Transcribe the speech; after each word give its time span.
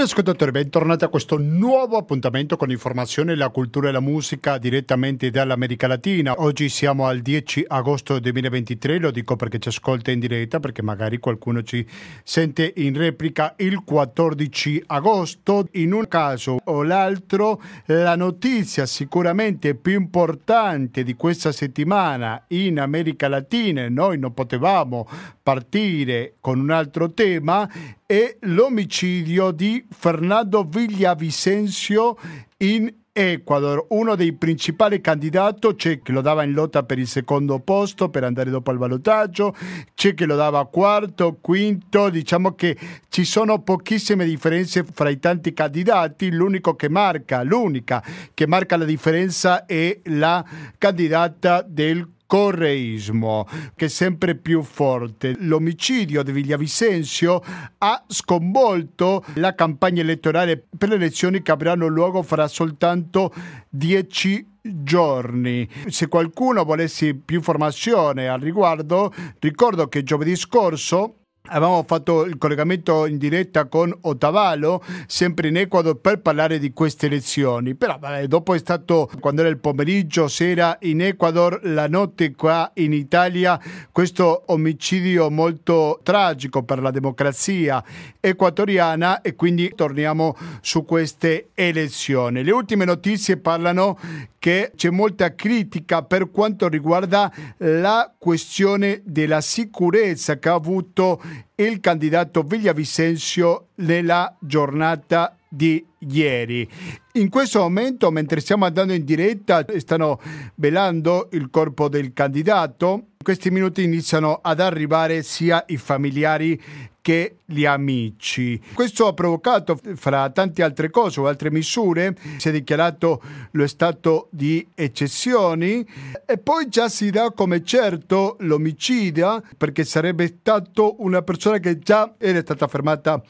Cari 0.00 0.12
ascoltatori, 0.12 0.50
bentornati 0.50 1.04
a 1.04 1.08
questo 1.08 1.36
nuovo 1.36 1.98
appuntamento 1.98 2.56
con 2.56 2.70
informazione, 2.70 3.34
la 3.34 3.50
cultura 3.50 3.90
e 3.90 3.92
la 3.92 4.00
musica 4.00 4.56
direttamente 4.56 5.28
dall'America 5.28 5.86
Latina. 5.86 6.40
Oggi 6.40 6.70
siamo 6.70 7.04
al 7.04 7.20
10 7.20 7.66
agosto 7.68 8.18
2023, 8.18 8.98
lo 8.98 9.10
dico 9.10 9.36
perché 9.36 9.58
ci 9.58 9.68
ascolta 9.68 10.10
in 10.10 10.18
diretta, 10.18 10.58
perché 10.58 10.80
magari 10.80 11.18
qualcuno 11.18 11.62
ci 11.62 11.86
sente 12.24 12.72
in 12.76 12.96
replica 12.96 13.52
il 13.58 13.82
14 13.84 14.84
agosto. 14.86 15.68
In 15.72 15.92
un 15.92 16.08
caso 16.08 16.56
o 16.64 16.82
l'altro, 16.82 17.60
la 17.84 18.16
notizia 18.16 18.86
sicuramente 18.86 19.74
più 19.74 20.00
importante 20.00 21.02
di 21.02 21.14
questa 21.14 21.52
settimana 21.52 22.42
in 22.48 22.80
America 22.80 23.28
Latina, 23.28 23.86
noi 23.90 24.18
non 24.18 24.32
potevamo 24.32 25.06
partire 25.42 26.36
con 26.40 26.58
un 26.58 26.70
altro 26.70 27.12
tema, 27.12 27.68
è 28.10 28.38
l'omicidio 28.40 29.52
di 29.52 29.86
Fernando 29.88 30.64
Villavicencio 30.64 32.18
in 32.56 32.92
Ecuador, 33.12 33.86
uno 33.90 34.16
dei 34.16 34.32
principali 34.32 35.00
candidati, 35.00 35.76
c'è 35.76 36.02
chi 36.02 36.10
lo 36.10 36.20
dava 36.20 36.42
in 36.42 36.50
lotta 36.50 36.82
per 36.82 36.98
il 36.98 37.06
secondo 37.06 37.60
posto 37.60 38.08
per 38.08 38.24
andare 38.24 38.50
dopo 38.50 38.72
al 38.72 38.78
ballottaggio, 38.78 39.54
c'è 39.94 40.14
chi 40.14 40.24
lo 40.24 40.34
dava 40.34 40.66
quarto, 40.66 41.38
quinto, 41.40 42.10
diciamo 42.10 42.56
che 42.56 42.76
ci 43.10 43.24
sono 43.24 43.62
pochissime 43.62 44.24
differenze 44.24 44.82
fra 44.82 45.08
i 45.08 45.20
tanti 45.20 45.52
candidati, 45.52 46.32
l'unico 46.32 46.74
che 46.74 46.88
marca, 46.88 47.44
l'unica 47.44 48.02
che 48.34 48.48
marca 48.48 48.76
la 48.76 48.86
differenza 48.86 49.66
è 49.66 50.00
la 50.06 50.44
candidata 50.78 51.62
del 51.64 52.04
correismo 52.30 53.44
che 53.74 53.86
è 53.86 53.88
sempre 53.88 54.36
più 54.36 54.62
forte. 54.62 55.34
L'omicidio 55.40 56.22
di 56.22 56.30
Villavicencio 56.30 57.42
ha 57.78 58.04
sconvolto 58.06 59.24
la 59.34 59.56
campagna 59.56 60.02
elettorale 60.02 60.64
per 60.78 60.90
le 60.90 60.94
elezioni 60.94 61.42
che 61.42 61.50
avranno 61.50 61.88
luogo 61.88 62.22
fra 62.22 62.46
soltanto 62.46 63.34
dieci 63.68 64.46
giorni. 64.62 65.68
Se 65.88 66.06
qualcuno 66.06 66.62
volesse 66.62 67.16
più 67.16 67.38
informazione 67.38 68.28
al 68.28 68.38
riguardo, 68.38 69.12
ricordo 69.40 69.88
che 69.88 70.04
giovedì 70.04 70.36
scorso 70.36 71.16
Avevamo 71.46 71.82
fatto 71.84 72.26
il 72.26 72.38
collegamento 72.38 73.06
in 73.06 73.18
diretta 73.18 73.64
con 73.64 73.92
Otavalo, 74.02 74.84
sempre 75.06 75.48
in 75.48 75.56
Ecuador, 75.56 75.96
per 75.96 76.20
parlare 76.20 76.58
di 76.58 76.72
queste 76.72 77.06
elezioni. 77.06 77.74
Però 77.74 77.98
vabbè, 77.98 78.26
dopo 78.26 78.54
è 78.54 78.58
stato, 78.58 79.10
quando 79.18 79.40
era 79.40 79.50
il 79.50 79.58
pomeriggio, 79.58 80.28
sera 80.28 80.76
in 80.82 81.00
Ecuador, 81.00 81.58
la 81.64 81.88
notte 81.88 82.34
qua 82.34 82.70
in 82.74 82.92
Italia, 82.92 83.58
questo 83.90 84.44
omicidio 84.46 85.28
molto 85.30 85.98
tragico 86.04 86.62
per 86.62 86.80
la 86.80 86.92
democrazia 86.92 87.82
equatoriana 88.20 89.22
e 89.22 89.34
quindi 89.34 89.72
torniamo 89.74 90.36
su 90.60 90.84
queste 90.84 91.48
elezioni. 91.54 92.44
Le 92.44 92.52
ultime 92.52 92.84
notizie 92.84 93.38
parlano 93.38 93.98
che 94.38 94.72
c'è 94.74 94.88
molta 94.88 95.34
critica 95.34 96.02
per 96.02 96.30
quanto 96.30 96.68
riguarda 96.68 97.30
la 97.58 98.12
questione 98.16 99.02
della 99.04 99.40
sicurezza 99.42 100.38
che 100.38 100.48
ha 100.48 100.54
avuto 100.54 101.20
il 101.56 101.80
candidato 101.80 102.42
Villavicencio 102.42 103.68
nella 103.76 104.36
giornata 104.38 105.36
di 105.48 105.84
ieri. 105.98 106.68
In 107.14 107.28
questo 107.28 107.60
momento, 107.60 108.10
mentre 108.10 108.40
stiamo 108.40 108.64
andando 108.64 108.92
in 108.92 109.04
diretta, 109.04 109.64
stanno 109.78 110.20
velando 110.54 111.28
il 111.32 111.50
corpo 111.50 111.88
del 111.88 112.12
candidato. 112.12 113.06
In 113.22 113.26
questi 113.36 113.50
minuti 113.50 113.82
iniziano 113.82 114.38
ad 114.40 114.60
arrivare 114.60 115.22
sia 115.22 115.62
i 115.66 115.76
familiari 115.76 116.58
che 117.02 117.36
gli 117.44 117.66
amici. 117.66 118.58
Questo 118.72 119.06
ha 119.06 119.12
provocato, 119.12 119.78
fra 119.96 120.30
tante 120.30 120.62
altre 120.62 120.88
cose 120.88 121.20
o 121.20 121.26
altre 121.26 121.50
misure, 121.50 122.16
si 122.38 122.48
è 122.48 122.50
dichiarato 122.50 123.20
lo 123.50 123.66
stato 123.66 124.28
di 124.30 124.66
eccezioni 124.74 125.86
e 126.24 126.38
poi 126.38 126.70
già 126.70 126.88
si 126.88 127.10
dà 127.10 127.30
come 127.32 127.62
certo 127.62 128.36
l'omicidio 128.40 129.42
perché 129.54 129.84
sarebbe 129.84 130.38
stato 130.40 130.94
una 131.00 131.20
persona 131.20 131.58
che 131.58 131.78
già 131.78 132.14
era 132.16 132.40
stata 132.40 132.68
fermata 132.68 133.22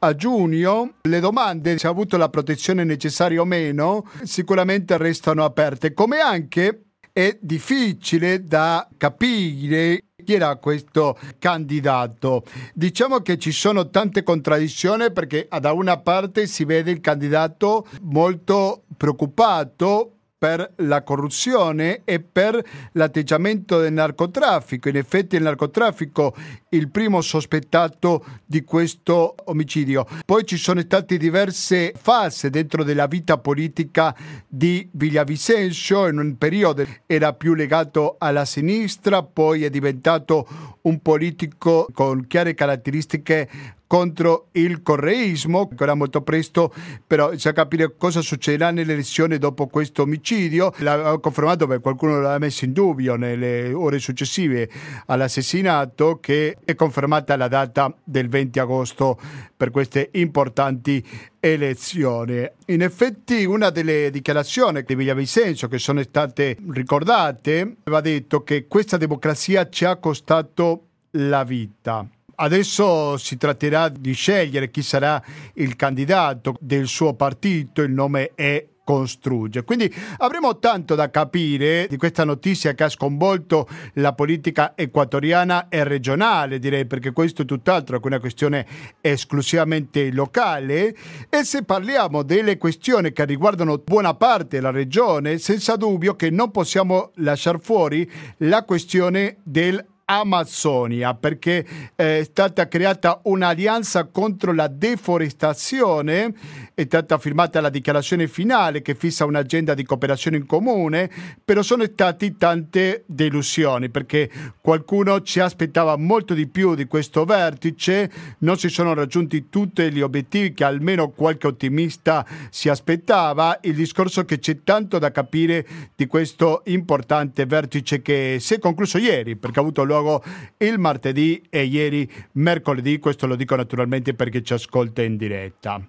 a 0.00 0.14
giugno 0.16 0.94
le 1.02 1.20
domande 1.20 1.78
se 1.78 1.86
ha 1.86 1.90
avuto 1.90 2.16
la 2.16 2.28
protezione 2.28 2.82
necessaria 2.82 3.40
o 3.40 3.44
meno 3.44 4.04
sicuramente 4.24 4.96
restano 4.96 5.44
aperte, 5.44 5.92
come 5.92 6.18
anche 6.18 6.82
è 7.18 7.36
difficile 7.40 8.44
da 8.44 8.88
capire 8.96 10.04
chi 10.24 10.34
era 10.34 10.54
questo 10.54 11.18
candidato. 11.40 12.44
Diciamo 12.72 13.22
che 13.22 13.38
ci 13.38 13.50
sono 13.50 13.90
tante 13.90 14.22
contraddizioni 14.22 15.10
perché 15.10 15.48
da 15.58 15.72
una 15.72 15.98
parte 15.98 16.46
si 16.46 16.64
vede 16.64 16.92
il 16.92 17.00
candidato 17.00 17.88
molto 18.02 18.84
preoccupato 18.96 20.17
per 20.38 20.74
la 20.76 21.02
corruzione 21.02 22.02
e 22.04 22.20
per 22.20 22.62
l'atteggiamento 22.92 23.80
del 23.80 23.92
narcotraffico. 23.92 24.88
In 24.88 24.96
effetti 24.96 25.34
il 25.34 25.42
narcotraffico 25.42 26.34
è 26.68 26.76
il 26.76 26.90
primo 26.90 27.20
sospettato 27.20 28.24
di 28.46 28.62
questo 28.62 29.34
omicidio. 29.46 30.06
Poi 30.24 30.46
ci 30.46 30.56
sono 30.56 30.80
state 30.80 31.16
diverse 31.16 31.92
fasi 31.96 32.50
dentro 32.50 32.84
della 32.84 33.06
vita 33.06 33.38
politica 33.38 34.14
di 34.46 34.88
Villavicencio, 34.92 36.06
in 36.06 36.18
un 36.18 36.38
periodo 36.38 36.86
era 37.06 37.32
più 37.32 37.54
legato 37.54 38.14
alla 38.18 38.44
sinistra, 38.44 39.24
poi 39.24 39.64
è 39.64 39.70
diventato 39.70 40.76
un 40.82 41.00
politico 41.00 41.86
con 41.92 42.26
chiare 42.28 42.54
caratteristiche 42.54 43.48
contro 43.88 44.48
il 44.52 44.82
correismo, 44.82 45.66
ancora 45.68 45.94
molto 45.94 46.20
presto, 46.20 46.72
però 47.04 47.30
bisogna 47.30 47.54
capire 47.54 47.96
cosa 47.96 48.20
succederà 48.20 48.70
nelle 48.70 48.92
elezioni 48.92 49.38
dopo 49.38 49.66
questo 49.66 50.02
omicidio. 50.02 50.72
L'ha 50.78 51.18
confermato 51.20 51.66
perché 51.66 51.82
qualcuno 51.82 52.20
l'ha 52.20 52.38
messo 52.38 52.66
in 52.66 52.72
dubbio 52.72 53.16
nelle 53.16 53.72
ore 53.72 53.98
successive 53.98 54.68
all'assassinato, 55.06 56.20
che 56.20 56.58
è 56.64 56.74
confermata 56.76 57.34
la 57.36 57.48
data 57.48 57.92
del 58.04 58.28
20 58.28 58.58
agosto 58.60 59.18
per 59.56 59.70
queste 59.70 60.10
importanti 60.12 61.04
elezioni. 61.40 62.46
In 62.66 62.82
effetti 62.82 63.44
una 63.46 63.70
delle 63.70 64.10
dichiarazioni 64.10 64.82
di 64.82 64.94
Villavicencio 64.94 65.66
che 65.66 65.78
sono 65.78 66.02
state 66.02 66.58
ricordate 66.70 67.76
aveva 67.84 68.02
detto 68.02 68.42
che 68.42 68.66
questa 68.66 68.98
democrazia 68.98 69.68
ci 69.70 69.86
ha 69.86 69.96
costato 69.96 70.82
la 71.12 71.42
vita. 71.42 72.06
Adesso 72.40 73.16
si 73.16 73.36
tratterà 73.36 73.88
di 73.88 74.12
scegliere 74.12 74.70
chi 74.70 74.82
sarà 74.82 75.20
il 75.54 75.74
candidato 75.74 76.54
del 76.60 76.86
suo 76.86 77.14
partito, 77.14 77.82
il 77.82 77.90
nome 77.90 78.30
è 78.36 78.64
Construgge. 78.84 79.64
Quindi 79.64 79.92
avremo 80.18 80.58
tanto 80.58 80.94
da 80.94 81.10
capire 81.10 81.86
di 81.90 81.98
questa 81.98 82.24
notizia 82.24 82.72
che 82.72 82.84
ha 82.84 82.88
sconvolto 82.88 83.68
la 83.94 84.14
politica 84.14 84.72
equatoriana 84.76 85.68
e 85.68 85.82
regionale, 85.84 86.58
direi, 86.58 86.86
perché 86.86 87.12
questo 87.12 87.42
è 87.42 87.44
tutt'altro 87.44 88.00
che 88.00 88.06
una 88.06 88.20
questione 88.20 88.64
esclusivamente 89.02 90.10
locale. 90.12 90.96
E 91.28 91.44
se 91.44 91.64
parliamo 91.64 92.22
delle 92.22 92.56
questioni 92.56 93.12
che 93.12 93.26
riguardano 93.26 93.76
buona 93.76 94.14
parte 94.14 94.56
della 94.56 94.70
regione, 94.70 95.38
senza 95.38 95.76
dubbio 95.76 96.14
che 96.14 96.30
non 96.30 96.50
possiamo 96.50 97.10
lasciare 97.16 97.58
fuori 97.58 98.10
la 98.38 98.64
questione 98.64 99.38
del 99.42 99.84
Amazzonia 100.10 101.14
perché 101.14 101.66
eh, 101.94 102.20
è 102.20 102.24
stata 102.24 102.66
creata 102.66 103.20
un'alleanza 103.24 104.06
contro 104.06 104.54
la 104.54 104.66
deforestazione, 104.66 106.32
è 106.78 106.84
stata 106.84 107.18
firmata 107.18 107.60
la 107.60 107.70
dichiarazione 107.70 108.28
finale 108.28 108.82
che 108.82 108.94
fissa 108.94 109.24
un'agenda 109.24 109.74
di 109.74 109.82
cooperazione 109.82 110.36
in 110.36 110.46
comune, 110.46 111.10
però 111.44 111.60
sono 111.60 111.82
state 111.82 112.36
tante 112.36 113.02
delusioni 113.06 113.88
perché 113.88 114.30
qualcuno 114.60 115.22
ci 115.22 115.40
aspettava 115.40 115.96
molto 115.96 116.34
di 116.34 116.46
più 116.46 116.76
di 116.76 116.86
questo 116.86 117.24
vertice, 117.24 118.08
non 118.38 118.58
si 118.58 118.68
sono 118.68 118.94
raggiunti 118.94 119.48
tutti 119.48 119.92
gli 119.92 120.00
obiettivi 120.00 120.54
che 120.54 120.62
almeno 120.62 121.10
qualche 121.10 121.48
ottimista 121.48 122.24
si 122.48 122.68
aspettava, 122.68 123.58
il 123.62 123.74
discorso 123.74 124.24
che 124.24 124.38
c'è 124.38 124.62
tanto 124.62 125.00
da 125.00 125.10
capire 125.10 125.66
di 125.96 126.06
questo 126.06 126.62
importante 126.66 127.44
vertice 127.44 128.02
che 128.02 128.36
si 128.38 128.54
è 128.54 128.60
concluso 128.60 128.98
ieri 128.98 129.34
perché 129.34 129.58
ha 129.58 129.62
avuto 129.62 129.82
luogo 129.82 130.22
il 130.58 130.78
martedì 130.78 131.42
e 131.50 131.64
ieri 131.64 132.08
mercoledì, 132.34 133.00
questo 133.00 133.26
lo 133.26 133.34
dico 133.34 133.56
naturalmente 133.56 134.14
perché 134.14 134.44
ci 134.44 134.52
ascolta 134.52 135.02
in 135.02 135.16
diretta. 135.16 135.84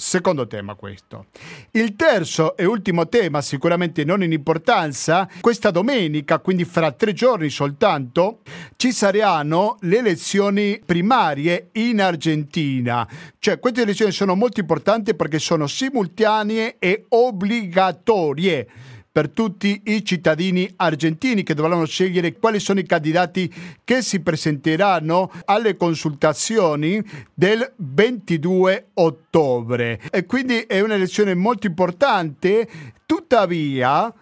Secondo 0.00 0.46
tema 0.46 0.76
questo. 0.76 1.26
Il 1.72 1.96
terzo 1.96 2.56
e 2.56 2.64
ultimo 2.64 3.08
tema, 3.08 3.42
sicuramente 3.42 4.04
non 4.04 4.22
in 4.22 4.30
importanza, 4.30 5.28
questa 5.40 5.72
domenica, 5.72 6.38
quindi 6.38 6.64
fra 6.64 6.92
tre 6.92 7.12
giorni 7.12 7.50
soltanto, 7.50 8.42
ci 8.76 8.92
saranno 8.92 9.76
le 9.80 9.98
elezioni 9.98 10.80
primarie 10.86 11.70
in 11.72 12.00
Argentina. 12.00 13.08
Cioè 13.40 13.58
queste 13.58 13.82
elezioni 13.82 14.12
sono 14.12 14.36
molto 14.36 14.60
importanti 14.60 15.16
perché 15.16 15.40
sono 15.40 15.66
simultanee 15.66 16.76
e 16.78 17.06
obbligatorie 17.08 18.68
per 19.10 19.30
tutti 19.30 19.82
i 19.86 20.04
cittadini 20.04 20.70
argentini 20.76 21.42
che 21.42 21.54
dovranno 21.54 21.86
scegliere 21.86 22.38
quali 22.38 22.60
sono 22.60 22.80
i 22.80 22.86
candidati 22.86 23.52
che 23.82 24.02
si 24.02 24.20
presenteranno 24.20 25.30
alle 25.46 25.76
consultazioni 25.76 27.02
del 27.34 27.72
22 27.76 28.90
ottobre. 28.94 30.00
E 30.10 30.24
quindi 30.26 30.58
è 30.60 30.80
un'elezione 30.80 31.34
molto 31.34 31.66
importante, 31.66 32.68
tuttavia 33.06 34.12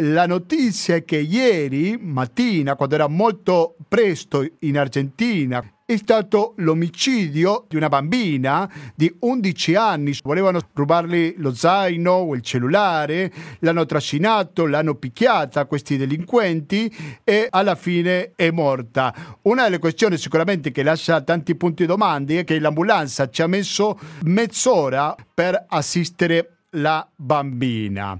la 0.00 0.26
notizia 0.26 0.96
è 0.96 1.04
che 1.04 1.16
ieri 1.16 1.96
mattina, 1.98 2.76
quando 2.76 2.94
era 2.96 3.08
molto 3.08 3.76
presto 3.88 4.46
in 4.60 4.76
Argentina, 4.76 5.64
è 5.86 5.96
stato 5.96 6.54
l'omicidio 6.56 7.64
di 7.68 7.76
una 7.76 7.88
bambina 7.88 8.68
di 8.92 9.14
11 9.20 9.74
anni. 9.76 10.18
Volevano 10.24 10.58
rubarle 10.74 11.34
lo 11.36 11.54
zaino 11.54 12.10
o 12.10 12.34
il 12.34 12.42
cellulare, 12.42 13.32
l'hanno 13.60 13.86
trascinato, 13.86 14.66
l'hanno 14.66 14.96
picchiata 14.96 15.64
questi 15.66 15.96
delinquenti 15.96 16.92
e 17.22 17.46
alla 17.48 17.76
fine 17.76 18.32
è 18.34 18.50
morta. 18.50 19.38
Una 19.42 19.62
delle 19.62 19.78
questioni 19.78 20.18
sicuramente 20.18 20.72
che 20.72 20.82
lascia 20.82 21.20
tanti 21.20 21.54
punti 21.54 21.82
di 21.82 21.88
domanda 21.88 22.34
è 22.34 22.42
che 22.42 22.58
l'ambulanza 22.58 23.30
ci 23.30 23.42
ha 23.42 23.46
messo 23.46 23.96
mezz'ora 24.24 25.14
per 25.32 25.66
assistere 25.68 26.56
la 26.70 27.08
bambina. 27.14 28.18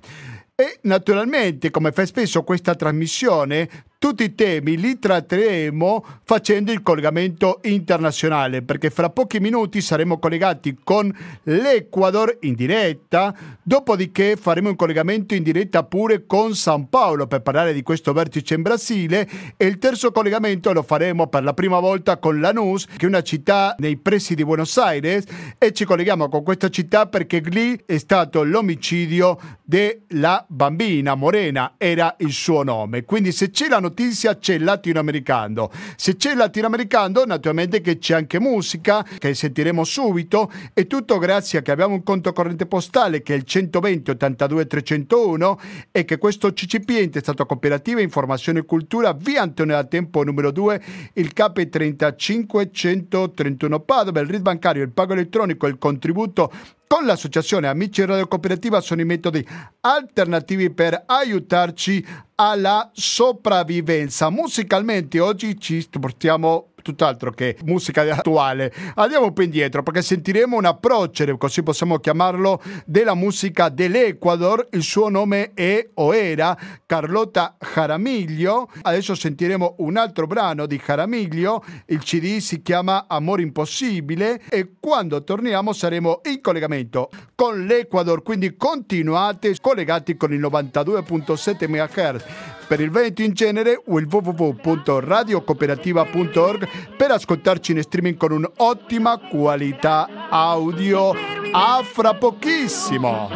E 0.54 0.78
naturalmente, 0.82 1.70
come 1.70 1.92
fa 1.92 2.06
spesso 2.06 2.42
questa 2.42 2.74
trasmissione, 2.76 3.68
tutti 4.06 4.22
i 4.22 4.36
temi 4.36 4.76
li 4.76 5.00
tratteremo 5.00 6.04
facendo 6.22 6.70
il 6.70 6.80
collegamento 6.82 7.58
internazionale 7.64 8.62
perché 8.62 8.88
fra 8.88 9.10
pochi 9.10 9.40
minuti 9.40 9.80
saremo 9.80 10.20
collegati 10.20 10.78
con 10.84 11.12
l'Ecuador 11.42 12.36
in 12.42 12.54
diretta, 12.54 13.34
dopodiché 13.60 14.36
faremo 14.36 14.68
un 14.68 14.76
collegamento 14.76 15.34
in 15.34 15.42
diretta 15.42 15.82
pure 15.82 16.24
con 16.24 16.54
San 16.54 16.88
Paolo 16.88 17.26
per 17.26 17.42
parlare 17.42 17.72
di 17.72 17.82
questo 17.82 18.12
vertice 18.12 18.54
in 18.54 18.62
Brasile 18.62 19.28
e 19.56 19.66
il 19.66 19.78
terzo 19.78 20.12
collegamento 20.12 20.72
lo 20.72 20.84
faremo 20.84 21.26
per 21.26 21.42
la 21.42 21.52
prima 21.52 21.80
volta 21.80 22.18
con 22.18 22.38
Lanús, 22.38 22.86
che 22.86 23.06
è 23.06 23.08
una 23.08 23.22
città 23.22 23.74
nei 23.78 23.96
pressi 23.96 24.36
di 24.36 24.44
Buenos 24.44 24.76
Aires 24.76 25.24
e 25.58 25.72
ci 25.72 25.84
colleghiamo 25.84 26.28
con 26.28 26.44
questa 26.44 26.68
città 26.68 27.06
perché 27.06 27.40
lì 27.40 27.76
è 27.84 27.98
stato 27.98 28.44
l'omicidio 28.44 29.36
della 29.64 30.44
bambina 30.46 31.16
Morena, 31.16 31.74
era 31.76 32.14
il 32.18 32.30
suo 32.30 32.62
nome. 32.62 33.02
Quindi 33.02 33.32
se 33.32 33.50
c'è 33.50 33.66
la 33.66 33.80
notizia 33.80 33.94
c'è 34.38 34.54
il 34.54 34.64
latinoamericano. 34.64 35.70
Se 35.96 36.16
c'è 36.16 36.32
il 36.32 36.36
latinoamericano, 36.36 37.24
naturalmente 37.24 37.80
che 37.80 37.98
c'è 37.98 38.14
anche 38.14 38.38
musica, 38.38 39.04
che 39.18 39.34
sentiremo 39.34 39.84
subito, 39.84 40.50
e 40.74 40.86
tutto 40.86 41.18
grazie 41.18 41.60
a 41.60 41.62
che 41.62 41.70
abbiamo 41.70 41.94
un 41.94 42.02
conto 42.02 42.32
corrente 42.32 42.66
postale 42.66 43.22
che 43.22 43.34
è 43.34 43.36
il 43.36 43.44
120 43.44 44.10
82 44.10 44.66
301 44.66 45.60
e 45.90 46.04
che 46.04 46.18
questo 46.18 46.52
CCP 46.52 46.90
è 46.90 47.00
intestato 47.00 47.46
Cooperativa 47.46 48.00
Informazione 48.00 48.60
e 48.60 48.64
Cultura 48.64 49.12
via 49.12 49.42
Antonio 49.42 49.74
da 49.74 49.84
Tempo 49.84 50.22
numero 50.22 50.50
2, 50.50 50.82
il 51.14 51.32
CAP 51.32 51.68
35 51.68 52.70
131 52.70 53.80
Padova, 53.80 54.20
il 54.20 54.28
RID 54.28 54.42
bancario, 54.42 54.82
il 54.82 54.92
pago 54.92 55.12
elettronico, 55.14 55.66
il 55.66 55.78
contributo 55.78 56.52
con 56.86 57.04
l'associazione 57.04 57.66
Amici 57.66 58.04
Radio 58.04 58.28
Cooperativa 58.28 58.80
sono 58.80 59.00
i 59.00 59.04
metodi 59.04 59.46
alternativi 59.80 60.70
per 60.70 61.02
aiutarci 61.06 62.04
alla 62.36 62.90
sopravvivenza. 62.92 64.30
Musicalmente 64.30 65.18
oggi 65.18 65.58
ci 65.58 65.86
portiamo 65.98 66.72
tutt'altro 66.86 67.32
che 67.32 67.56
musica 67.64 68.02
attuale. 68.02 68.72
Andiamo 68.94 69.32
più 69.32 69.42
indietro 69.42 69.82
perché 69.82 70.02
sentiremo 70.02 70.56
un 70.56 70.66
approccio, 70.66 71.36
così 71.36 71.64
possiamo 71.64 71.98
chiamarlo, 71.98 72.62
della 72.84 73.14
musica 73.14 73.68
dell'Ecuador. 73.68 74.68
Il 74.70 74.82
suo 74.82 75.08
nome 75.08 75.52
è 75.52 75.88
o 75.94 76.14
era 76.14 76.56
Carlotta 76.86 77.56
Jaramillo. 77.74 78.70
Adesso 78.82 79.16
sentiremo 79.16 79.76
un 79.78 79.96
altro 79.96 80.28
brano 80.28 80.66
di 80.66 80.80
Jaramillo. 80.84 81.64
Il 81.86 81.98
CD 81.98 82.38
si 82.38 82.62
chiama 82.62 83.06
Amore 83.08 83.42
Impossibile 83.42 84.40
e 84.48 84.74
quando 84.78 85.24
torniamo 85.24 85.72
saremo 85.72 86.20
in 86.30 86.40
collegamento 86.40 87.10
con 87.34 87.66
l'Ecuador, 87.66 88.22
quindi 88.22 88.56
continuate 88.56 89.56
collegati 89.60 90.16
con 90.16 90.32
il 90.32 90.40
92.7 90.40 91.68
MHz 91.68 92.55
per 92.66 92.80
il 92.80 92.90
Veneto 92.90 93.22
in 93.22 93.32
genere 93.32 93.80
o 93.86 93.98
il 93.98 94.06
www.radiocooperativa.org 94.10 96.68
per 96.96 97.12
ascoltarci 97.12 97.72
in 97.72 97.82
streaming 97.82 98.16
con 98.16 98.32
un'ottima 98.32 99.18
qualità 99.18 100.28
audio. 100.28 101.14
A 101.52 101.80
fra 101.84 102.14
pochissimo! 102.14 103.28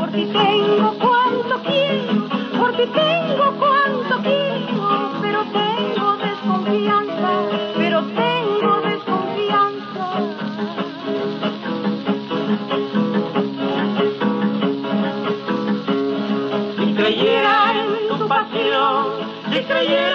tengo 2.93 3.21
pasión, 19.51 19.67
si 19.67 20.10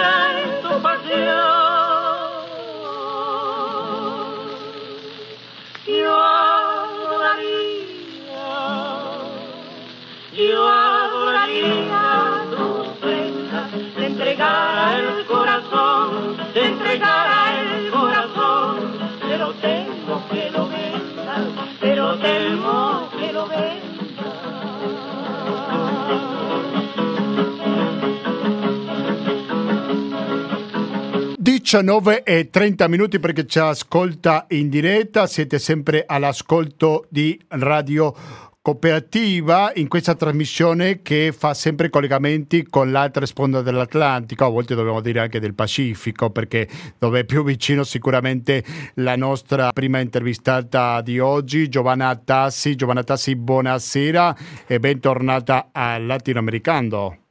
19 31.75 32.23
e 32.23 32.49
30 32.49 32.87
minuti 32.87 33.19
perché 33.19 33.45
ci 33.45 33.59
ascolta 33.59 34.45
in 34.51 34.69
diretta, 34.69 35.27
siete 35.27 35.59
sempre 35.59 36.05
all'ascolto 36.07 37.05
di 37.09 37.37
Radio 37.49 38.15
Cooperativa 38.61 39.73
in 39.75 39.89
questa 39.89 40.15
trasmissione 40.15 41.01
che 41.01 41.33
fa 41.37 41.53
sempre 41.53 41.89
collegamenti 41.89 42.63
con 42.63 42.93
l'altra 42.93 43.25
sponda 43.25 43.61
dell'Atlantico, 43.61 44.45
a 44.45 44.49
volte 44.49 44.73
dobbiamo 44.73 45.01
dire 45.01 45.19
anche 45.19 45.41
del 45.41 45.53
Pacifico, 45.53 46.29
perché 46.29 46.65
dove 46.97 47.19
è 47.19 47.25
più 47.25 47.43
vicino 47.43 47.83
sicuramente 47.83 48.63
la 48.93 49.17
nostra 49.17 49.73
prima 49.73 49.99
intervistata 49.99 51.01
di 51.01 51.19
oggi, 51.19 51.67
Giovanna 51.67 52.15
Tassi. 52.15 52.75
Giovanna 52.75 53.03
Tassi, 53.03 53.35
buonasera 53.35 54.33
e 54.65 54.79
bentornata 54.79 55.71
al 55.73 56.05
Latinoamericano. 56.05 57.24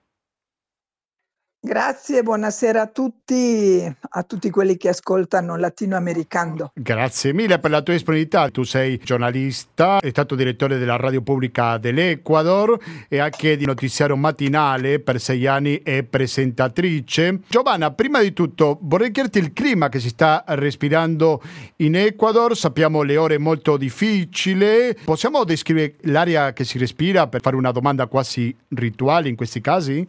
Grazie, 1.67 2.23
buonasera 2.23 2.83
a 2.83 2.87
tutti, 2.89 3.83
a 4.11 4.23
tutti 4.25 4.51
quelli 4.51 4.77
che 4.77 4.91
ascoltano 4.91 5.57
Latinoamericano. 5.57 6.73
Grazie 6.75 7.33
mille 7.33 7.59
per 7.59 7.71
la 7.71 7.81
tua 7.81 7.95
disponibilità. 7.95 8.51
Tu 8.51 8.65
sei 8.65 9.01
giornalista, 9.03 9.99
è 9.99 10.11
stato 10.11 10.35
direttore 10.35 10.77
della 10.77 10.97
radio 10.97 11.23
pubblica 11.23 11.79
dell'Ecuador 11.79 12.79
e 13.09 13.19
anche 13.19 13.57
di 13.57 13.65
notiziario 13.65 14.15
matinale 14.15 15.01
per 15.01 15.19
sei 15.19 15.47
anni 15.47 15.79
e 15.79 16.05
presentatrice. 16.05 17.41
Giovanna, 17.49 17.93
prima 17.93 18.21
di 18.21 18.35
tutto 18.35 18.79
vorrei 18.83 19.11
chiederti 19.11 19.39
il 19.39 19.55
clima 19.55 19.89
che 19.89 20.01
si 20.01 20.11
sta 20.11 20.45
respirando 20.49 21.41
in 21.77 21.97
Ecuador. 21.97 22.55
Sappiamo 22.55 23.01
le 23.01 23.17
ore 23.17 23.39
molto 23.39 23.79
difficili. 23.79 24.95
Possiamo 25.03 25.45
descrivere 25.45 25.95
l'aria 26.03 26.53
che 26.53 26.65
si 26.65 26.77
respira 26.77 27.27
per 27.27 27.41
fare 27.41 27.57
una 27.57 27.73
domanda 27.73 28.07
quasi 28.07 28.55
rituale 28.69 29.31
in 29.31 29.35
questi 29.35 29.63
casi? 29.63 30.07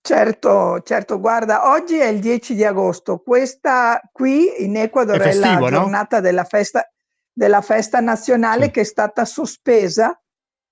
Certo, 0.00 0.80
certo, 0.82 1.20
guarda, 1.20 1.70
oggi 1.70 1.98
è 1.98 2.06
il 2.06 2.20
10 2.20 2.54
di 2.54 2.64
agosto, 2.64 3.18
questa 3.18 4.00
qui 4.12 4.64
in 4.64 4.76
Ecuador 4.76 5.18
è, 5.18 5.22
festivo, 5.22 5.66
è 5.66 5.70
la 5.70 5.78
giornata 5.80 6.16
no? 6.16 6.22
della, 6.22 6.44
festa, 6.44 6.90
della 7.32 7.60
festa 7.60 8.00
nazionale 8.00 8.66
sì. 8.66 8.70
che 8.70 8.80
è 8.80 8.84
stata 8.84 9.24
sospesa 9.24 10.18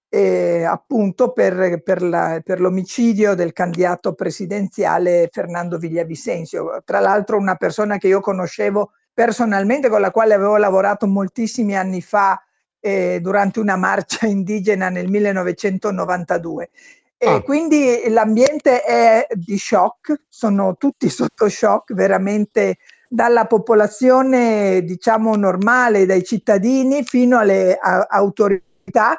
eh, 0.09 0.65
appunto 0.65 1.33
per, 1.33 1.83
per, 1.83 2.03
la, 2.03 2.41
per, 2.43 2.61
l'omicidio 2.61 3.35
del 3.35 3.53
candidato 3.53 4.15
presidenziale 4.15 5.29
Fernando 5.31 5.79
Villavicencio, 5.79 6.83
tra 6.85 7.01
l'altro 7.01 7.37
una 7.37 7.57
persona 7.57 7.99
che 7.99 8.09
io 8.09 8.21
conoscevo 8.21 8.93
personalmente, 9.13 9.89
con 9.89 10.01
la 10.01 10.11
quale 10.11 10.35
avevo 10.35 10.57
lavorato 10.57 11.07
moltissimi 11.07 11.77
anni 11.77 12.01
fa 12.01 12.41
eh, 12.81 13.19
durante 13.21 13.61
una 13.61 13.77
marcia 13.77 14.27
indigena 14.29 14.89
nel 14.89 15.09
1992. 15.09 16.71
E 17.19 17.29
ah. 17.29 17.41
quindi 17.41 18.09
l'ambiente 18.09 18.83
è 18.83 19.27
di 19.33 19.57
shock, 19.59 20.25
sono 20.29 20.77
tutti 20.77 21.09
sotto 21.11 21.49
shock 21.49 21.95
veramente 21.95 22.79
dalla 23.09 23.47
popolazione 23.47 24.83
diciamo 24.83 25.35
normale, 25.37 26.07
dai 26.07 26.25
cittadini 26.25 27.05
fino 27.05 27.39
alle 27.39 27.77
a- 27.77 28.07
autorità 28.09 29.19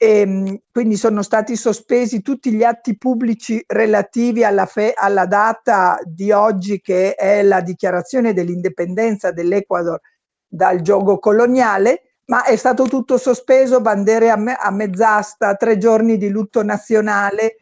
e 0.00 0.20
ehm, 0.20 0.58
quindi 0.70 0.96
sono 0.96 1.22
stati 1.22 1.56
sospesi 1.56 2.22
tutti 2.22 2.52
gli 2.52 2.62
atti 2.62 2.96
pubblici 2.96 3.62
relativi 3.66 4.44
alla, 4.44 4.64
fe- 4.64 4.94
alla 4.96 5.26
data 5.26 5.98
di 6.04 6.30
oggi 6.30 6.80
che 6.80 7.14
è 7.14 7.42
la 7.42 7.60
dichiarazione 7.60 8.32
dell'indipendenza 8.32 9.32
dell'Ecuador 9.32 10.00
dal 10.46 10.80
gioco 10.82 11.18
coloniale, 11.18 12.07
ma 12.28 12.44
è 12.44 12.56
stato 12.56 12.84
tutto 12.84 13.16
sospeso, 13.16 13.80
bandere 13.80 14.30
a, 14.30 14.36
me- 14.36 14.56
a 14.56 14.70
mezz'asta, 14.70 15.54
tre 15.56 15.78
giorni 15.78 16.16
di 16.16 16.28
lutto 16.28 16.62
nazionale 16.62 17.56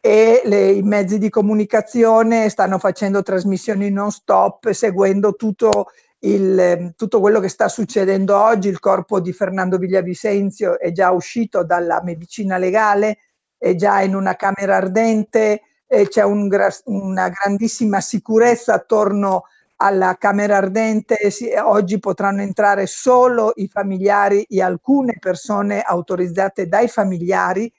e 0.00 0.42
le, 0.44 0.70
i 0.70 0.82
mezzi 0.82 1.18
di 1.18 1.28
comunicazione 1.28 2.48
stanno 2.48 2.78
facendo 2.78 3.22
trasmissioni 3.22 3.90
non 3.90 4.10
stop, 4.10 4.70
seguendo 4.70 5.34
tutto 5.34 5.86
il, 6.20 6.58
ehm, 6.58 6.92
tutto 6.94 7.20
quello 7.20 7.40
che 7.40 7.48
sta 7.48 7.68
succedendo 7.68 8.40
oggi, 8.40 8.68
il 8.68 8.78
corpo 8.78 9.20
di 9.20 9.32
Fernando 9.32 9.76
Villavisenzio 9.76 10.78
è 10.78 10.92
già 10.92 11.10
uscito 11.10 11.64
dalla 11.64 12.00
medicina 12.02 12.58
legale, 12.58 13.18
è 13.58 13.74
già 13.74 14.00
in 14.02 14.14
una 14.14 14.36
camera 14.36 14.76
ardente, 14.76 15.62
c'è 16.08 16.22
un, 16.22 16.48
una 16.84 17.28
grandissima 17.28 18.00
sicurezza 18.00 18.72
attorno 18.74 19.44
alla 19.82 20.16
camera 20.16 20.58
ardente, 20.58 21.30
si, 21.30 21.50
oggi 21.60 21.98
potranno 21.98 22.40
entrare 22.40 22.86
solo 22.86 23.52
i 23.56 23.68
familiari 23.68 24.42
e 24.48 24.62
alcune 24.62 25.16
persone 25.18 25.80
autorizzate 25.80 26.68
dai 26.68 26.86
familiari 26.86 27.70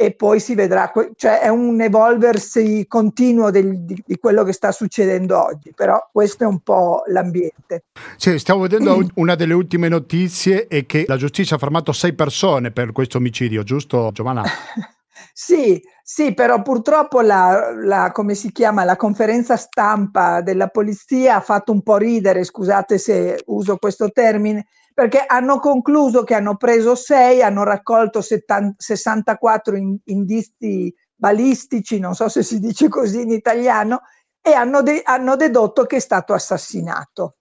e 0.00 0.12
poi 0.12 0.38
si 0.38 0.54
vedrà, 0.54 0.92
cioè 1.16 1.40
è 1.40 1.48
un 1.48 1.80
evolversi 1.80 2.86
continuo 2.86 3.50
del, 3.50 3.80
di, 3.80 4.00
di, 4.06 4.16
quello 4.16 4.44
che 4.44 4.52
sta 4.52 4.70
succedendo 4.70 5.42
oggi, 5.42 5.72
però 5.74 5.98
questo 6.12 6.44
è 6.44 6.46
un 6.46 6.60
po' 6.60 7.02
l'ambiente. 7.06 7.86
Sì, 8.16 8.38
stiamo 8.38 8.60
vedendo 8.60 9.04
una 9.14 9.34
delle 9.34 9.54
ultime 9.54 9.88
notizie 9.88 10.68
è 10.68 10.86
che 10.86 11.04
la 11.08 11.16
giustizia 11.16 11.56
ha 11.56 11.58
fermato 11.58 11.90
sei 11.90 12.12
persone 12.12 12.70
per 12.70 12.92
questo 12.92 13.18
omicidio, 13.18 13.64
giusto 13.64 14.10
Giovanna? 14.12 14.44
sì, 15.32 15.80
sì, 16.02 16.34
però 16.34 16.62
purtroppo 16.62 17.20
la, 17.20 17.72
la, 17.74 18.10
come 18.12 18.34
si 18.34 18.52
chiama, 18.52 18.84
la 18.84 18.96
conferenza 18.96 19.56
stampa 19.56 20.40
della 20.40 20.68
polizia 20.68 21.36
ha 21.36 21.40
fatto 21.40 21.72
un 21.72 21.82
po' 21.82 21.96
ridere, 21.96 22.44
scusate 22.44 22.98
se 22.98 23.42
uso 23.46 23.76
questo 23.76 24.10
termine, 24.10 24.66
perché 24.94 25.24
hanno 25.26 25.58
concluso 25.60 26.24
che 26.24 26.34
hanno 26.34 26.56
preso 26.56 26.94
6, 26.94 27.42
hanno 27.42 27.62
raccolto 27.62 28.20
70, 28.20 28.74
64 28.78 29.76
indizi 30.04 30.92
balistici, 31.14 31.98
non 31.98 32.14
so 32.14 32.28
se 32.28 32.42
si 32.42 32.58
dice 32.58 32.88
così 32.88 33.22
in 33.22 33.30
italiano, 33.30 34.00
e 34.40 34.52
hanno, 34.52 34.82
de- 34.82 35.02
hanno 35.04 35.36
dedotto 35.36 35.84
che 35.84 35.96
è 35.96 36.00
stato 36.00 36.32
assassinato. 36.32 37.36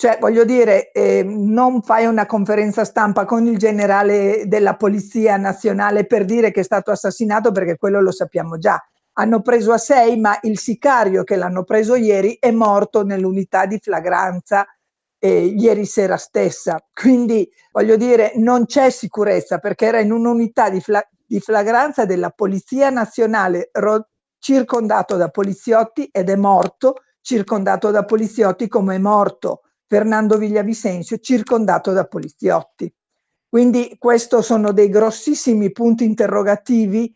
Cioè, 0.00 0.18
voglio 0.20 0.44
dire, 0.44 0.92
eh, 0.92 1.24
non 1.24 1.82
fai 1.82 2.06
una 2.06 2.24
conferenza 2.24 2.84
stampa 2.84 3.24
con 3.24 3.48
il 3.48 3.58
generale 3.58 4.44
della 4.46 4.76
Polizia 4.76 5.36
Nazionale 5.36 6.06
per 6.06 6.24
dire 6.24 6.52
che 6.52 6.60
è 6.60 6.62
stato 6.62 6.92
assassinato, 6.92 7.50
perché 7.50 7.76
quello 7.76 8.00
lo 8.00 8.12
sappiamo 8.12 8.58
già. 8.58 8.80
Hanno 9.14 9.42
preso 9.42 9.72
a 9.72 9.76
6, 9.76 10.16
ma 10.20 10.38
il 10.42 10.56
sicario 10.56 11.24
che 11.24 11.34
l'hanno 11.34 11.64
preso 11.64 11.96
ieri 11.96 12.36
è 12.38 12.52
morto 12.52 13.02
nell'unità 13.02 13.66
di 13.66 13.80
flagranza 13.80 14.64
eh, 15.18 15.46
ieri 15.46 15.84
sera 15.84 16.16
stessa. 16.16 16.78
Quindi 16.94 17.50
voglio 17.72 17.96
dire, 17.96 18.34
non 18.36 18.66
c'è 18.66 18.90
sicurezza 18.90 19.58
perché 19.58 19.86
era 19.86 19.98
in 19.98 20.12
un'unità 20.12 20.70
di, 20.70 20.80
fla- 20.80 21.04
di 21.26 21.40
flagranza 21.40 22.04
della 22.04 22.30
Polizia 22.30 22.88
Nazionale 22.90 23.70
ro- 23.72 24.06
circondato 24.38 25.16
da 25.16 25.28
poliziotti 25.28 26.08
ed 26.12 26.30
è 26.30 26.36
morto 26.36 27.02
circondato 27.20 27.90
da 27.90 28.04
poliziotti 28.04 28.68
come 28.68 28.94
è 28.94 28.98
morto 28.98 29.62
Fernando 29.88 30.36
Villavisenzio 30.36 31.16
circondato 31.18 31.92
da 31.92 32.06
poliziotti. 32.06 32.92
Quindi 33.48 33.96
questi 33.98 34.42
sono 34.42 34.72
dei 34.72 34.90
grossissimi 34.90 35.72
punti 35.72 36.04
interrogativi 36.04 37.12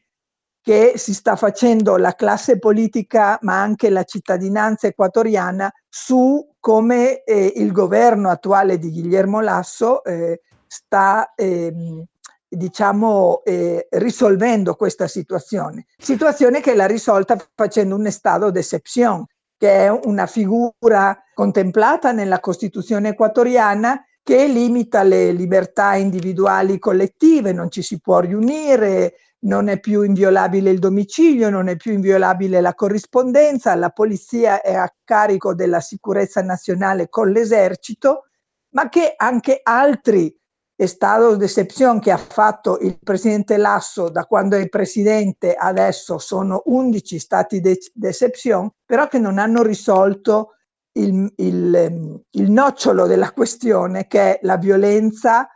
che 0.62 0.94
si 0.96 1.12
sta 1.12 1.36
facendo 1.36 1.96
la 1.96 2.14
classe 2.14 2.58
politica 2.58 3.38
ma 3.42 3.60
anche 3.60 3.90
la 3.90 4.04
cittadinanza 4.04 4.86
equatoriana 4.86 5.70
su 5.88 6.54
come 6.58 7.22
eh, 7.24 7.52
il 7.56 7.72
governo 7.72 8.30
attuale 8.30 8.78
di 8.78 8.90
Guillermo 8.90 9.40
Lasso 9.40 10.02
eh, 10.04 10.40
sta 10.66 11.32
ehm, 11.34 12.04
diciamo 12.48 13.42
eh, 13.44 13.88
risolvendo 13.90 14.74
questa 14.74 15.08
situazione. 15.08 15.86
Situazione 15.98 16.60
che 16.60 16.74
l'ha 16.74 16.86
risolta 16.86 17.36
facendo 17.54 17.94
un 17.94 18.06
estado 18.06 18.50
d'excepción, 18.50 19.24
che 19.62 19.84
è 19.84 19.88
una 20.06 20.26
figura 20.26 21.16
contemplata 21.32 22.10
nella 22.10 22.40
Costituzione 22.40 23.10
equatoriana 23.10 24.04
che 24.20 24.48
limita 24.48 25.04
le 25.04 25.30
libertà 25.30 25.94
individuali 25.94 26.80
collettive, 26.80 27.52
non 27.52 27.70
ci 27.70 27.80
si 27.80 28.00
può 28.00 28.18
riunire, 28.18 29.14
non 29.42 29.68
è 29.68 29.78
più 29.78 30.02
inviolabile 30.02 30.70
il 30.70 30.80
domicilio, 30.80 31.48
non 31.48 31.68
è 31.68 31.76
più 31.76 31.92
inviolabile 31.92 32.60
la 32.60 32.74
corrispondenza, 32.74 33.76
la 33.76 33.90
polizia 33.90 34.62
è 34.62 34.74
a 34.74 34.92
carico 35.04 35.54
della 35.54 35.78
sicurezza 35.78 36.42
nazionale 36.42 37.08
con 37.08 37.30
l'esercito, 37.30 38.24
ma 38.70 38.88
che 38.88 39.14
anche 39.16 39.60
altri 39.62 40.36
stato 40.86 41.36
d'eccezione 41.36 42.00
che 42.00 42.10
ha 42.10 42.16
fatto 42.16 42.78
il 42.80 42.98
presidente 43.02 43.56
Lasso 43.56 44.08
da 44.08 44.24
quando 44.24 44.56
è 44.56 44.68
presidente 44.68 45.54
adesso 45.54 46.18
sono 46.18 46.62
11 46.66 47.18
stati 47.18 47.60
d'eccezione, 47.60 48.70
però 48.84 49.08
che 49.08 49.18
non 49.18 49.38
hanno 49.38 49.62
risolto 49.62 50.56
il, 50.98 51.32
il, 51.36 52.22
il 52.30 52.50
nocciolo 52.50 53.06
della 53.06 53.32
questione 53.32 54.06
che 54.06 54.20
è 54.20 54.38
la 54.42 54.56
violenza 54.56 55.48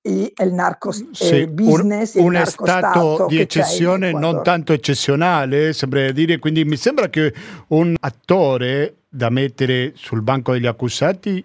e 0.00 0.32
il 0.34 0.52
narco 0.52 0.92
sì, 0.92 1.06
eh, 1.20 1.48
business 1.48 2.14
un, 2.14 2.34
un 2.34 2.46
stato 2.46 3.26
di 3.28 3.40
eccezione 3.40 4.12
non 4.12 4.42
tanto 4.42 4.72
eccezionale 4.72 5.72
sembra 5.72 6.10
dire 6.12 6.38
quindi 6.38 6.64
mi 6.64 6.76
sembra 6.76 7.08
che 7.08 7.34
un 7.68 7.94
attore 7.98 9.02
da 9.08 9.28
mettere 9.28 9.92
sul 9.96 10.22
banco 10.22 10.52
degli 10.52 10.66
accusati 10.66 11.44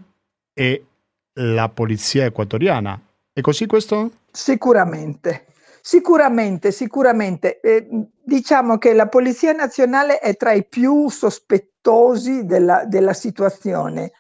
è 0.54 0.80
la 1.40 1.68
polizia 1.70 2.26
equatoriana 2.26 3.00
è 3.34 3.42
così 3.42 3.66
questo? 3.66 4.12
Sicuramente 4.32 5.48
Sicuramente, 5.86 6.72
sicuramente. 6.72 7.60
Eh, 7.60 7.86
diciamo 8.24 8.78
che 8.78 8.94
la 8.94 9.10
Polizia 9.10 9.52
Nazionale 9.52 10.20
è 10.20 10.38
tra 10.38 10.54
i 10.54 10.66
più 10.66 11.10
sospettosi 11.10 12.46
della, 12.46 12.86
della, 12.86 13.12
situazione, 13.12 14.14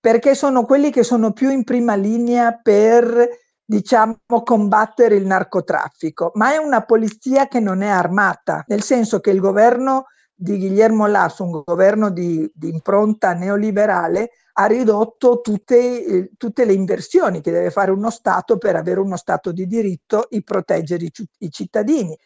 perché 0.00 0.34
sono 0.34 0.64
quelli 0.64 0.90
che 0.90 1.04
sono 1.04 1.32
più 1.32 1.50
in 1.50 1.62
prima 1.62 1.94
linea 1.94 2.58
per 2.60 3.28
diciamo, 3.64 4.18
combattere 4.42 5.14
il 5.14 5.24
narcotraffico, 5.24 6.32
ma 6.34 6.52
è 6.52 6.56
una 6.56 6.82
polizia 6.82 7.46
che 7.46 7.60
non 7.60 7.82
è 7.82 7.88
armata, 7.88 8.64
nel 8.66 8.82
senso 8.82 9.20
che 9.20 9.30
il 9.30 9.38
governo 9.38 10.06
di 10.34 10.58
Guillermo 10.58 11.06
Lasso, 11.06 11.44
un 11.44 11.62
governo 11.64 12.10
di, 12.10 12.50
di 12.52 12.70
impronta 12.70 13.34
neoliberale, 13.34 14.30
ha 14.56 14.66
ridotto 14.66 15.40
tutte, 15.40 16.04
eh, 16.04 16.30
tutte, 16.36 16.64
le 16.64 16.72
inversioni 16.72 17.40
che 17.40 17.50
deve 17.50 17.70
fare 17.70 17.90
uno 17.90 18.10
Stato 18.10 18.58
per 18.58 18.76
avere 18.76 19.00
uno 19.00 19.16
Stato 19.16 19.52
di 19.52 19.66
diritto 19.66 20.28
e 20.30 20.42
proteggere 20.42 21.04
i, 21.04 21.12
i 21.38 21.50
cittadini. 21.50 22.16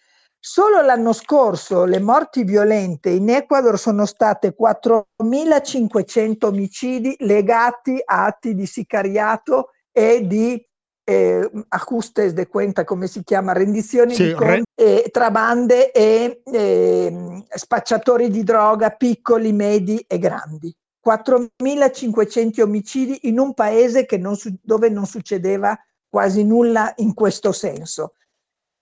Solo 0.41 0.81
l'anno 0.83 1.13
scorso 1.13 1.85
le 1.85 1.99
morti 1.99 2.45
violente 2.45 3.11
in 3.11 3.29
Ecuador 3.29 3.79
sono 3.79 4.07
state 4.07 4.55
4.500 4.57 6.47
omicidi 6.47 7.17
legati 7.21 8.01
a 8.05 8.27
atti 8.27 8.55
di 8.55 8.67
sicariato 8.67 9.71
e 9.91 10.25
di 10.27 10.65
eh, 11.05 11.51
ajustes 11.69 12.33
de 12.35 12.47
cuenta, 12.47 12.85
come 12.85 13.09
si 13.09 13.25
chiama, 13.25 13.53
rendizioni 13.53 14.15
sì, 14.15 14.27
di 14.27 14.33
conti, 14.35 14.47
re... 14.47 14.63
eh, 14.75 15.09
tra 15.11 15.31
bande 15.31 15.91
e 15.91 16.43
eh, 16.45 17.45
spacciatori 17.49 18.29
di 18.29 18.45
droga 18.45 18.91
piccoli, 18.91 19.53
medi 19.53 20.05
e 20.07 20.19
grandi. 20.19 20.73
4.500 21.09 22.61
omicidi 22.61 23.19
in 23.23 23.39
un 23.39 23.55
paese 23.55 24.07
non 24.19 24.37
dove 24.61 24.91
non 24.91 25.07
succedeva 25.07 25.79
quasi 26.07 26.45
nulla 26.45 26.93
in 26.97 27.15
questo 27.15 27.53
senso. 27.53 28.15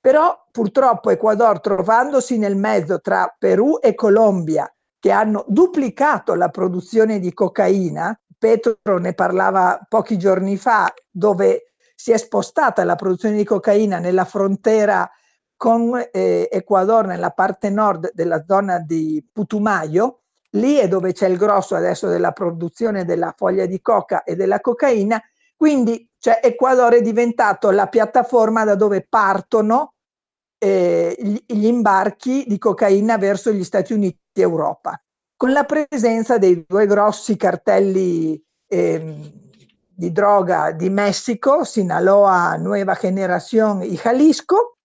Però 0.00 0.47
purtroppo 0.50 1.11
Ecuador, 1.11 1.61
trovandosi 1.61 2.38
nel 2.38 2.56
mezzo 2.56 3.00
tra 3.00 3.33
Perù 3.38 3.78
e 3.80 3.95
Colombia, 3.95 4.73
che 4.99 5.11
hanno 5.12 5.45
duplicato 5.47 6.35
la 6.35 6.49
produzione 6.49 7.21
di 7.21 7.33
cocaina, 7.33 8.18
Petro 8.38 8.99
ne 8.99 9.14
parlava 9.14 9.85
pochi 9.88 10.18
giorni 10.18 10.56
fa, 10.56 10.92
dove 11.11 11.75
si 11.95 12.11
è 12.11 12.16
spostata 12.18 12.85
la 12.85 12.97
produzione 12.97 13.37
di 13.37 13.45
cocaina 13.45 13.99
nella 13.99 14.25
frontiera 14.25 15.09
con 15.56 15.97
eh, 16.12 16.49
Ecuador, 16.50 17.06
nella 17.06 17.30
parte 17.30 17.71
nord 17.71 18.11
della 18.14 18.45
zona 18.47 18.78
di 18.78 19.25
Putumayo, 19.33 20.23
lì 20.56 20.76
è 20.76 20.88
dove 20.88 21.12
c'è 21.12 21.28
il 21.28 21.36
grosso 21.36 21.76
adesso 21.76 22.08
della 22.08 22.32
produzione 22.32 23.04
della 23.04 23.34
foglia 23.36 23.66
di 23.66 23.80
coca 23.80 24.25
e 24.25 24.34
della 24.34 24.60
cocaina, 24.60 25.22
quindi 25.56 26.08
cioè, 26.18 26.40
Ecuador 26.42 26.94
è 26.94 27.02
diventato 27.02 27.70
la 27.70 27.86
piattaforma 27.86 28.64
da 28.64 28.75
dove 28.75 29.06
partono 29.08 29.94
eh, 30.58 31.16
gli, 31.18 31.66
imbarchi 31.66 32.44
di 32.46 32.58
cocaina 32.58 33.16
verso 33.18 33.52
gli 33.52 33.64
Stati 33.64 33.92
Uniti 33.92 34.18
e 34.34 34.40
Europa, 34.40 35.00
con 35.36 35.52
la 35.52 35.64
presenza 35.64 36.38
dei 36.38 36.64
due 36.66 36.86
grossi 36.86 37.36
cartelli 37.36 38.42
eh, 38.66 39.14
di 39.88 40.12
droga 40.12 40.72
di 40.72 40.90
Messico, 40.90 41.64
Sinaloa, 41.64 42.56
Nueva 42.56 42.96
Generación 42.96 43.82
y 43.82 43.96
Jalisco, 43.96 44.78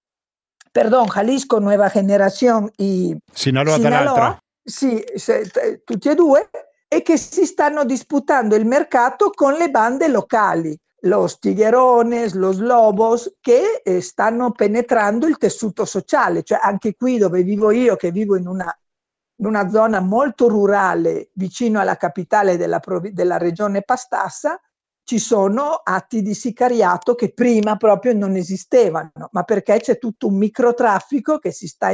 perdón, 0.72 1.08
Jalisco 1.08 1.60
Nueva 1.60 1.90
Generación 1.90 2.72
y 2.78 3.18
Sinaloa, 3.34 3.76
Sinaloa 3.76 4.41
sì, 4.64 5.04
se, 5.16 5.50
tutti 5.84 6.10
e 6.10 6.16
due, 6.16 6.50
e 6.88 7.02
che 7.02 7.18
si 7.18 7.46
stanno 7.46 7.86
disputando 7.86 8.56
il 8.56 8.66
mercato 8.66 9.30
con 9.30 9.54
le 9.54 9.70
bande 9.70 10.08
locali, 10.08 10.78
los 11.02 11.40
Tiguerones, 11.40 12.34
los 12.34 12.60
Lobos, 12.60 13.38
che 13.40 13.82
eh, 13.84 14.02
stanno 14.02 14.52
penetrando 14.52 15.28
il 15.28 15.38
tessuto 15.38 15.86
sociale, 15.86 16.44
cioè 16.44 16.60
anche 16.62 16.96
qui 16.96 17.18
dove 17.18 17.44
vivo 17.44 17.72
io, 17.72 17.96
che 17.96 18.12
vivo 18.12 18.36
in 18.36 18.48
una, 18.48 18.78
in 19.38 19.46
una 19.46 19.70
zona 19.70 20.00
molto 20.00 20.48
rurale 20.48 21.30
vicino 21.34 21.80
alla 21.80 21.96
capitale 21.96 22.58
della, 22.58 22.82
della 23.12 23.38
regione 23.38 23.84
Pastassa, 23.84 24.60
ci 25.04 25.18
sono 25.18 25.82
atti 25.84 26.22
di 26.22 26.34
sicariato 26.34 27.16
che 27.16 27.34
prima 27.34 27.76
proprio 27.76 28.14
non 28.14 28.36
esistevano, 28.36 29.30
ma 29.32 29.44
perché 29.44 29.80
c'è 29.80 29.98
tutto 29.98 30.28
un 30.28 30.38
microtraffico 30.38 31.40
che 31.40 31.52
si 31.52 31.68
sta, 31.68 31.90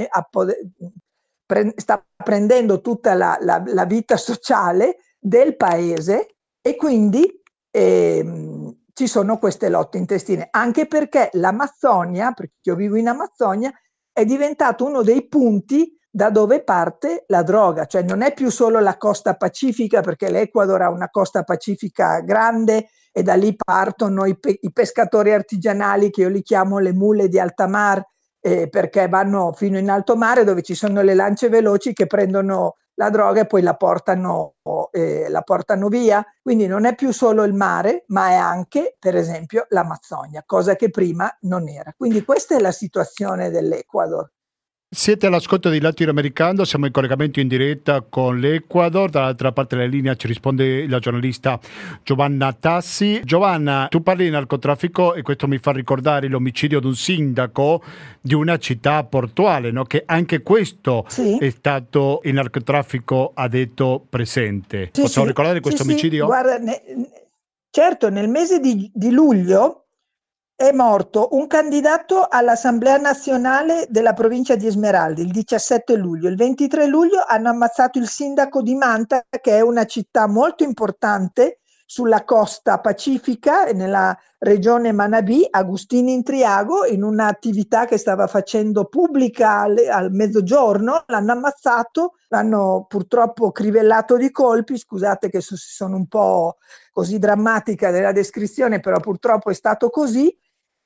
pre- 1.47 1.73
sta 1.77 2.05
prendendo 2.23 2.81
tutta 2.81 3.15
la, 3.15 3.37
la, 3.41 3.63
la, 3.65 3.85
vita 3.85 4.17
sociale 4.17 4.97
del 5.17 5.55
paese 5.55 6.35
e 6.61 6.75
quindi 6.75 7.41
ehm, 7.71 8.75
ci 8.93 9.07
sono 9.07 9.39
queste 9.39 9.69
lotte 9.69 9.97
intestine, 9.97 10.47
anche 10.51 10.85
perché 10.85 11.29
l'Amazzonia, 11.33 12.33
perché 12.33 12.55
io 12.63 12.75
vivo 12.75 12.97
in 12.97 13.07
Amazzonia, 13.07 13.71
è 14.11 14.25
diventato 14.25 14.85
uno 14.85 15.01
dei 15.01 15.27
punti 15.27 15.97
da 16.09 16.29
dove 16.29 16.63
parte 16.63 17.25
la 17.27 17.43
droga, 17.43 17.85
cioè 17.85 18.01
non 18.01 18.23
è 18.23 18.33
più 18.33 18.49
solo 18.49 18.79
la 18.79 18.97
costa 18.97 19.35
pacifica, 19.35 20.01
perché 20.01 20.29
l'Ecuador 20.29 20.81
ha 20.81 20.89
una 20.89 21.09
costa 21.09 21.43
pacifica 21.43 22.21
grande 22.21 22.89
e 23.11 23.23
da 23.23 23.35
lì 23.35 23.55
partono 23.55 24.25
i, 24.25 24.37
pe- 24.37 24.57
i 24.59 24.71
pescatori 24.71 25.31
artigianali 25.31 26.09
che 26.09 26.21
io 26.21 26.29
li 26.29 26.41
chiamo 26.41 26.79
le 26.79 26.93
mule 26.93 27.29
di 27.29 27.39
alta 27.39 27.67
mar, 27.67 28.03
eh, 28.47 28.69
perché 28.69 29.09
vanno 29.09 29.51
fino 29.53 29.77
in 29.77 29.89
alto 29.89 30.15
mare 30.15 30.45
dove 30.45 30.61
ci 30.61 30.73
sono 30.73 31.01
le 31.01 31.13
lance 31.13 31.49
veloci 31.49 31.91
che 31.91 32.07
prendono 32.07 32.77
la 32.93 33.09
droga 33.09 33.41
e 33.41 33.45
poi 33.45 33.61
la 33.61 33.75
portano, 33.75 34.55
eh, 34.91 35.27
la 35.29 35.41
portano 35.41 35.89
via. 35.89 36.25
Quindi 36.41 36.65
non 36.65 36.85
è 36.85 36.95
più 36.95 37.11
solo 37.11 37.43
il 37.43 37.53
mare, 37.53 38.05
ma 38.07 38.29
è 38.29 38.35
anche, 38.35 38.95
per 38.97 39.15
esempio, 39.15 39.65
l'Amazzonia, 39.69 40.43
cosa 40.45 40.75
che 40.75 40.89
prima 40.89 41.29
non 41.41 41.67
era. 41.67 41.93
Quindi 41.95 42.23
questa 42.23 42.55
è 42.55 42.59
la 42.59 42.71
situazione 42.71 43.49
dell'Ecuador. 43.49 44.31
Siete 44.89 45.25
all'ascolto 45.25 45.69
di 45.69 45.81
Latinoamericano, 45.81 46.63
siamo 46.63 46.85
in 46.85 46.93
collegamento 46.93 47.41
in 47.41 47.49
diretta 47.49 47.99
con 48.07 48.39
l'Ecuador, 48.39 49.09
dall'altra 49.09 49.51
parte 49.51 49.75
della 49.75 49.89
linea 49.89 50.15
ci 50.15 50.27
risponde 50.27 50.87
la 50.87 50.99
giornalista 50.99 51.59
Giovanna 52.03 52.53
Tassi. 52.53 53.19
Giovanna, 53.25 53.87
tu 53.89 54.01
parli 54.01 54.23
di 54.23 54.29
narcotraffico 54.29 55.13
e 55.13 55.23
questo 55.23 55.45
mi 55.45 55.57
fa 55.57 55.73
ricordare 55.73 56.29
l'omicidio 56.29 56.79
di 56.79 56.85
un 56.85 56.95
sindaco 56.95 57.83
di 58.21 58.33
una 58.33 58.57
città 58.59 59.03
portuale, 59.03 59.71
no? 59.71 59.83
che 59.83 60.03
anche 60.05 60.41
questo 60.41 61.03
sì. 61.09 61.37
è 61.37 61.49
stato 61.49 62.21
il 62.23 62.35
narcotraffico 62.35 63.33
ha 63.35 63.49
detto 63.49 64.05
presente. 64.07 64.91
Sì, 64.93 65.01
Possiamo 65.01 65.27
sì. 65.27 65.33
ricordare 65.33 65.59
questo 65.59 65.83
omicidio? 65.83 66.27
Guarda, 66.27 66.59
ne, 66.59 66.81
certo, 67.69 68.09
nel 68.09 68.29
mese 68.29 68.61
di, 68.61 68.89
di 68.93 69.11
luglio 69.11 69.86
è 70.57 70.71
morto 70.71 71.27
un 71.33 71.45
candidato 71.45 72.25
all'Assemblea 72.27 72.97
nazionale 72.97 73.85
della 73.89 74.13
provincia 74.13 74.55
di 74.55 74.65
Esmeralda 74.65 75.21
il 75.21 75.29
17 75.29 75.95
luglio. 75.95 76.27
Il 76.27 76.35
23 76.35 76.87
luglio 76.87 77.23
hanno 77.27 77.49
ammazzato 77.49 77.99
il 77.99 78.07
sindaco 78.07 78.63
di 78.63 78.73
Manta, 78.73 79.23
che 79.39 79.55
è 79.55 79.61
una 79.61 79.85
città 79.85 80.25
molto 80.25 80.63
importante 80.63 81.59
sulla 81.85 82.23
costa 82.23 82.79
pacifica 82.79 83.65
nella 83.65 84.17
regione 84.39 84.91
Manabì, 84.91 85.45
Agustini 85.47 86.13
in 86.13 86.23
Triago, 86.23 86.85
in 86.85 87.03
un'attività 87.03 87.85
che 87.85 87.99
stava 87.99 88.25
facendo 88.25 88.85
pubblica 88.85 89.59
al, 89.59 89.77
al 89.87 90.11
mezzogiorno. 90.11 91.03
L'hanno 91.05 91.33
ammazzato, 91.33 92.13
l'hanno 92.29 92.87
purtroppo 92.89 93.51
crivellato 93.51 94.17
di 94.17 94.31
colpi. 94.31 94.75
Scusate 94.75 95.29
che 95.29 95.39
sono 95.39 95.97
un 95.97 96.07
po' 96.07 96.57
così 96.91 97.19
drammatica 97.19 97.91
nella 97.91 98.11
descrizione, 98.11 98.79
però 98.79 98.99
purtroppo 98.99 99.51
è 99.51 99.53
stato 99.53 99.91
così 99.91 100.35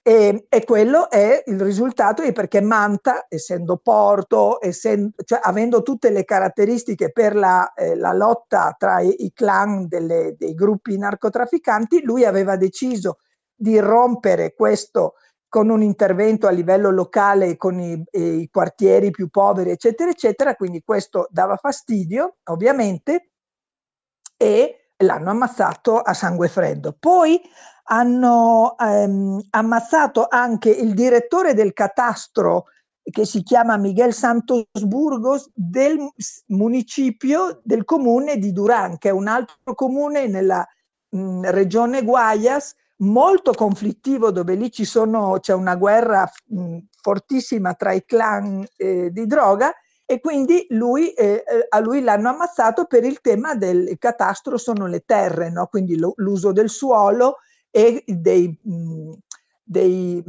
e, 0.03 0.47
e, 0.49 0.63
quello 0.63 1.11
è 1.11 1.43
il 1.45 1.61
risultato 1.61 2.23
perché 2.31 2.59
Manta, 2.59 3.27
essendo 3.29 3.77
porto, 3.77 4.57
essendo, 4.59 5.11
cioè, 5.23 5.39
avendo 5.43 5.83
tutte 5.83 6.09
le 6.09 6.25
caratteristiche 6.25 7.11
per 7.11 7.35
la, 7.35 7.71
eh, 7.73 7.95
la 7.95 8.11
lotta 8.11 8.75
tra 8.77 9.01
i, 9.01 9.25
i 9.25 9.31
clan 9.31 9.87
delle, 9.87 10.35
dei 10.37 10.55
gruppi 10.55 10.97
narcotrafficanti, 10.97 12.01
lui 12.03 12.25
aveva 12.25 12.57
deciso 12.57 13.17
di 13.53 13.77
rompere 13.79 14.55
questo 14.55 15.13
con 15.47 15.69
un 15.69 15.83
intervento 15.83 16.47
a 16.47 16.51
livello 16.51 16.89
locale 16.89 17.55
con 17.57 17.79
i, 17.79 18.03
i 18.11 18.49
quartieri 18.49 19.11
più 19.11 19.29
poveri, 19.29 19.69
eccetera, 19.69 20.09
eccetera. 20.09 20.55
Quindi 20.55 20.81
questo 20.81 21.27
dava 21.29 21.57
fastidio, 21.57 22.37
ovviamente, 22.45 23.31
e 24.35 24.80
l'hanno 25.01 25.29
ammazzato 25.29 25.99
a 25.99 26.13
sangue 26.13 26.47
freddo. 26.47 26.95
Poi 26.97 27.41
hanno 27.85 28.75
ehm, 28.77 29.41
ammazzato 29.49 30.27
anche 30.29 30.69
il 30.69 30.93
direttore 30.93 31.53
del 31.53 31.73
catastro 31.73 32.65
che 33.03 33.25
si 33.25 33.43
chiama 33.43 33.77
Miguel 33.77 34.13
Santos 34.13 34.65
Burgos 34.73 35.49
del 35.53 35.97
municipio 36.47 37.59
del 37.63 37.83
comune 37.83 38.37
di 38.37 38.51
Durán, 38.51 38.97
che 38.97 39.09
è 39.09 39.11
un 39.11 39.27
altro 39.27 39.73
comune 39.73 40.27
nella 40.27 40.65
mh, 41.09 41.49
regione 41.49 42.03
Guayas, 42.03 42.75
molto 42.97 43.53
conflittivo, 43.53 44.31
dove 44.31 44.53
lì 44.53 44.69
c'è 44.69 45.53
una 45.53 45.75
guerra 45.75 46.29
mh, 46.45 46.77
fortissima 47.01 47.73
tra 47.73 47.91
i 47.91 48.05
clan 48.05 48.63
eh, 48.77 49.09
di 49.11 49.25
droga 49.25 49.73
e 50.11 50.19
quindi 50.19 50.65
lui, 50.71 51.13
eh, 51.13 51.41
eh 51.47 51.67
a 51.69 51.79
lui 51.79 52.01
l'hanno 52.01 52.27
ammazzato 52.27 52.83
per 52.83 53.05
il 53.05 53.21
tema 53.21 53.55
del 53.55 53.95
catastro 53.97 54.57
sono 54.57 54.85
le 54.85 55.03
terre, 55.05 55.49
no? 55.49 55.67
quindi 55.67 55.97
lo, 55.97 56.11
l'uso 56.17 56.51
del 56.51 56.69
suolo 56.69 57.37
e 57.69 58.03
dei, 58.05 58.59
mh, 58.61 59.13
dei 59.63 60.21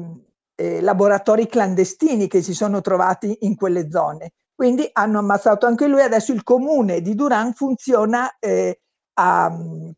eh, 0.54 0.80
laboratori 0.80 1.48
clandestini 1.48 2.28
che 2.28 2.42
si 2.42 2.54
sono 2.54 2.80
trovati 2.80 3.38
in 3.40 3.56
quelle 3.56 3.90
zone. 3.90 4.34
Quindi 4.54 4.88
hanno 4.92 5.18
ammazzato 5.18 5.66
anche 5.66 5.88
lui, 5.88 6.02
adesso 6.02 6.32
il 6.32 6.44
comune 6.44 7.00
di 7.00 7.16
Duran 7.16 7.52
funziona 7.52 8.36
eh, 8.38 8.82
a, 9.14 9.52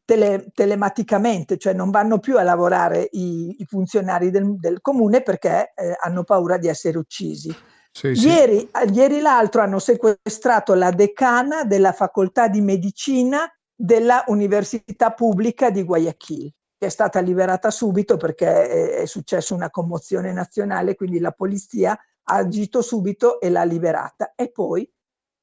tele, 0.06 0.46
telematicamente, 0.54 1.58
cioè 1.58 1.74
non 1.74 1.90
vanno 1.90 2.20
più 2.20 2.38
a 2.38 2.42
lavorare 2.42 3.06
i, 3.12 3.54
i 3.58 3.66
funzionari 3.66 4.30
del, 4.30 4.58
del, 4.58 4.80
comune 4.80 5.20
perché 5.20 5.74
eh, 5.74 5.94
hanno 6.00 6.24
paura 6.24 6.56
di 6.56 6.68
essere 6.68 6.96
uccisi. 6.96 7.54
Sì, 7.96 8.08
ieri, 8.08 8.68
sì. 8.72 8.92
ieri 8.92 9.20
l'altro 9.20 9.62
hanno 9.62 9.78
sequestrato 9.78 10.74
la 10.74 10.90
decana 10.90 11.62
della 11.62 11.92
facoltà 11.92 12.48
di 12.48 12.60
medicina 12.60 13.48
della 13.72 14.24
Università 14.26 15.12
Pubblica 15.12 15.70
di 15.70 15.84
Guayaquil 15.84 16.52
che 16.76 16.86
è 16.86 16.88
stata 16.88 17.20
liberata 17.20 17.70
subito 17.70 18.16
perché 18.16 18.98
è, 18.98 19.06
successa 19.06 19.54
una 19.54 19.70
commozione 19.70 20.32
nazionale, 20.32 20.94
quindi 20.94 21.18
la 21.18 21.32
polizia 21.32 21.92
ha 21.92 22.34
agito 22.34 22.82
subito 22.82 23.40
e 23.40 23.48
l'ha 23.48 23.64
liberata. 23.64 24.32
E 24.34 24.50
poi, 24.50 24.90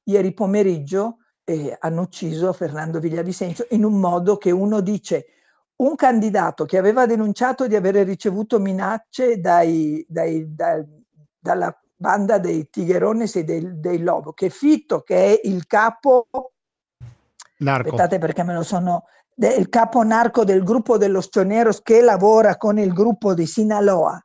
ieri 0.04 0.32
pomeriggio, 0.34 1.18
eh, 1.44 1.76
hanno 1.80 2.02
ucciso 2.02 2.52
Fernando 2.52 3.00
Villavicencio 3.00 3.66
in 3.70 3.84
un 3.84 3.98
modo 3.98 4.36
che 4.36 4.50
uno 4.50 4.80
dice 4.80 5.26
un 5.76 5.96
candidato 5.96 6.64
che 6.64 6.78
aveva 6.78 7.06
denunciato 7.06 7.66
di 7.66 7.74
aver 7.74 7.96
ricevuto 8.06 8.60
minacce 8.60 9.40
dai, 9.40 10.04
dai, 10.08 10.54
dai, 10.54 10.84
dalla 11.38 11.76
banda 12.02 12.38
dei 12.38 12.68
Tigherones 12.68 13.36
e 13.36 13.44
dei, 13.44 13.80
dei 13.80 14.00
Lobo, 14.00 14.32
che 14.32 14.50
Fitto, 14.50 15.02
che 15.02 15.16
è 15.16 15.40
il 15.44 15.66
capo 15.66 16.26
Narco. 17.58 17.90
Aspettate 17.90 18.18
perché 18.18 18.42
me 18.42 18.54
lo 18.54 18.64
sono 18.64 19.04
il 19.36 19.68
capo 19.68 20.02
narco 20.02 20.44
del 20.44 20.62
gruppo 20.62 20.98
dello 20.98 21.20
Stioneros 21.20 21.80
che 21.80 22.02
lavora 22.02 22.56
con 22.56 22.78
il 22.78 22.92
gruppo 22.92 23.34
di 23.34 23.46
Sinaloa, 23.46 24.22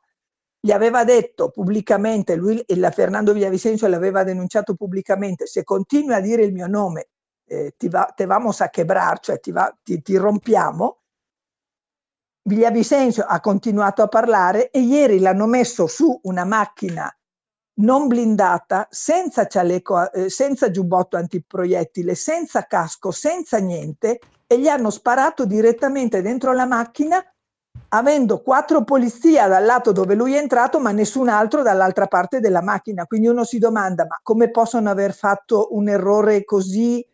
gli 0.60 0.72
aveva 0.72 1.04
detto 1.04 1.50
pubblicamente, 1.50 2.34
lui, 2.34 2.62
il 2.66 2.90
Fernando 2.92 3.32
Villavicencio 3.32 3.86
l'aveva 3.86 4.24
denunciato 4.24 4.74
pubblicamente, 4.74 5.46
se 5.46 5.62
continui 5.64 6.14
a 6.14 6.20
dire 6.20 6.42
il 6.42 6.52
mio 6.52 6.66
nome, 6.66 7.08
eh, 7.46 7.74
ti 7.76 7.88
va, 7.88 8.12
te 8.14 8.26
vamos 8.26 8.60
a 8.60 8.68
quebrar, 8.68 9.20
cioè 9.20 9.38
ti, 9.38 9.52
va, 9.52 9.72
ti, 9.82 10.02
ti 10.02 10.16
rompiamo, 10.16 11.02
Villavicencio 12.42 13.22
ha 13.22 13.40
continuato 13.40 14.02
a 14.02 14.08
parlare 14.08 14.70
e 14.70 14.80
ieri 14.80 15.20
l'hanno 15.20 15.46
messo 15.46 15.86
su 15.86 16.18
una 16.24 16.44
macchina 16.44 17.12
non 17.78 18.06
blindata, 18.06 18.86
senza 18.90 19.46
cialeco, 19.46 20.12
eh, 20.12 20.30
senza 20.30 20.70
giubbotto 20.70 21.16
antiproiettile, 21.16 22.14
senza 22.14 22.62
casco, 22.62 23.10
senza 23.10 23.58
niente 23.58 24.20
e 24.46 24.58
gli 24.58 24.68
hanno 24.68 24.90
sparato 24.90 25.44
direttamente 25.44 26.22
dentro 26.22 26.52
la 26.52 26.66
macchina 26.66 27.22
avendo 27.90 28.42
quattro 28.42 28.84
polizia 28.84 29.46
dal 29.46 29.64
lato 29.64 29.92
dove 29.92 30.14
lui 30.14 30.34
è 30.34 30.38
entrato 30.38 30.80
ma 30.80 30.90
nessun 30.90 31.28
altro 31.28 31.62
dall'altra 31.62 32.06
parte 32.06 32.40
della 32.40 32.62
macchina. 32.62 33.06
Quindi 33.06 33.28
uno 33.28 33.44
si 33.44 33.58
domanda 33.58 34.04
ma 34.04 34.18
come 34.22 34.50
possono 34.50 34.90
aver 34.90 35.14
fatto 35.14 35.68
un 35.72 35.88
errore 35.88 36.44
così 36.44 37.04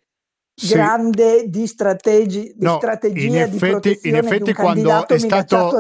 sì. 0.55 0.75
grande 0.75 1.49
di, 1.49 1.67
strategi, 1.67 2.53
di 2.57 2.65
no, 2.65 2.77
strategia 2.77 3.27
in 3.27 3.37
effetti, 3.37 3.99
di 4.03 4.09
in 4.09 4.17
effetti 4.17 4.53
quando 4.53 5.07
è, 5.07 5.19
stato, 5.19 5.73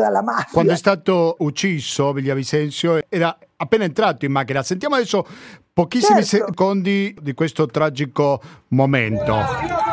quando 0.53 0.73
è 0.73 0.77
stato 0.77 1.37
ucciso 1.39 2.13
Villavicencio 2.13 3.01
era 3.09 3.37
appena 3.57 3.85
entrato 3.85 4.25
in 4.25 4.33
macchina. 4.33 4.63
Sentiamo 4.63 4.97
adesso 4.97 5.27
pochissimi 5.73 6.25
certo. 6.25 6.47
secondi 6.47 7.15
di 7.21 7.35
questo 7.35 7.67
tragico 7.67 8.41
momento. 8.69 9.84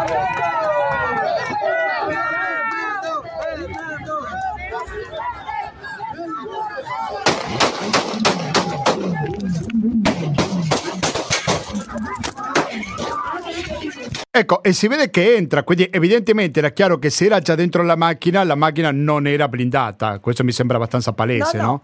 Ecco, 14.33 14.63
e 14.63 14.71
si 14.71 14.87
vede 14.87 15.09
che 15.09 15.35
entra, 15.35 15.63
quindi 15.63 15.89
evidentemente 15.91 16.59
era 16.59 16.69
chiaro 16.69 16.97
che 16.97 17.09
se 17.09 17.25
era 17.25 17.39
già 17.39 17.53
dentro 17.53 17.83
la 17.83 17.97
macchina, 17.97 18.45
la 18.45 18.55
macchina 18.55 18.89
non 18.89 19.27
era 19.27 19.49
blindata. 19.49 20.19
Questo 20.19 20.45
mi 20.45 20.53
sembra 20.53 20.77
abbastanza 20.77 21.11
palese, 21.11 21.57
no? 21.57 21.63
no? 21.63 21.69
no? 21.69 21.81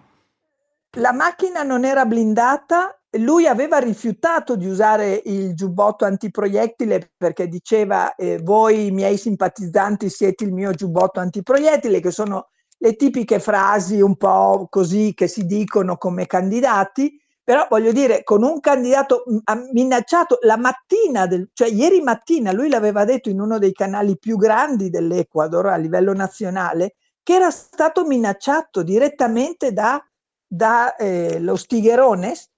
La 0.92 1.12
macchina 1.12 1.64
non 1.64 1.84
era 1.84 2.06
blindata, 2.06 2.98
lui 3.18 3.48
aveva 3.48 3.80
rifiutato 3.80 4.56
di 4.56 4.66
usare 4.66 5.22
il 5.26 5.56
giubbotto 5.56 6.06
antiproiettile 6.06 7.12
perché 7.18 7.50
diceva 7.50 8.16
eh, 8.16 8.40
voi 8.42 8.92
miei 8.92 9.18
simpatizzanti 9.18 10.10
siete 10.10 10.46
il 10.46 10.54
mio 10.54 10.72
giubbotto 10.72 11.20
antiproiettile, 11.20 12.00
che 12.00 12.12
sono 12.12 12.48
le 12.78 12.96
tipiche 12.96 13.40
frasi 13.40 14.00
un 14.00 14.16
po' 14.16 14.68
così 14.70 15.14
che 15.14 15.28
si 15.28 15.46
dicono 15.46 15.98
come 15.98 16.26
candidati 16.26 17.12
però 17.48 17.66
voglio 17.70 17.94
dire, 17.94 18.26
con 18.26 18.44
un 18.44 18.60
candidato 18.60 19.24
minacciato 19.72 20.40
la 20.42 20.58
mattina, 20.58 21.28
del, 21.28 21.48
cioè 21.54 21.70
ieri 21.70 22.02
mattina, 22.02 22.52
lui 22.52 22.68
l'aveva 22.68 23.06
detto 23.06 23.30
in 23.30 23.40
uno 23.40 23.58
dei 23.58 23.72
canali 23.72 24.18
più 24.18 24.36
grandi 24.36 24.90
dell'Ecuador 24.90 25.68
a 25.68 25.78
livello 25.78 26.14
nazionale, 26.14 26.96
che 27.24 27.36
era 27.36 27.50
stato 27.50 28.06
minacciato 28.06 28.84
direttamente 28.84 29.72
da, 29.72 29.98
da 30.46 30.98
eh, 30.98 31.40
lo 31.40 31.56
Stigherones 31.56 32.50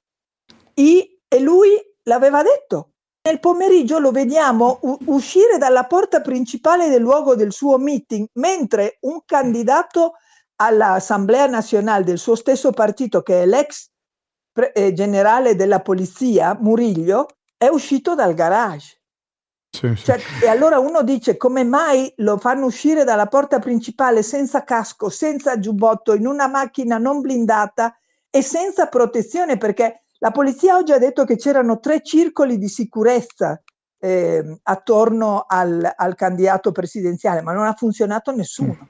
i, 0.74 1.22
e 1.28 1.40
lui 1.40 1.70
l'aveva 2.06 2.42
detto. 2.42 2.94
Nel 3.22 3.40
pomeriggio 3.40 4.00
lo 4.00 4.10
vediamo 4.10 4.80
u- 4.82 4.98
uscire 5.06 5.60
dalla 5.60 5.84
porta 5.84 6.22
principale 6.22 6.90
del 6.90 7.02
luogo 7.02 7.36
del 7.36 7.52
suo 7.52 7.78
meeting, 7.78 8.28
mentre 8.40 8.98
un 9.02 9.22
candidato 9.24 10.14
all'Assemblea 10.56 11.46
nazionale 11.46 12.04
del 12.04 12.18
suo 12.18 12.34
stesso 12.34 12.72
partito, 12.72 13.22
che 13.22 13.44
è 13.44 13.46
l'ex 13.46 13.92
pre- 14.60 14.74
eh, 14.74 14.94
generale 14.94 15.56
della 15.56 15.80
polizia, 15.80 16.58
Muriglio, 16.60 17.28
è 17.56 17.68
uscito 17.68 18.14
dal 18.14 18.34
garage. 18.34 18.98
Sì, 19.72 19.96
sì. 19.96 20.04
Cioè, 20.06 20.20
e 20.44 20.48
allora 20.48 20.80
uno 20.80 21.04
dice 21.04 21.38
come 21.38 21.64
mai 21.64 22.12
lo 22.18 22.38
fanno 22.38 22.66
uscire 22.66 23.04
dalla 23.04 23.28
porta 23.28 23.60
principale 23.60 24.22
senza 24.22 24.64
casco, 24.64 25.10
senza 25.10 25.60
giubbotto, 25.60 26.14
in 26.14 26.28
una 26.28 26.48
macchina 26.48 26.98
non 26.98 27.22
blindata 27.22 27.98
e 28.30 28.42
senza 28.42 28.88
protezione, 28.88 29.58
perché 29.58 30.04
la 30.18 30.32
polizia 30.32 30.76
oggi 30.76 30.92
ha 30.92 30.98
detto 30.98 31.24
che 31.24 31.38
c'erano 31.38 31.80
tre 31.80 32.04
circoli 32.04 32.58
di 32.58 32.68
sicurezza 32.68 33.62
eh, 34.00 34.60
attorno 34.64 35.46
al, 35.48 35.90
al, 35.96 36.16
candidato 36.16 36.72
presidenziale, 36.72 37.42
ma 37.42 37.54
non 37.54 37.66
ha 37.66 37.74
funzionato 37.74 38.36
nessuno. 38.36 38.78
Mm. 38.82 38.88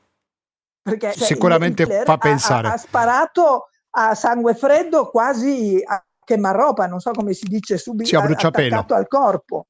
Perché, 0.82 1.12
cioè, 1.14 1.28
Sicuramente 1.28 2.04
fa 2.04 2.18
pensare. 2.18 2.70
Ha, 2.70 2.74
ha, 2.74 2.78
sparato 2.78 3.68
a 3.92 4.16
sangue 4.16 4.54
freddo 4.56 5.10
quasi 5.10 5.82
a 5.86 6.04
quemarropa, 6.30 6.86
non 6.86 7.00
so 7.00 7.10
come 7.12 7.34
si 7.34 7.48
dice 7.48 7.80
subito, 7.80 8.08
sì, 8.08 8.16
a 8.16 8.22
bruciapelo. 8.22 8.86
al 8.88 9.08
corpo. 9.08 9.66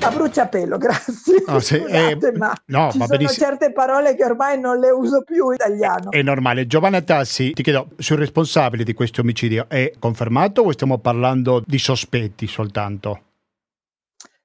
A 0.00 0.10
bruciapelo, 0.10 0.76
grazie. 0.78 1.42
No, 1.46 1.58
se, 1.58 1.78
Scusate, 1.80 2.28
eh, 2.28 2.36
ma 2.36 2.54
no, 2.66 2.90
ci 2.90 2.98
sono 2.98 3.06
benissimo. 3.06 3.46
certe 3.46 3.72
parole 3.72 4.14
che 4.14 4.24
ormai 4.24 4.60
non 4.60 4.78
le 4.78 4.90
uso 4.90 5.22
più 5.22 5.48
in 5.48 5.54
italiano. 5.54 6.10
È, 6.10 6.18
è 6.18 6.22
normale. 6.22 6.66
Giovanna 6.66 7.00
Tassi, 7.00 7.52
ti 7.52 7.62
chiedo, 7.62 7.88
sul 7.96 8.18
responsabile 8.18 8.84
di 8.84 8.92
questo 8.92 9.22
omicidio 9.22 9.64
è 9.68 9.90
confermato 9.98 10.60
o 10.60 10.72
stiamo 10.72 10.98
parlando 10.98 11.62
di 11.64 11.78
sospetti 11.78 12.46
soltanto? 12.46 13.22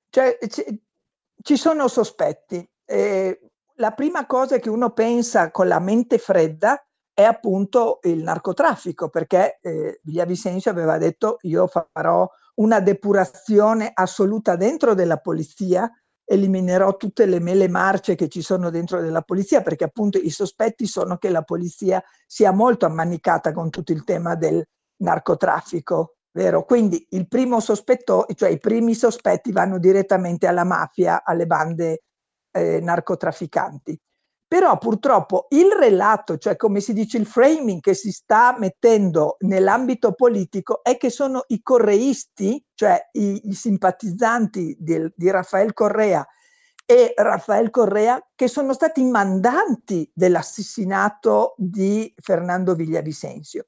Cioè, 0.09 0.37
ci, 0.47 0.63
ci 1.41 1.57
sono 1.57 1.89
sospetti. 1.89 2.65
Eh, 2.85 3.41
la 3.75 3.91
prima 3.91 4.25
cosa 4.25 4.57
che 4.59 4.69
uno 4.69 4.91
pensa 4.91 5.51
con 5.51 5.67
la 5.67 5.79
mente 5.79 6.17
fredda 6.17 6.81
è 7.17 7.23
appunto 7.23 7.97
il 8.03 8.21
narcotraffico, 8.21 9.09
perché 9.09 9.57
eh, 9.63 9.99
Vicencio 10.03 10.69
aveva 10.69 10.99
detto 10.99 11.39
io 11.41 11.65
farò 11.65 12.29
una 12.57 12.79
depurazione 12.79 13.89
assoluta 13.91 14.55
dentro 14.55 14.93
della 14.93 15.17
polizia, 15.17 15.91
eliminerò 16.23 16.95
tutte 16.95 17.25
le 17.25 17.39
mele 17.39 17.69
marce 17.69 18.13
che 18.13 18.27
ci 18.27 18.43
sono 18.43 18.69
dentro 18.69 19.01
della 19.01 19.23
polizia, 19.23 19.63
perché 19.63 19.85
appunto 19.85 20.19
i 20.19 20.29
sospetti 20.29 20.85
sono 20.85 21.17
che 21.17 21.31
la 21.31 21.41
polizia 21.41 22.03
sia 22.27 22.51
molto 22.51 22.85
ammanicata 22.85 23.51
con 23.51 23.71
tutto 23.71 23.93
il 23.93 24.03
tema 24.03 24.35
del 24.35 24.63
narcotraffico, 24.97 26.17
vero? 26.33 26.65
Quindi 26.65 27.03
il 27.09 27.27
primo 27.27 27.59
sospetto, 27.59 28.27
cioè 28.35 28.49
i 28.49 28.59
primi 28.59 28.93
sospetti 28.93 29.51
vanno 29.51 29.79
direttamente 29.79 30.45
alla 30.45 30.65
mafia, 30.65 31.23
alle 31.23 31.47
bande 31.47 32.03
eh, 32.51 32.79
narcotrafficanti. 32.79 33.99
Però 34.47 34.77
purtroppo 34.77 35.47
il 35.49 35.69
relato, 35.77 36.37
cioè 36.37 36.55
come 36.55 36.79
si 36.79 36.93
dice 36.93 37.17
il 37.17 37.25
framing 37.25 37.81
che 37.81 37.93
si 37.93 38.11
sta 38.11 38.55
mettendo 38.57 39.35
nell'ambito 39.39 40.13
politico 40.13 40.81
è 40.83 40.95
che 40.95 41.09
sono 41.09 41.43
i 41.47 41.61
correisti, 41.61 42.63
cioè 42.73 43.09
i, 43.11 43.49
i 43.49 43.53
simpatizzanti 43.53 44.77
di, 44.79 45.11
di 45.13 45.29
Rafael 45.29 45.73
Correa 45.73 46.25
e 46.85 47.11
Rafael 47.17 47.69
Correa 47.69 48.25
che 48.33 48.47
sono 48.47 48.71
stati 48.71 49.01
i 49.01 49.09
mandanti 49.09 50.09
dell'assassinato 50.13 51.53
di 51.57 52.13
Fernando 52.15 52.73
Villavicencio. 52.73 53.65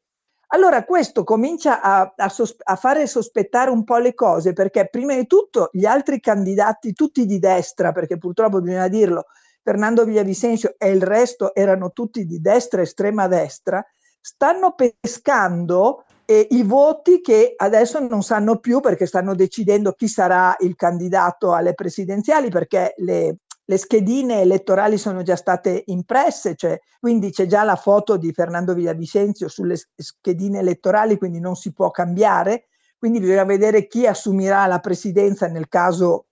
Allora 0.51 0.85
questo 0.85 1.25
comincia 1.25 1.81
a, 1.81 2.13
a, 2.15 2.29
sos- 2.29 2.55
a, 2.63 2.77
fare 2.77 3.05
sospettare 3.05 3.69
un 3.69 3.83
po' 3.83 3.97
le 3.97 4.13
cose 4.13 4.53
perché 4.53 4.87
prima 4.87 5.13
di 5.13 5.27
tutto 5.27 5.69
gli 5.73 5.85
altri 5.85 6.21
candidati, 6.21 6.93
tutti 6.93 7.25
di 7.25 7.37
destra, 7.37 7.91
perché 7.91 8.17
purtroppo 8.17 8.61
bisogna 8.61 8.87
dirlo, 8.87 9.25
Fernando 9.61 10.05
Villavicencio 10.05 10.75
e 10.77 10.89
il 10.89 11.01
resto 11.01 11.53
erano 11.53 11.91
tutti 11.91 12.25
di 12.25 12.39
destra, 12.39 12.81
estrema 12.81 13.27
destra, 13.27 13.85
stanno 14.19 14.73
pescando 14.75 16.05
eh, 16.25 16.47
i 16.51 16.63
voti 16.63 17.21
che 17.21 17.53
adesso 17.57 17.99
non 17.99 18.21
sanno 18.21 18.59
più 18.59 18.79
perché 18.81 19.05
stanno 19.05 19.33
decidendo 19.33 19.93
chi 19.93 20.07
sarà 20.07 20.55
il 20.59 20.75
candidato 20.75 21.53
alle 21.53 21.73
presidenziali 21.73 22.49
perché 22.49 22.93
le, 22.97 23.37
le 23.69 23.77
schedine 23.77 24.41
elettorali 24.41 24.97
sono 24.97 25.21
già 25.21 25.35
state 25.35 25.83
impresse, 25.87 26.55
cioè, 26.55 26.79
quindi 26.99 27.31
c'è 27.31 27.45
già 27.45 27.63
la 27.63 27.75
foto 27.75 28.17
di 28.17 28.31
Fernando 28.31 28.73
Villavicencio 28.73 29.47
sulle 29.47 29.75
schedine 29.95 30.59
elettorali, 30.59 31.17
quindi 31.17 31.39
non 31.39 31.55
si 31.55 31.71
può 31.71 31.91
cambiare, 31.91 32.65
quindi 32.97 33.19
bisogna 33.19 33.43
vedere 33.43 33.87
chi 33.87 34.07
assumerà 34.07 34.65
la 34.65 34.79
presidenza 34.79 35.47
nel 35.47 35.67
caso 35.67 36.25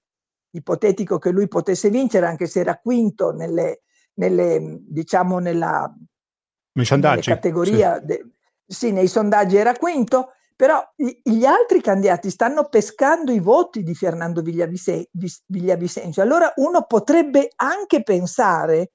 ipotetico 0.51 1.17
che 1.17 1.31
lui 1.31 1.47
potesse 1.47 1.89
vincere, 1.89 2.25
anche 2.25 2.47
se 2.47 2.59
era 2.59 2.77
quinto 2.77 3.31
nelle, 3.31 3.81
nelle 4.15 4.79
diciamo 4.81 5.39
nella, 5.39 5.93
nelle 6.73 7.21
categoria, 7.21 7.99
sì. 7.99 8.05
De, 8.05 8.31
sì, 8.65 8.91
nei 8.91 9.07
sondaggi 9.07 9.55
era 9.55 9.73
quinto, 9.73 10.31
però 10.55 10.83
gli 10.95 11.45
altri 11.45 11.81
candidati 11.81 12.29
stanno 12.29 12.67
pescando 12.67 13.31
i 13.31 13.39
voti 13.39 13.83
di 13.83 13.93
Fernando 13.93 14.41
Villavicencio. 14.41 16.21
Allora 16.21 16.51
uno 16.55 16.85
potrebbe 16.85 17.51
anche 17.55 18.01
pensare, 18.01 18.93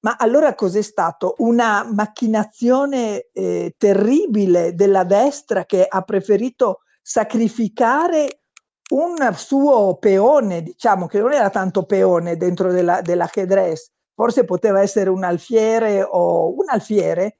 ma 0.00 0.16
allora 0.18 0.54
cos'è 0.54 0.82
stato? 0.82 1.34
Una 1.38 1.82
macchinazione 1.90 3.28
eh, 3.32 3.74
terribile 3.78 4.74
della 4.74 5.04
destra 5.04 5.64
che 5.64 5.86
ha 5.88 6.02
preferito 6.02 6.80
sacrificare 7.00 8.41
un 8.90 9.16
suo 9.34 9.96
peone, 9.96 10.62
diciamo 10.62 11.06
che 11.06 11.20
non 11.20 11.32
era 11.32 11.50
tanto 11.50 11.84
peone 11.84 12.36
dentro 12.36 12.70
della, 12.70 13.00
della 13.00 13.30
Hedres, 13.32 13.90
forse 14.14 14.44
poteva 14.44 14.80
essere 14.82 15.08
un 15.08 15.24
alfiere 15.24 16.02
o 16.02 16.54
un 16.54 16.68
alfiere, 16.68 17.38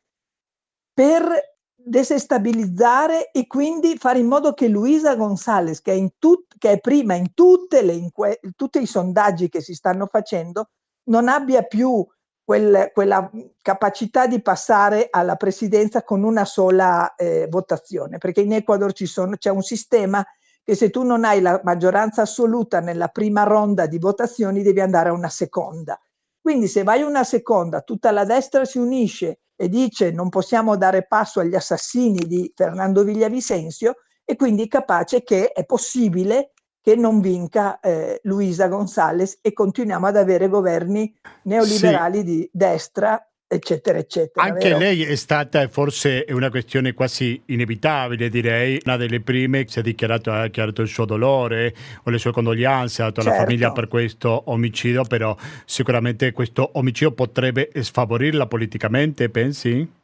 per 0.94 1.50
desestabilizzare 1.74 3.30
e 3.32 3.46
quindi 3.46 3.96
fare 3.96 4.20
in 4.20 4.26
modo 4.26 4.54
che 4.54 4.68
Luisa 4.68 5.16
González, 5.16 5.80
che 5.80 5.92
è, 5.92 5.96
tut, 6.18 6.54
che 6.58 6.72
è 6.72 6.80
prima 6.80 7.14
in 7.14 7.32
le, 7.34 7.92
in 7.94 8.10
tutti 8.54 8.80
i 8.80 8.86
sondaggi 8.86 9.48
che 9.48 9.60
si 9.60 9.74
stanno 9.74 10.06
facendo, 10.06 10.70
non 11.04 11.28
abbia 11.28 11.62
più 11.62 12.06
quel, 12.44 12.90
quella 12.92 13.30
capacità 13.60 14.26
di 14.26 14.40
passare 14.40 15.08
alla 15.10 15.36
presidenza 15.36 16.02
con 16.02 16.22
una 16.22 16.44
sola 16.44 17.14
eh, 17.14 17.46
votazione, 17.48 18.18
perché 18.18 18.40
in 18.40 18.52
Ecuador 18.52 18.92
c'è 18.92 19.50
un 19.50 19.62
sistema 19.62 20.24
che 20.64 20.74
se 20.74 20.90
tu 20.90 21.02
non 21.02 21.24
hai 21.24 21.40
la 21.40 21.60
maggioranza 21.64 22.22
assoluta 22.22 22.80
nella 22.80 23.08
prima 23.08 23.42
ronda 23.42 23.86
di 23.86 23.98
votazioni 23.98 24.62
devi 24.62 24.80
andare 24.80 25.08
a 25.08 25.12
una 25.12 25.28
seconda. 25.28 26.00
Quindi 26.40 26.66
se 26.66 26.82
vai 26.82 27.02
a 27.02 27.06
una 27.06 27.24
seconda, 27.24 27.82
tutta 27.82 28.10
la 28.10 28.24
destra 28.24 28.64
si 28.64 28.78
unisce 28.78 29.40
e 29.56 29.68
dice 29.68 30.10
non 30.10 30.28
possiamo 30.28 30.76
dare 30.76 31.06
passo 31.06 31.40
agli 31.40 31.54
assassini 31.54 32.26
di 32.26 32.52
Fernando 32.54 33.04
Villavicencio 33.04 33.94
e 34.24 34.36
quindi 34.36 34.66
capace 34.68 35.22
che 35.22 35.52
è 35.52 35.64
possibile 35.64 36.52
che 36.80 36.96
non 36.96 37.20
vinca 37.20 37.78
eh, 37.78 38.18
Luisa 38.24 38.66
Gonzales 38.66 39.38
e 39.40 39.52
continuiamo 39.52 40.06
ad 40.06 40.16
avere 40.16 40.48
governi 40.48 41.14
neoliberali 41.44 42.18
sì. 42.18 42.24
di 42.24 42.50
destra 42.52 43.24
eccetera, 43.54 43.98
eccetera. 43.98 44.46
Anche 44.46 44.68
vero? 44.68 44.78
lei 44.78 45.02
è 45.04 45.14
stata, 45.14 45.66
forse 45.68 46.24
è 46.24 46.32
una 46.32 46.50
questione 46.50 46.94
quasi 46.94 47.40
inevitabile, 47.46 48.28
direi, 48.28 48.80
una 48.84 48.96
delle 48.96 49.20
prime 49.20 49.64
che 49.64 49.70
si 49.70 49.78
è 49.80 49.82
dichiarato, 49.82 50.32
ha 50.32 50.44
dichiarato 50.44 50.82
il 50.82 50.88
suo 50.88 51.04
dolore 51.04 51.74
o 52.04 52.10
le 52.10 52.18
sue 52.18 52.32
condoglianze, 52.32 53.02
ha 53.02 53.06
dato 53.06 53.20
certo. 53.20 53.36
alla 53.36 53.44
famiglia 53.46 53.72
per 53.72 53.88
questo 53.88 54.42
omicidio, 54.46 55.04
però 55.04 55.36
sicuramente 55.64 56.32
questo 56.32 56.70
omicidio 56.74 57.12
potrebbe 57.12 57.70
sfavorirla 57.74 58.46
politicamente, 58.46 59.28
pensi? 59.28 60.00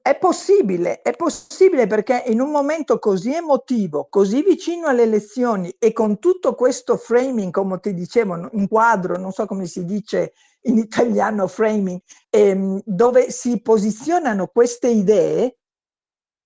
È 0.00 0.14
possibile, 0.14 1.02
è 1.02 1.10
possibile 1.16 1.88
perché 1.88 2.22
in 2.28 2.40
un 2.40 2.52
momento 2.52 3.00
così 3.00 3.34
emotivo, 3.34 4.06
così 4.08 4.42
vicino 4.42 4.86
alle 4.86 5.02
elezioni 5.02 5.74
e 5.80 5.92
con 5.92 6.20
tutto 6.20 6.54
questo 6.54 6.96
framing, 6.96 7.52
come 7.52 7.80
ti 7.80 7.92
dicevo, 7.92 8.48
in 8.52 8.68
quadro, 8.68 9.18
non 9.18 9.32
so 9.32 9.44
come 9.46 9.66
si 9.66 9.84
dice 9.84 10.34
in 10.62 10.78
italiano 10.78 11.46
framing, 11.46 12.00
ehm, 12.30 12.80
dove 12.84 13.30
si 13.30 13.60
posizionano 13.60 14.48
queste 14.48 14.88
idee, 14.88 15.58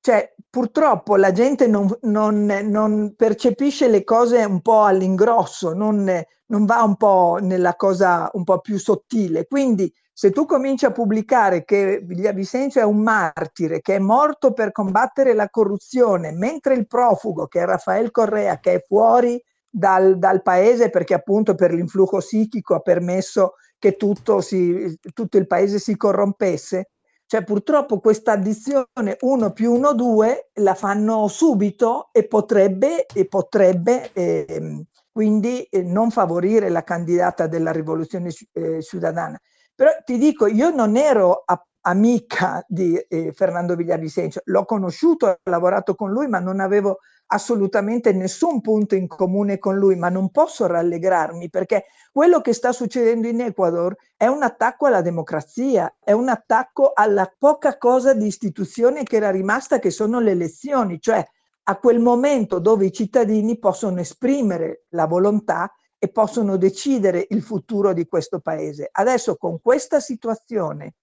cioè 0.01 0.35
purtroppo 0.49 1.16
la 1.16 1.33
gente 1.33 1.66
non, 1.66 1.88
non, 2.03 2.44
non 2.44 3.14
percepisce 3.16 3.88
le 3.88 4.05
cose 4.05 4.44
un 4.44 4.61
po' 4.61 4.85
all'ingrosso, 4.85 5.73
non, 5.75 6.05
non 6.46 6.64
va 6.64 6.83
un 6.83 6.96
po' 6.96 7.38
nella 7.40 7.77
cosa 7.77 8.31
un 8.35 8.44
po' 8.44 8.61
più 8.61 8.79
sottile. 8.79 9.46
Quindi 9.46 9.92
se 10.12 10.33
tu 10.33 10.44
cominci 10.44 10.85
a 10.85 10.90
pubblicare 10.90 11.64
che 11.64 12.01
Villa 12.03 12.33
Vicencio 12.33 12.79
è 12.79 12.85
un 12.85 12.99
martire, 12.99 13.81
che 13.81 13.96
è 13.96 13.99
morto 13.99 14.53
per 14.53 14.73
combattere 14.73 15.33
la 15.33 15.49
corruzione, 15.49 16.33
mentre 16.33 16.75
il 16.75 16.87
profugo, 16.87 17.46
che 17.46 17.61
è 17.61 17.64
Rafael 17.64 18.11
Correa, 18.11 18.59
che 18.59 18.75
è 18.75 18.85
fuori 18.87 19.42
dal, 19.70 20.18
dal 20.18 20.42
paese 20.42 20.90
perché 20.90 21.14
appunto 21.14 21.55
per 21.55 21.73
l'influsso 21.73 22.18
psichico 22.18 22.75
ha 22.75 22.81
permesso 22.81 23.55
che 23.81 23.97
tutto, 23.97 24.40
si, 24.40 24.97
tutto 25.12 25.38
il 25.38 25.49
paese 25.49 25.81
si 25.81 25.97
corrompesse, 25.97 26.90
cioè 27.27 27.43
purtroppo 27.43 27.99
questa 27.99 28.33
addizione 28.33 29.16
1 29.19 29.53
più 29.53 29.73
1 29.73 29.95
2 29.95 30.51
la 30.55 30.75
fanno 30.75 31.27
subito 31.27 32.11
e 32.12 32.27
potrebbe, 32.29 33.07
e 33.07 33.27
potrebbe 33.27 34.12
eh, 34.12 34.85
quindi 35.11 35.62
eh, 35.62 35.83
non 35.83 36.11
favorire 36.11 36.69
la 36.69 36.85
candidata 36.85 37.47
della 37.47 37.73
rivoluzione 37.73 38.31
eh, 38.53 38.83
ciudadana. 38.83 39.40
Però 39.75 39.90
ti 40.05 40.19
dico, 40.19 40.47
io 40.47 40.71
non 40.71 40.97
ero 40.97 41.43
a, 41.45 41.64
amica 41.83 42.62
di 42.69 42.97
eh, 42.97 43.33
Fernando 43.33 43.75
Villavicencio, 43.75 44.40
l'ho 44.45 44.64
conosciuto, 44.66 45.27
ho 45.27 45.38
lavorato 45.45 45.95
con 45.95 46.11
lui, 46.11 46.29
ma 46.29 46.38
non 46.38 46.61
avevo 46.61 46.99
assolutamente 47.33 48.12
nessun 48.12 48.61
punto 48.61 48.95
in 48.95 49.07
comune 49.07 49.59
con 49.59 49.77
lui, 49.77 49.97
ma 49.97 50.09
non 50.09 50.31
posso 50.31 50.66
rallegrarmi 50.66 51.49
perché 51.49 51.85
quello 52.12 52.40
che 52.40 52.53
sta 52.53 52.73
succedendo 52.73 53.29
in 53.29 53.40
Ecuador 53.40 53.97
è 54.16 54.27
un 54.27 54.43
attacco 54.43 54.87
alla 54.87 55.01
democrazia, 55.01 55.95
è 56.03 56.12
un 56.12 56.29
attacco 56.29 56.93
alla 56.93 57.33
poca 57.38 57.79
cosa 57.79 58.14
di 58.14 58.27
istituzione 58.27 59.05
che 59.05 59.16
era 59.16 59.31
rimasta, 59.31 59.79
che 59.79 59.90
sono 59.90 60.19
le 60.19 60.33
elezioni, 60.33 61.01
cioè 61.01 61.25
a 61.64 61.79
quel 61.79 62.01
momento 62.01 62.59
dove 62.59 62.87
i 62.87 62.93
cittadini 62.93 63.59
possono 63.59 64.01
esprimere 64.01 64.87
la 64.90 65.07
volontà 65.07 65.73
e 65.99 66.09
possono 66.09 66.57
decidere 66.57 67.27
il 67.29 67.43
futuro 67.43 67.93
di 67.93 68.07
questo 68.07 68.40
paese. 68.40 68.88
Adesso 68.90 69.37
con 69.37 69.61
questa 69.61 70.01
situazione 70.01 70.95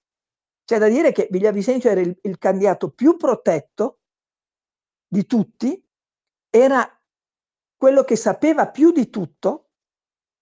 c'è 0.66 0.78
da 0.78 0.90
dire 0.90 1.13
che 1.13 1.30
Villavicencio 1.32 1.88
era 1.88 2.02
il, 2.02 2.18
il 2.24 2.38
candidato 2.38 2.90
più 2.90 3.16
protetto 3.16 4.00
di 5.08 5.26
tutti, 5.26 5.82
era 6.50 6.90
quello 7.76 8.04
che 8.04 8.16
sapeva 8.16 8.70
più 8.70 8.92
di 8.92 9.10
tutto, 9.10 9.70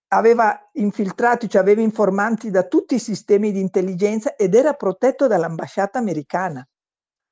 aveva 0.10 0.70
infiltrati, 0.74 1.50
cioè 1.50 1.62
aveva 1.62 1.82
informanti 1.82 2.50
da 2.50 2.64
tutti 2.64 2.96
i 2.96 3.00
sistemi 3.00 3.52
di 3.52 3.60
intelligenza 3.60 4.36
ed 4.36 4.56
era 4.56 4.74
protetto 4.74 5.28
dall'ambasciata 5.28 6.00
americana. 6.00 6.66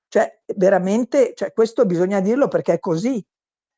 Cioè, 0.07 0.41
veramente, 0.55 1.33
cioè, 1.35 1.53
questo 1.53 1.85
bisogna 1.85 2.19
dirlo 2.19 2.47
perché 2.47 2.73
è 2.73 2.79
così. 2.79 3.23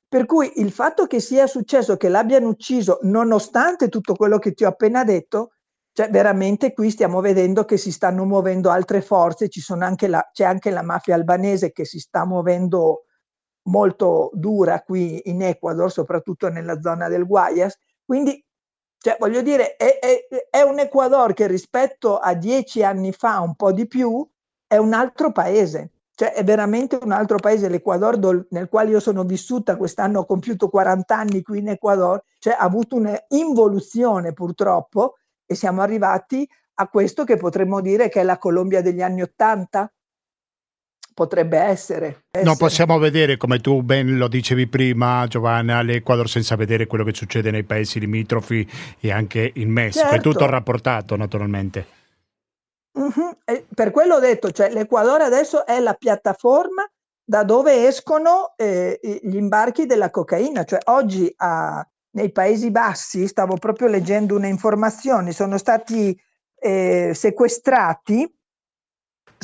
Per 0.08 0.26
cui 0.26 0.60
il 0.60 0.72
fatto 0.72 1.08
che 1.08 1.20
sia 1.20 1.48
successo 1.48 1.98
che 1.98 2.10
l'abbiano 2.10 2.48
ucciso, 2.48 3.00
nonostante 3.04 3.90
tutto 3.90 4.16
quello 4.16 4.38
che 4.38 4.54
ti 4.54 4.64
ho 4.64 4.70
appena 4.70 5.04
detto, 5.04 5.52
cioè 5.94 6.10
veramente 6.10 6.74
qui 6.74 6.90
stiamo 6.90 7.22
vedendo 7.22 7.64
che 7.64 7.78
si 7.78 7.92
stanno 7.92 8.26
muovendo 8.26 8.70
altre 8.70 9.02
forze, 9.02 9.48
anche 9.80 10.08
la, 10.08 10.30
c'è 10.34 10.44
anche 10.44 10.70
la 10.70 10.84
mafia 10.84 11.16
albanese 11.16 11.72
che 11.72 11.86
si 11.86 12.00
sta 12.00 12.26
muovendo 12.26 13.06
molto 13.66 14.30
dura 14.34 14.82
qui 14.82 15.22
in 15.26 15.42
Ecuador, 15.42 15.92
soprattutto 15.92 16.50
nella 16.50 16.80
zona 16.82 17.08
del 17.08 17.26
Guayas. 17.26 17.78
Quindi, 18.04 18.44
cioè, 18.98 19.18
voglio 19.20 19.42
dire, 19.42 19.76
è, 19.76 20.00
è, 20.00 20.28
è 20.50 20.62
un 20.62 20.80
Ecuador 20.80 21.34
che 21.34 21.48
rispetto 21.48 22.18
a 22.18 22.34
dieci 22.34 22.84
anni 22.84 23.12
fa, 23.12 23.40
un 23.40 23.56
po' 23.56 23.72
di 23.72 23.88
più, 23.88 24.28
è 24.68 24.78
un 24.78 24.94
altro 24.94 25.32
paese. 25.32 25.92
Cioè 26.16 26.32
è 26.32 26.46
veramente 26.46 26.98
un 27.02 27.12
altro 27.12 27.38
paese, 27.38 27.68
l'Ecuador, 27.68 28.48
nel 28.52 28.70
quale 28.70 28.92
io 28.92 29.02
sono 29.02 29.24
vissuta, 29.24 29.76
quest'anno 29.76 30.22
ho 30.22 30.26
compiuto 30.26 30.70
40 30.70 31.14
anni 31.14 31.42
qui 31.42 31.60
in 31.60 31.68
Ecuador, 31.68 32.24
cioè 32.40 32.54
ha 32.54 32.60
avuto 32.60 32.96
un'involuzione 32.96 34.32
purtroppo 34.32 35.16
e 35.46 35.56
siamo 35.56 35.82
arrivati 35.82 36.48
a 36.76 36.88
questo 36.88 37.26
che 37.26 37.36
potremmo 37.36 37.82
dire 37.82 38.08
che 38.08 38.22
è 38.22 38.24
la 38.24 38.38
Colombia 38.38 38.82
degli 38.82 39.02
anni 39.02 39.24
Ottanta, 39.24 39.92
potrebbe 41.16 41.58
essere, 41.58 42.26
essere. 42.30 42.46
Non 42.46 42.58
possiamo 42.58 43.00
vedere, 43.00 43.38
come 43.38 43.60
tu 43.60 43.82
ben 43.82 44.18
lo 44.18 44.28
dicevi 44.28 44.68
prima, 44.68 45.26
Giovanna, 45.28 45.82
l'Ecuador 45.82 46.30
senza 46.30 46.56
vedere 46.58 46.86
quello 46.86 47.06
che 47.06 47.14
succede 47.14 47.50
nei 47.50 47.64
paesi 47.64 48.00
limitrofi 48.00 48.70
e 49.00 49.12
anche 49.12 49.50
in 49.56 49.72
Messico. 49.72 50.10
Certo. 50.10 50.16
È 50.16 50.34
tutto 50.34 50.46
rapportato, 50.46 51.16
naturalmente. 51.16 51.88
Uh-huh. 52.96 53.36
per 53.74 53.92
quello 53.92 54.16
ho 54.16 54.20
detto, 54.20 54.52
cioè 54.52 54.72
l'Ecuador 54.72 55.22
adesso 55.22 55.66
è 55.66 55.80
la 55.80 55.96
piattaforma 55.96 56.90
da 57.26 57.44
dove 57.44 57.88
escono 57.88 58.54
eh, 58.56 59.00
gli 59.02 59.36
imbarchi 59.36 59.86
della 59.86 60.10
cocaina, 60.10 60.64
cioè 60.64 60.80
oggi 60.86 61.32
a, 61.38 61.86
nei 62.12 62.32
Paesi 62.32 62.72
Bassi, 62.72 63.28
stavo 63.28 63.56
proprio 63.56 63.88
leggendo 63.88 64.36
una 64.36 64.48
informazione, 64.48 65.34
sono 65.34 65.58
stati 65.58 66.18
eh, 66.58 67.12
sequestrati, 67.14 68.32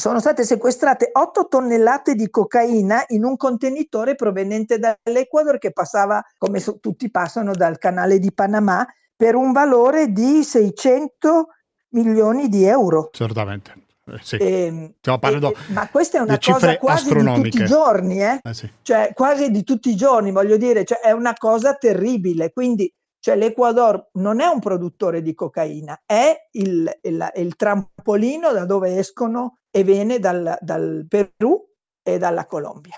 sono 0.02 0.20
state 0.20 0.44
sequestrate 0.44 1.12
8 1.14 1.48
tonnellate 1.48 2.16
di 2.16 2.28
cocaina 2.32 3.04
in 3.10 3.24
un 3.24 3.38
contenitore 3.38 4.16
proveniente 4.16 4.80
dall'Ecuador 4.80 5.60
che 5.60 5.72
passava, 5.72 6.26
come 6.40 6.60
so, 6.60 6.80
tutti 6.80 7.12
passano, 7.12 7.54
dal 7.54 7.78
canale 7.78 8.18
di 8.18 8.34
Panama 8.34 8.84
per 9.16 9.36
un 9.36 9.52
valore 9.52 10.12
di 10.12 10.44
600 10.44 11.50
milioni 11.90 12.50
di 12.50 12.64
euro. 12.64 13.10
Certamente. 13.12 13.74
Eh, 14.08 14.18
sì. 14.24 14.38
e, 14.38 14.66
ehm, 14.66 14.94
e, 15.00 15.56
ma 15.68 15.88
questa 15.90 16.18
è 16.18 16.22
una 16.22 16.40
cosa 16.40 16.76
quasi 16.80 17.14
di 17.14 17.24
tutti 17.24 17.62
i 17.62 17.66
giorni, 17.66 18.24
eh? 18.24 18.40
Eh 18.42 18.54
sì. 18.56 18.72
cioè 18.82 19.12
quasi 19.14 19.52
di 19.52 19.64
tutti 19.64 19.92
i 19.92 19.96
giorni, 19.96 20.32
voglio 20.32 20.58
dire, 20.58 20.84
cioè, 20.84 20.98
è 20.98 21.12
una 21.12 21.36
cosa 21.36 21.76
terribile. 21.76 22.52
Quindi 22.52 22.92
cioè, 23.20 23.36
l'Ecuador 23.36 24.10
non 24.14 24.42
è 24.42 24.48
un 24.48 24.60
produttore 24.60 25.22
di 25.22 25.36
cocaina, 25.36 26.02
è 26.08 26.48
il, 26.54 26.92
il, 27.04 27.32
il 27.36 27.56
trampolino 27.56 28.52
da 28.52 28.66
dove 28.66 28.98
escono 28.98 29.58
e 29.72 29.84
viene 29.84 30.20
dal, 30.20 30.58
dal 30.62 31.06
Perù 31.08 31.66
e 32.04 32.18
dalla 32.18 32.46
Colombia. 32.46 32.96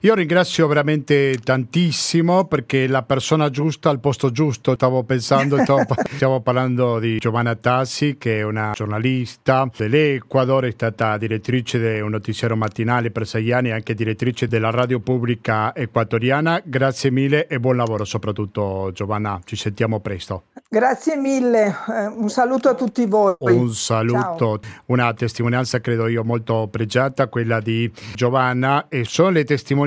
Io 0.00 0.14
ringrazio 0.14 0.66
veramente 0.66 1.38
tantissimo 1.42 2.44
perché 2.44 2.86
la 2.86 3.02
persona 3.02 3.48
giusta 3.48 3.88
al 3.88 3.98
posto 3.98 4.30
giusto. 4.30 4.74
Stavo 4.74 5.04
pensando, 5.04 5.56
stavo, 5.62 5.84
stiamo 6.12 6.40
parlando 6.40 6.98
di 6.98 7.16
Giovanna 7.16 7.54
Tassi, 7.54 8.16
che 8.18 8.38
è 8.38 8.42
una 8.42 8.72
giornalista 8.74 9.68
dell'Ecuador, 9.74 10.64
è 10.64 10.70
stata 10.70 11.16
direttrice 11.16 11.78
di 11.78 12.00
un 12.00 12.10
notiziario 12.10 12.56
mattinale 12.56 13.10
per 13.10 13.26
sei 13.26 13.52
anni 13.52 13.68
e 13.68 13.72
anche 13.72 13.94
direttrice 13.94 14.48
della 14.48 14.70
radio 14.70 15.00
pubblica 15.00 15.74
equatoriana. 15.74 16.60
Grazie 16.62 17.10
mille 17.10 17.46
e 17.46 17.58
buon 17.58 17.76
lavoro 17.76 18.04
soprattutto 18.04 18.90
Giovanna, 18.92 19.40
ci 19.44 19.56
sentiamo 19.56 20.00
presto. 20.00 20.44
Grazie 20.68 21.16
mille, 21.16 21.74
eh, 21.88 22.06
un 22.06 22.28
saluto 22.28 22.68
a 22.68 22.74
tutti 22.74 23.06
voi. 23.06 23.34
Un 23.38 23.72
saluto, 23.72 24.58
Ciao. 24.60 24.82
una 24.86 25.14
testimonianza 25.14 25.80
credo 25.80 26.06
io 26.06 26.22
molto 26.22 26.68
pregiata, 26.70 27.28
quella 27.28 27.60
di 27.60 27.90
Giovanna 28.14 28.88
e 28.88 29.04
sono 29.04 29.30
le 29.30 29.44
testimonianze 29.44 29.84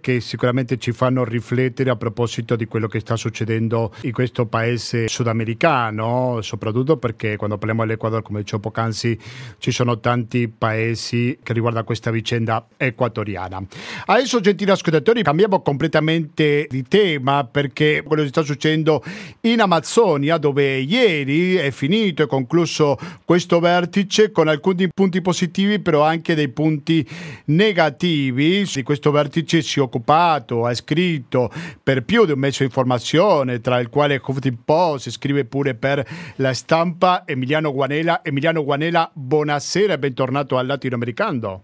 che 0.00 0.20
sicuramente 0.20 0.78
ci 0.78 0.92
fanno 0.92 1.22
riflettere 1.22 1.90
a 1.90 1.96
proposito 1.96 2.56
di 2.56 2.64
quello 2.64 2.86
che 2.86 3.00
sta 3.00 3.14
succedendo 3.14 3.92
in 4.02 4.12
questo 4.12 4.46
paese 4.46 5.06
sudamericano, 5.06 6.40
soprattutto 6.40 6.96
perché 6.96 7.36
quando 7.36 7.58
parliamo 7.58 7.84
dell'Ecuador, 7.84 8.22
come 8.22 8.40
dicevo 8.40 8.62
poc'anzi, 8.62 9.18
ci 9.58 9.70
sono 9.70 10.00
tanti 10.00 10.48
paesi 10.48 11.38
che 11.42 11.52
riguarda 11.52 11.82
questa 11.82 12.10
vicenda 12.10 12.66
equatoriana. 12.78 13.62
Adesso, 14.06 14.40
gentili 14.40 14.70
ascoltatori, 14.70 15.22
cambiamo 15.22 15.60
completamente 15.60 16.66
di 16.70 16.82
tema 16.88 17.44
perché 17.44 18.02
quello 18.02 18.22
che 18.22 18.28
sta 18.28 18.42
succedendo 18.42 19.02
in 19.42 19.60
Amazzonia, 19.60 20.38
dove 20.38 20.78
ieri 20.78 21.56
è 21.56 21.70
finito 21.70 22.22
e 22.22 22.26
concluso 22.26 22.98
questo 23.26 23.60
vertice 23.60 24.30
con 24.30 24.48
alcuni 24.48 24.88
punti 24.88 25.20
positivi, 25.20 25.80
però 25.80 26.02
anche 26.02 26.34
dei 26.34 26.48
punti 26.48 27.06
negativi 27.46 28.66
di 28.72 28.82
questo 28.82 29.10
vertice 29.10 29.32
vertice 29.34 29.62
si 29.62 29.78
è 29.80 29.82
occupato, 29.82 30.64
ha 30.64 30.74
scritto 30.74 31.50
per 31.82 32.04
più 32.04 32.24
di 32.24 32.32
un 32.32 32.38
mezzo 32.38 32.58
di 32.58 32.66
informazione, 32.66 33.60
tra 33.60 33.80
il 33.80 33.88
quale 33.88 34.20
Huffington 34.24 34.62
Post, 34.64 35.10
scrive 35.10 35.44
pure 35.44 35.74
per 35.74 36.06
la 36.36 36.54
stampa 36.54 37.24
Emiliano 37.26 37.72
Guanella. 37.72 38.22
Emiliano 38.22 38.62
Guanella, 38.62 39.10
buonasera 39.12 39.94
e 39.94 39.98
bentornato 39.98 40.56
al 40.56 40.66
latinoamericano. 40.66 41.62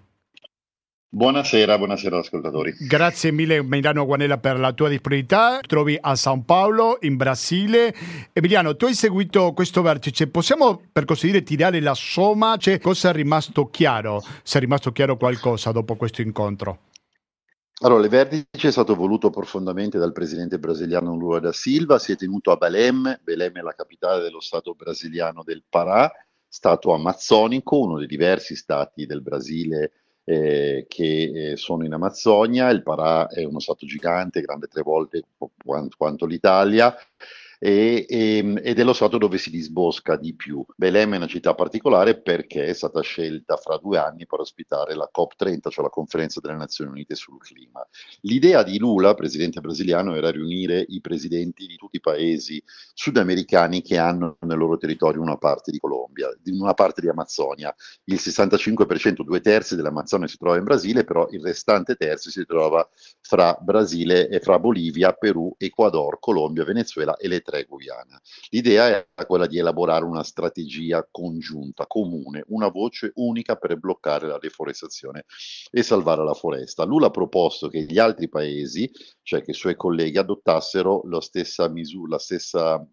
Buonasera, 1.12 1.76
buonasera 1.76 2.18
ascoltatori. 2.18 2.72
Grazie 2.86 3.32
mille 3.32 3.56
Emiliano 3.56 4.06
Guanella 4.06 4.38
per 4.38 4.60
la 4.60 4.72
tua 4.72 4.88
disponibilità. 4.88 5.58
Trovi 5.66 5.98
a 6.00 6.14
San 6.14 6.44
Paolo, 6.44 6.98
in 7.00 7.16
Brasile. 7.16 7.92
Emiliano, 8.32 8.76
tu 8.76 8.84
hai 8.84 8.94
seguito 8.94 9.52
questo 9.52 9.82
vertice. 9.82 10.28
Possiamo 10.28 10.80
per 10.92 11.04
così 11.04 11.26
dire 11.26 11.42
tirare 11.42 11.80
la 11.80 11.94
somma? 11.94 12.56
Cioè, 12.56 12.78
cosa 12.78 13.10
è 13.10 13.12
rimasto 13.12 13.70
chiaro? 13.70 14.22
Se 14.44 14.58
è 14.58 14.60
rimasto 14.60 14.92
chiaro 14.92 15.16
qualcosa 15.16 15.72
dopo 15.72 15.96
questo 15.96 16.22
incontro? 16.22 16.89
Allora, 17.82 18.02
il 18.02 18.10
vertice 18.10 18.68
è 18.68 18.70
stato 18.70 18.94
voluto 18.94 19.30
profondamente 19.30 19.96
dal 19.96 20.12
presidente 20.12 20.58
brasiliano 20.58 21.16
Lula 21.16 21.38
da 21.40 21.50
Silva, 21.50 21.98
si 21.98 22.12
è 22.12 22.16
tenuto 22.16 22.50
a 22.50 22.56
Belém, 22.56 23.20
Belém 23.22 23.54
è 23.54 23.62
la 23.62 23.72
capitale 23.74 24.22
dello 24.22 24.40
stato 24.40 24.74
brasiliano 24.74 25.42
del 25.42 25.62
Pará, 25.66 26.12
stato 26.46 26.92
amazzonico, 26.92 27.78
uno 27.80 27.96
dei 27.96 28.06
diversi 28.06 28.54
stati 28.54 29.06
del 29.06 29.22
Brasile 29.22 29.92
eh, 30.24 30.84
che 30.88 31.52
eh, 31.52 31.56
sono 31.56 31.86
in 31.86 31.94
Amazzonia, 31.94 32.68
il 32.68 32.82
Parà 32.82 33.28
è 33.28 33.44
uno 33.44 33.60
stato 33.60 33.86
gigante, 33.86 34.42
grande 34.42 34.66
tre 34.66 34.82
volte 34.82 35.22
quanto, 35.64 35.96
quanto 35.96 36.26
l'Italia, 36.26 36.94
e, 37.62 38.06
e, 38.08 38.36
ehm, 38.38 38.58
ed 38.62 38.78
è 38.78 38.84
lo 38.84 38.94
stato 38.94 39.18
dove 39.18 39.36
si 39.36 39.50
disbosca 39.50 40.16
di 40.16 40.34
più. 40.34 40.64
Belém 40.76 41.12
è 41.12 41.16
una 41.16 41.26
città 41.26 41.54
particolare 41.54 42.18
perché 42.18 42.64
è 42.64 42.72
stata 42.72 43.02
scelta 43.02 43.56
fra 43.56 43.76
due 43.76 43.98
anni 43.98 44.26
per 44.26 44.40
ospitare 44.40 44.94
la 44.94 45.10
COP30, 45.14 45.68
cioè 45.68 45.84
la 45.84 45.90
conferenza 45.90 46.40
delle 46.40 46.56
Nazioni 46.56 46.90
Unite 46.90 47.14
sul 47.14 47.38
clima. 47.38 47.86
L'idea 48.22 48.62
di 48.62 48.78
Lula, 48.78 49.12
presidente 49.12 49.60
brasiliano, 49.60 50.14
era 50.14 50.30
riunire 50.30 50.82
i 50.88 51.02
presidenti 51.02 51.66
di 51.66 51.76
tutti 51.76 51.98
i 51.98 52.00
paesi 52.00 52.62
sudamericani 52.94 53.82
che 53.82 53.98
hanno 53.98 54.38
nel 54.40 54.56
loro 54.56 54.78
territorio 54.78 55.20
una 55.20 55.36
parte 55.36 55.70
di 55.70 55.78
Colombia, 55.78 56.30
una 56.46 56.74
parte 56.74 57.02
di 57.02 57.08
Amazzonia. 57.08 57.74
Il 58.04 58.18
65%, 58.18 59.22
due 59.22 59.42
terzi 59.42 59.76
dell'Amazzonia 59.76 60.26
si 60.26 60.38
trova 60.38 60.56
in 60.56 60.64
Brasile, 60.64 61.04
però 61.04 61.28
il 61.30 61.42
restante 61.42 61.94
terzo 61.94 62.30
si 62.30 62.46
trova 62.46 62.88
fra 63.20 63.54
Brasile 63.60 64.28
e 64.28 64.40
fra 64.40 64.58
Bolivia, 64.58 65.12
Perù, 65.12 65.54
Ecuador, 65.58 66.18
Colombia, 66.18 66.64
Venezuela 66.64 67.16
e 67.16 67.28
le 67.28 67.42
3 67.50 67.64
Guyana. 67.64 68.20
L'idea 68.50 68.86
era 68.86 69.26
quella 69.26 69.46
di 69.46 69.58
elaborare 69.58 70.04
una 70.04 70.22
strategia 70.22 71.06
congiunta, 71.10 71.86
comune, 71.86 72.44
una 72.48 72.68
voce 72.68 73.10
unica 73.16 73.56
per 73.56 73.76
bloccare 73.76 74.28
la 74.28 74.38
deforestazione 74.38 75.24
e 75.70 75.82
salvare 75.82 76.24
la 76.24 76.34
foresta. 76.34 76.84
Lula 76.84 77.08
ha 77.08 77.10
proposto 77.10 77.68
che 77.68 77.82
gli 77.82 77.98
altri 77.98 78.28
paesi, 78.28 78.90
cioè 79.22 79.42
che 79.42 79.50
i 79.50 79.54
suoi 79.54 79.74
colleghi, 79.74 80.18
adottassero 80.18 81.02
la 81.06 81.20
stessa 81.20 81.68
misura, 81.68 82.10
la 82.10 82.18
stessa 82.18 82.86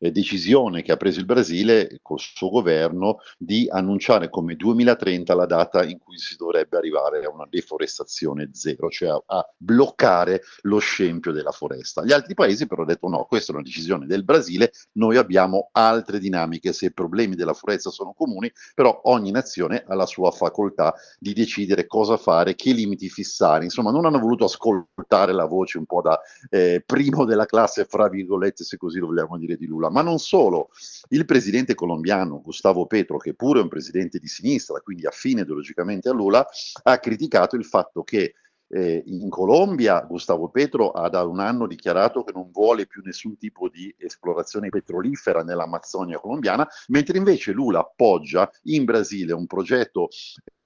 eh, 0.00 0.10
decisione 0.10 0.82
che 0.82 0.92
ha 0.92 0.96
preso 0.96 1.20
il 1.20 1.26
Brasile 1.26 1.98
col 2.02 2.18
suo 2.18 2.48
governo 2.48 3.18
di 3.38 3.68
annunciare 3.70 4.28
come 4.28 4.56
2030 4.56 5.34
la 5.34 5.46
data 5.46 5.84
in 5.84 5.98
cui 5.98 6.18
si 6.18 6.36
dovrebbe 6.36 6.76
arrivare 6.76 7.24
a 7.24 7.30
una 7.30 7.46
deforestazione 7.48 8.50
zero, 8.52 8.88
cioè 8.88 9.10
a, 9.10 9.22
a 9.26 9.54
bloccare 9.56 10.42
lo 10.62 10.78
scempio 10.78 11.32
della 11.32 11.52
foresta. 11.52 12.04
Gli 12.04 12.12
altri 12.12 12.34
paesi 12.34 12.66
però 12.66 12.82
hanno 12.82 12.92
detto 12.92 13.08
no, 13.08 13.24
questa 13.24 13.52
è 13.52 13.54
una 13.54 13.64
decisione 13.64 14.06
del 14.06 14.24
Brasile, 14.24 14.72
noi 14.92 15.16
abbiamo 15.16 15.68
altre 15.72 16.18
dinamiche, 16.18 16.72
se 16.72 16.86
i 16.86 16.92
problemi 16.92 17.34
della 17.34 17.52
foresta 17.52 17.90
sono 17.90 18.14
comuni, 18.14 18.50
però 18.74 19.00
ogni 19.04 19.30
nazione 19.30 19.84
ha 19.86 19.94
la 19.94 20.06
sua 20.06 20.30
facoltà 20.30 20.94
di 21.18 21.32
decidere 21.34 21.86
cosa 21.86 22.16
fare, 22.16 22.54
che 22.54 22.72
limiti 22.72 23.08
fissare, 23.08 23.64
insomma 23.64 23.90
non 23.90 24.06
hanno 24.06 24.18
voluto 24.18 24.44
ascoltare 24.44 25.32
la 25.32 25.44
voce 25.44 25.78
un 25.78 25.84
po' 25.84 26.00
da 26.00 26.18
eh, 26.48 26.82
primo 26.84 27.24
della 27.24 27.46
classe, 27.46 27.84
fra 27.84 28.08
virgolette, 28.08 28.64
se 28.64 28.76
così 28.76 28.98
lo 28.98 29.06
vogliamo 29.06 29.36
dire, 29.36 29.56
di 29.56 29.66
Lula 29.66 29.89
ma 29.90 30.02
non 30.02 30.18
solo. 30.18 30.70
Il 31.08 31.24
presidente 31.24 31.74
colombiano 31.74 32.40
Gustavo 32.40 32.86
Petro, 32.86 33.18
che 33.18 33.34
pure 33.34 33.60
è 33.60 33.62
un 33.62 33.68
presidente 33.68 34.18
di 34.18 34.28
sinistra, 34.28 34.80
quindi 34.80 35.06
affine 35.06 35.42
ideologicamente 35.42 36.08
a 36.08 36.12
Lula, 36.12 36.46
ha 36.82 36.98
criticato 36.98 37.56
il 37.56 37.64
fatto 37.64 38.02
che 38.02 38.34
eh, 38.72 39.02
in 39.04 39.28
Colombia 39.28 40.00
Gustavo 40.02 40.48
Petro 40.48 40.92
ha 40.92 41.08
da 41.08 41.24
un 41.24 41.40
anno 41.40 41.66
dichiarato 41.66 42.22
che 42.22 42.32
non 42.32 42.50
vuole 42.52 42.86
più 42.86 43.02
nessun 43.04 43.36
tipo 43.36 43.68
di 43.68 43.92
esplorazione 43.98 44.68
petrolifera 44.68 45.42
nell'Amazzonia 45.42 46.20
colombiana, 46.20 46.68
mentre 46.88 47.18
invece 47.18 47.52
Lula 47.52 47.80
appoggia 47.80 48.48
in 48.64 48.84
Brasile 48.84 49.32
un 49.32 49.46
progetto 49.46 50.08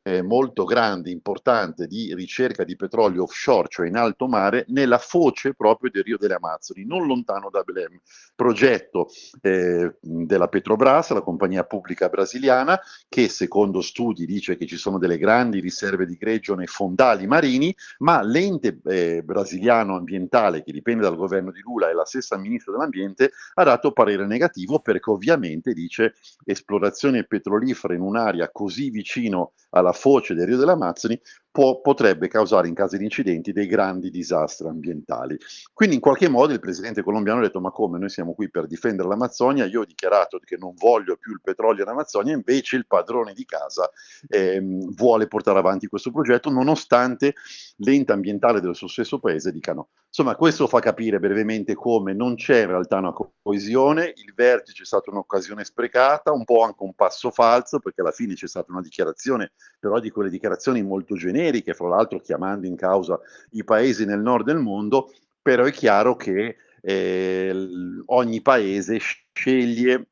eh, 0.07 0.21
molto 0.21 0.65
grande, 0.65 1.11
importante 1.11 1.87
di 1.87 2.15
ricerca 2.15 2.63
di 2.63 2.77
petrolio 2.77 3.23
offshore, 3.23 3.69
cioè 3.71 3.89
in 3.89 3.97
alto 3.97 4.29
mare, 4.29 4.67
nella 4.69 4.99
foce 4.99 5.55
proprio 5.55 5.91
del 5.91 6.03
Rio 6.03 6.19
delle 6.19 6.35
Amazzoni, 6.35 6.85
non 6.85 7.07
lontano 7.07 7.49
da 7.51 7.63
Belém. 7.63 7.99
Progetto 8.35 9.09
eh, 9.41 9.97
della 10.01 10.49
Petrobras, 10.49 11.11
la 11.11 11.23
compagnia 11.23 11.65
pubblica 11.65 12.11
brasiliana, 12.11 12.79
che 13.09 13.29
secondo 13.29 13.81
studi 13.81 14.27
dice 14.27 14.59
che 14.59 14.67
ci 14.67 14.77
sono 14.77 14.99
delle 14.99 15.17
grandi 15.17 15.61
riserve 15.61 16.05
di 16.05 16.17
greggio 16.17 16.55
nei 16.55 16.67
fondali 16.67 17.27
marini, 17.27 17.75
ma 17.99 18.23
l'ente 18.23 18.81
eh, 18.85 19.23
brasiliano 19.23 19.97
ambientale, 19.97 20.63
che 20.63 20.73
dipende 20.73 21.05
dal 21.05 21.17
governo 21.17 21.51
di 21.51 21.61
Lula 21.61 21.89
e 21.89 21.95
la 21.95 22.05
stessa 22.05 22.37
ministra 22.37 22.73
dell'ambiente, 22.73 23.31
ha 23.55 23.65
dato 23.65 23.93
parere 23.93 24.27
negativo 24.27 24.81
perché 24.81 25.09
ovviamente 25.09 25.73
dice 25.73 26.15
esplorazione 26.45 27.25
petrolifera 27.25 27.95
in 27.95 28.03
un'area 28.03 28.51
così 28.51 28.91
vicino 28.91 29.53
alla 29.71 29.93
foce 29.95 30.35
del 30.35 30.47
Rio 30.47 30.57
delle 30.57 30.73
Amazzoni 30.73 31.19
può, 31.55 31.81
potrebbe 31.81 32.27
causare 32.27 32.67
in 32.67 32.75
caso 32.75 32.97
di 32.97 33.05
incidenti 33.05 33.53
dei 33.53 33.69
grandi 33.69 34.11
disastri 34.11 34.67
ambientali. 34.67 35.39
Quindi 35.73 35.95
in 35.95 36.01
qualche 36.01 36.29
modo 36.29 36.53
il 36.53 36.59
presidente 36.59 37.05
colombiano 37.05 37.39
ha 37.39 37.43
detto 37.45 37.61
ma 37.61 37.71
come 37.71 37.97
noi 37.97 38.09
siamo 38.09 38.35
qui 38.35 38.51
per 38.51 38.67
difendere 38.67 39.09
l'Amazzonia, 39.09 39.65
io 39.65 39.83
ho 39.83 39.85
dichiarato 39.85 40.41
che 40.41 40.57
non 40.57 40.75
voglio 40.75 41.17
più 41.17 41.31
il 41.31 41.41
petrolio 41.41 41.85
in 41.85 41.91
Amazzonia, 41.91 42.35
invece 42.35 42.75
il 42.75 42.89
padrone 42.89 43.35
di 43.35 43.45
casa 43.45 43.89
ehm, 44.29 44.95
vuole 44.97 45.29
portare 45.29 45.61
avanti 45.61 45.87
questo 45.87 46.11
progetto 46.11 46.51
nonostante 46.51 47.35
l'ente 47.77 48.11
ambientale 48.11 48.61
del 48.61 48.75
suo 48.75 48.89
stesso 48.89 49.21
paese 49.21 49.53
dica 49.53 49.75
no. 49.75 49.91
Insomma 50.09 50.35
questo 50.35 50.67
fa 50.67 50.81
capire 50.81 51.21
brevemente 51.21 51.75
come 51.75 52.15
non 52.15 52.35
c'è 52.35 52.63
in 52.63 52.69
realtà 52.69 52.99
una 52.99 53.13
coesione, 53.41 54.13
il 54.17 54.33
vertice 54.35 54.83
è 54.83 54.87
stata 54.87 55.11
un'occasione 55.11 55.65
sprecata, 55.65 56.33
un 56.33 56.45
po' 56.45 56.63
anche 56.63 56.83
un 56.83 56.95
passo 56.95 57.31
falso 57.31 57.79
perché 57.79 58.01
alla 58.01 58.11
fine 58.11 58.35
c'è 58.35 58.49
stata 58.49 58.73
una 58.73 58.81
dichiarazione 58.81 59.53
però 59.79 60.01
di 60.01 60.11
quelle 60.11 60.31
dichiarazioni 60.31 60.83
molto 60.83 61.15
generiche 61.15 61.44
generiche, 61.45 61.75
fra 61.75 61.89
l'altro 61.89 62.21
chiamando 62.21 62.67
in 62.67 62.77
causa 62.77 63.21
i 63.51 63.65
paesi 63.65 64.05
nel 64.05 64.21
nord 64.21 64.45
del 64.47 64.59
mondo, 64.59 65.13
però 65.41 65.65
è 65.65 65.73
chiaro 65.73 66.17
che 66.17 66.57
eh, 66.81 67.69
ogni 68.07 68.41
paese 68.41 68.99
sceglie 68.99 70.09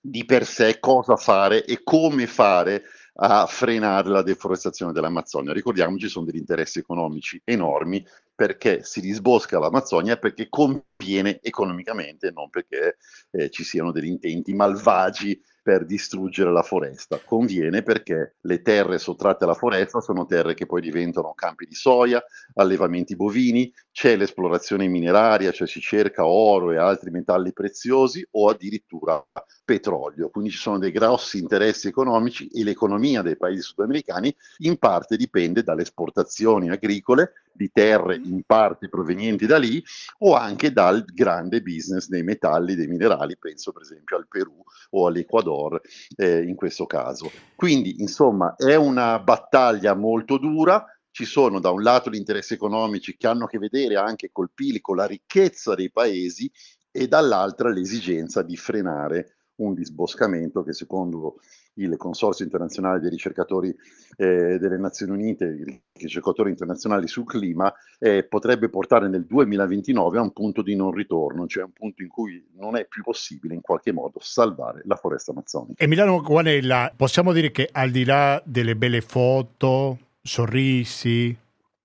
di 0.00 0.24
per 0.24 0.44
sé 0.44 0.78
cosa 0.80 1.16
fare 1.16 1.64
e 1.64 1.80
come 1.82 2.26
fare 2.26 2.82
a 3.16 3.46
frenare 3.46 4.08
la 4.08 4.22
deforestazione 4.22 4.92
dell'Amazzonia. 4.92 5.52
Ricordiamoci, 5.52 6.08
sono 6.08 6.26
degli 6.26 6.36
interessi 6.36 6.80
economici 6.80 7.40
enormi 7.44 8.04
perché 8.34 8.82
si 8.82 9.00
disbosca 9.00 9.60
l'Amazzonia 9.60 10.16
perché 10.16 10.48
conviene 10.48 11.38
economicamente, 11.40 12.32
non 12.32 12.50
perché 12.50 12.96
eh, 13.30 13.50
ci 13.50 13.62
siano 13.62 13.92
degli 13.92 14.08
intenti 14.08 14.52
malvagi 14.52 15.40
per 15.64 15.86
distruggere 15.86 16.52
la 16.52 16.62
foresta. 16.62 17.18
Conviene 17.24 17.82
perché 17.82 18.36
le 18.42 18.60
terre 18.60 18.98
sottratte 18.98 19.44
alla 19.44 19.54
foresta 19.54 20.02
sono 20.02 20.26
terre 20.26 20.52
che 20.52 20.66
poi 20.66 20.82
diventano 20.82 21.32
campi 21.32 21.64
di 21.64 21.74
soia, 21.74 22.22
allevamenti 22.56 23.16
bovini, 23.16 23.72
c'è 23.90 24.14
l'esplorazione 24.14 24.86
mineraria, 24.88 25.52
cioè 25.52 25.66
si 25.66 25.80
cerca 25.80 26.26
oro 26.26 26.70
e 26.70 26.76
altri 26.76 27.10
metalli 27.10 27.54
preziosi 27.54 28.26
o 28.32 28.50
addirittura 28.50 29.26
petrolio. 29.64 30.28
Quindi 30.28 30.50
ci 30.50 30.58
sono 30.58 30.78
dei 30.78 30.90
grossi 30.90 31.38
interessi 31.38 31.88
economici 31.88 32.46
e 32.48 32.62
l'economia 32.62 33.22
dei 33.22 33.38
paesi 33.38 33.62
sudamericani 33.62 34.36
in 34.58 34.76
parte 34.76 35.16
dipende 35.16 35.62
dalle 35.62 35.80
esportazioni 35.80 36.68
agricole 36.68 37.32
di 37.54 37.70
terre 37.72 38.16
in 38.16 38.42
parte 38.44 38.88
provenienti 38.88 39.46
da 39.46 39.58
lì 39.58 39.82
o 40.18 40.34
anche 40.34 40.72
dal 40.72 41.04
grande 41.04 41.62
business 41.62 42.08
dei 42.08 42.22
metalli, 42.22 42.74
dei 42.74 42.88
minerali, 42.88 43.36
penso 43.38 43.72
per 43.72 43.82
esempio 43.82 44.16
al 44.16 44.26
Perù 44.28 44.62
o 44.90 45.06
all'Ecuador 45.06 45.80
eh, 46.16 46.42
in 46.42 46.56
questo 46.56 46.86
caso. 46.86 47.30
Quindi 47.54 48.00
insomma 48.00 48.54
è 48.56 48.74
una 48.74 49.18
battaglia 49.20 49.94
molto 49.94 50.38
dura, 50.38 50.84
ci 51.10 51.24
sono 51.24 51.60
da 51.60 51.70
un 51.70 51.82
lato 51.82 52.10
gli 52.10 52.16
interessi 52.16 52.54
economici 52.54 53.16
che 53.16 53.28
hanno 53.28 53.44
a 53.44 53.48
che 53.48 53.58
vedere 53.58 53.96
anche 53.96 54.30
col 54.32 54.50
PIL, 54.52 54.80
con 54.80 54.96
la 54.96 55.06
ricchezza 55.06 55.76
dei 55.76 55.92
paesi 55.92 56.50
e 56.90 57.06
dall'altra 57.06 57.70
l'esigenza 57.70 58.42
di 58.42 58.56
frenare 58.56 59.36
un 59.56 59.74
disboscamento 59.74 60.64
che 60.64 60.72
secondo 60.72 61.38
il 61.74 61.96
Consorzio 61.96 62.44
internazionale 62.44 63.00
dei 63.00 63.10
ricercatori 63.10 63.74
eh, 64.16 64.58
delle 64.58 64.78
Nazioni 64.78 65.12
Unite, 65.12 65.44
i 65.44 65.80
ricercatori 65.92 66.50
internazionali 66.50 67.08
sul 67.08 67.24
clima, 67.24 67.72
eh, 67.98 68.24
potrebbe 68.24 68.68
portare 68.68 69.08
nel 69.08 69.24
2029 69.24 70.18
a 70.18 70.22
un 70.22 70.32
punto 70.32 70.62
di 70.62 70.76
non 70.76 70.92
ritorno, 70.92 71.46
cioè 71.46 71.64
un 71.64 71.72
punto 71.72 72.02
in 72.02 72.08
cui 72.08 72.46
non 72.56 72.76
è 72.76 72.86
più 72.86 73.02
possibile 73.02 73.54
in 73.54 73.60
qualche 73.60 73.92
modo 73.92 74.18
salvare 74.20 74.82
la 74.84 74.96
foresta 74.96 75.32
amazzonica. 75.32 75.82
Emiliano 75.82 76.20
Guanella, 76.20 76.92
possiamo 76.94 77.32
dire 77.32 77.50
che 77.50 77.68
al 77.70 77.90
di 77.90 78.04
là 78.04 78.40
delle 78.44 78.76
belle 78.76 79.00
foto, 79.00 79.98
sorrisi, 80.22 81.36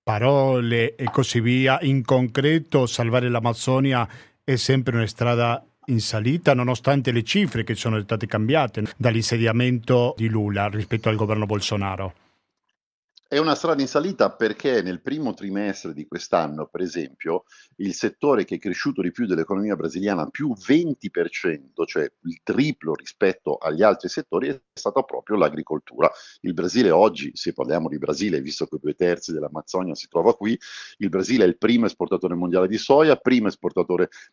parole 0.04 0.96
e 0.96 1.06
così 1.12 1.40
via, 1.40 1.80
in 1.82 2.04
concreto 2.04 2.86
salvare 2.86 3.30
l'Amazzonia 3.30 4.08
è 4.44 4.56
sempre 4.56 4.96
una 4.96 5.06
strada 5.06 5.64
in 5.90 6.00
salita 6.00 6.54
nonostante 6.54 7.12
le 7.12 7.24
cifre 7.24 7.64
che 7.64 7.76
sono 7.76 8.00
state 8.02 8.26
cambiate 8.26 8.84
dall'insediamento 8.98 10.14
di 10.18 10.28
Lula 10.28 10.68
rispetto 10.68 11.10
al 11.10 11.16
governo 11.16 11.46
Bolsonaro. 11.46 12.14
È 13.32 13.38
una 13.38 13.54
strada 13.54 13.80
in 13.80 13.88
salita 13.88 14.32
perché 14.32 14.82
nel 14.82 15.04
primo 15.04 15.36
trimestre 15.36 15.94
di 15.94 16.08
quest'anno, 16.08 16.66
per 16.66 16.82
esempio, 16.82 17.44
il 17.76 17.94
settore 17.94 18.44
che 18.44 18.56
è 18.56 18.58
cresciuto 18.58 19.04
di 19.04 19.12
più 19.12 19.28
dell'economia 19.28 19.76
brasiliana, 19.76 20.26
più 20.30 20.52
20%, 20.52 21.86
cioè 21.86 22.12
il 22.24 22.40
triplo 22.42 22.96
rispetto 22.96 23.58
agli 23.58 23.84
altri 23.84 24.10
settori, 24.10 24.48
è 24.48 24.60
stato 24.74 25.04
proprio 25.04 25.38
l'agricoltura. 25.38 26.10
Il 26.42 26.56
Brasile 26.56 26.90
oggi, 26.90 27.30
se 27.36 27.54
parliamo 27.54 27.88
di 27.88 28.00
Brasile, 28.00 28.42
visto 28.42 28.66
che 28.66 28.80
due 28.82 28.96
terzi 28.96 29.32
dell'Amazzonia 29.32 29.94
si 29.94 30.08
trova 30.08 30.36
qui, 30.36 30.60
il 30.98 31.10
Brasile 31.10 31.44
è 31.44 31.48
il 31.48 31.60
primo 31.60 31.86
esportatore 31.86 32.34
mondiale 32.34 32.68
di 32.68 32.80
soia, 32.80 33.16
primo 33.16 33.48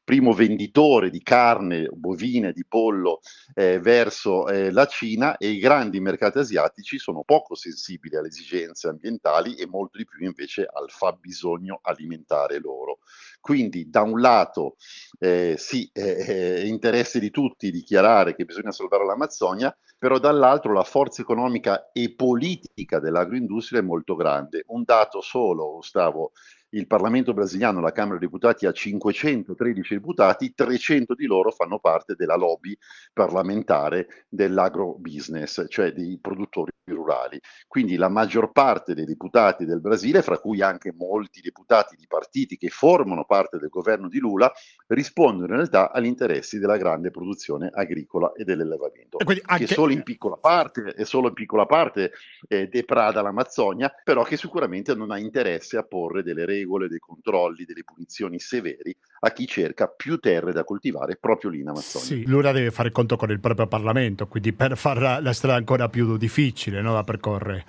primo 0.04 0.32
venditore 0.32 1.10
di 1.10 1.22
carne 1.22 1.90
bovine, 1.92 2.52
di 2.52 2.64
pollo 2.64 3.20
eh, 3.52 3.78
verso 3.78 4.48
eh, 4.48 4.70
la 4.70 4.86
Cina 4.86 5.36
e 5.36 5.48
i 5.48 5.58
grandi 5.58 6.00
mercati 6.00 6.38
asiatici 6.38 6.96
sono 6.96 7.24
poco 7.24 7.54
sensibili 7.54 8.16
alle 8.16 8.28
esigenze 8.28 8.84
ambientali 8.88 9.54
e 9.54 9.66
molto 9.66 9.98
di 9.98 10.04
più 10.04 10.24
invece 10.26 10.66
al 10.70 10.90
fabbisogno 10.90 11.80
alimentare 11.82 12.58
loro. 12.58 12.98
Quindi 13.40 13.88
da 13.88 14.02
un 14.02 14.20
lato 14.20 14.76
eh, 15.18 15.54
sì, 15.56 15.88
è 15.92 16.62
interesse 16.64 17.20
di 17.20 17.30
tutti 17.30 17.70
dichiarare 17.70 18.34
che 18.34 18.44
bisogna 18.44 18.72
salvare 18.72 19.04
l'Amazzonia, 19.04 19.76
però 19.98 20.18
dall'altro 20.18 20.72
la 20.72 20.82
forza 20.82 21.22
economica 21.22 21.90
e 21.92 22.14
politica 22.14 22.98
dell'agroindustria 22.98 23.80
è 23.80 23.84
molto 23.84 24.14
grande. 24.14 24.64
Un 24.68 24.82
dato 24.84 25.20
solo, 25.20 25.74
Gustavo, 25.74 26.32
il 26.76 26.86
Parlamento 26.86 27.32
brasiliano, 27.32 27.80
la 27.80 27.92
Camera 27.92 28.18
dei 28.18 28.28
Deputati, 28.28 28.66
ha 28.66 28.72
513 28.72 29.94
deputati, 29.94 30.52
300 30.54 31.14
di 31.14 31.26
loro 31.26 31.50
fanno 31.50 31.78
parte 31.78 32.14
della 32.14 32.36
lobby 32.36 32.76
parlamentare 33.12 34.26
dell'agrobusiness, 34.28 35.66
cioè 35.68 35.92
dei 35.92 36.18
produttori 36.20 36.70
rurali. 36.84 37.40
Quindi 37.66 37.96
la 37.96 38.08
maggior 38.08 38.52
parte 38.52 38.94
dei 38.94 39.06
deputati 39.06 39.64
del 39.64 39.80
Brasile, 39.80 40.22
fra 40.22 40.38
cui 40.38 40.60
anche 40.60 40.92
molti 40.96 41.40
deputati 41.40 41.96
di 41.96 42.06
partiti 42.06 42.56
che 42.56 42.68
formano 42.68 43.24
parte 43.24 43.58
del 43.58 43.70
governo 43.70 44.08
di 44.08 44.18
Lula, 44.18 44.52
rispondono 44.88 45.52
in 45.52 45.56
realtà 45.56 45.90
agli 45.90 46.06
interessi 46.06 46.58
della 46.58 46.76
grande 46.76 47.10
produzione 47.10 47.70
agricola 47.72 48.32
e 48.32 48.44
dell'allevamento, 48.44 49.18
anche... 49.46 49.64
che 49.64 49.74
solo 49.74 49.92
in 49.92 50.02
piccola 50.02 50.36
parte, 50.36 50.94
e 50.94 51.04
solo 51.04 51.28
in 51.28 51.34
piccola 51.34 51.64
parte 51.64 52.12
eh, 52.48 52.68
deprada 52.68 53.22
l'Amazzonia, 53.22 53.92
però 54.04 54.22
che 54.22 54.36
sicuramente 54.36 54.94
non 54.94 55.10
ha 55.10 55.18
interesse 55.18 55.78
a 55.78 55.82
porre 55.82 56.22
delle 56.22 56.44
regole, 56.44 56.65
dei 56.88 56.98
controlli, 56.98 57.64
delle 57.64 57.84
punizioni 57.84 58.38
severi 58.38 58.94
a 59.20 59.32
chi 59.32 59.46
cerca 59.46 59.86
più 59.86 60.18
terre 60.18 60.52
da 60.52 60.64
coltivare 60.64 61.16
proprio 61.16 61.50
lì 61.50 61.60
in 61.60 61.68
Amazzonia. 61.68 62.06
Sì, 62.06 62.26
Lula 62.26 62.52
deve 62.52 62.70
fare 62.70 62.90
conto 62.90 63.16
con 63.16 63.30
il 63.30 63.40
proprio 63.40 63.66
Parlamento, 63.66 64.26
quindi 64.26 64.52
per 64.52 64.76
fare 64.76 65.00
la, 65.00 65.20
la 65.20 65.32
strada 65.32 65.56
ancora 65.56 65.88
più 65.88 66.16
difficile 66.16 66.80
no, 66.82 66.92
da 66.92 67.04
percorrere. 67.04 67.64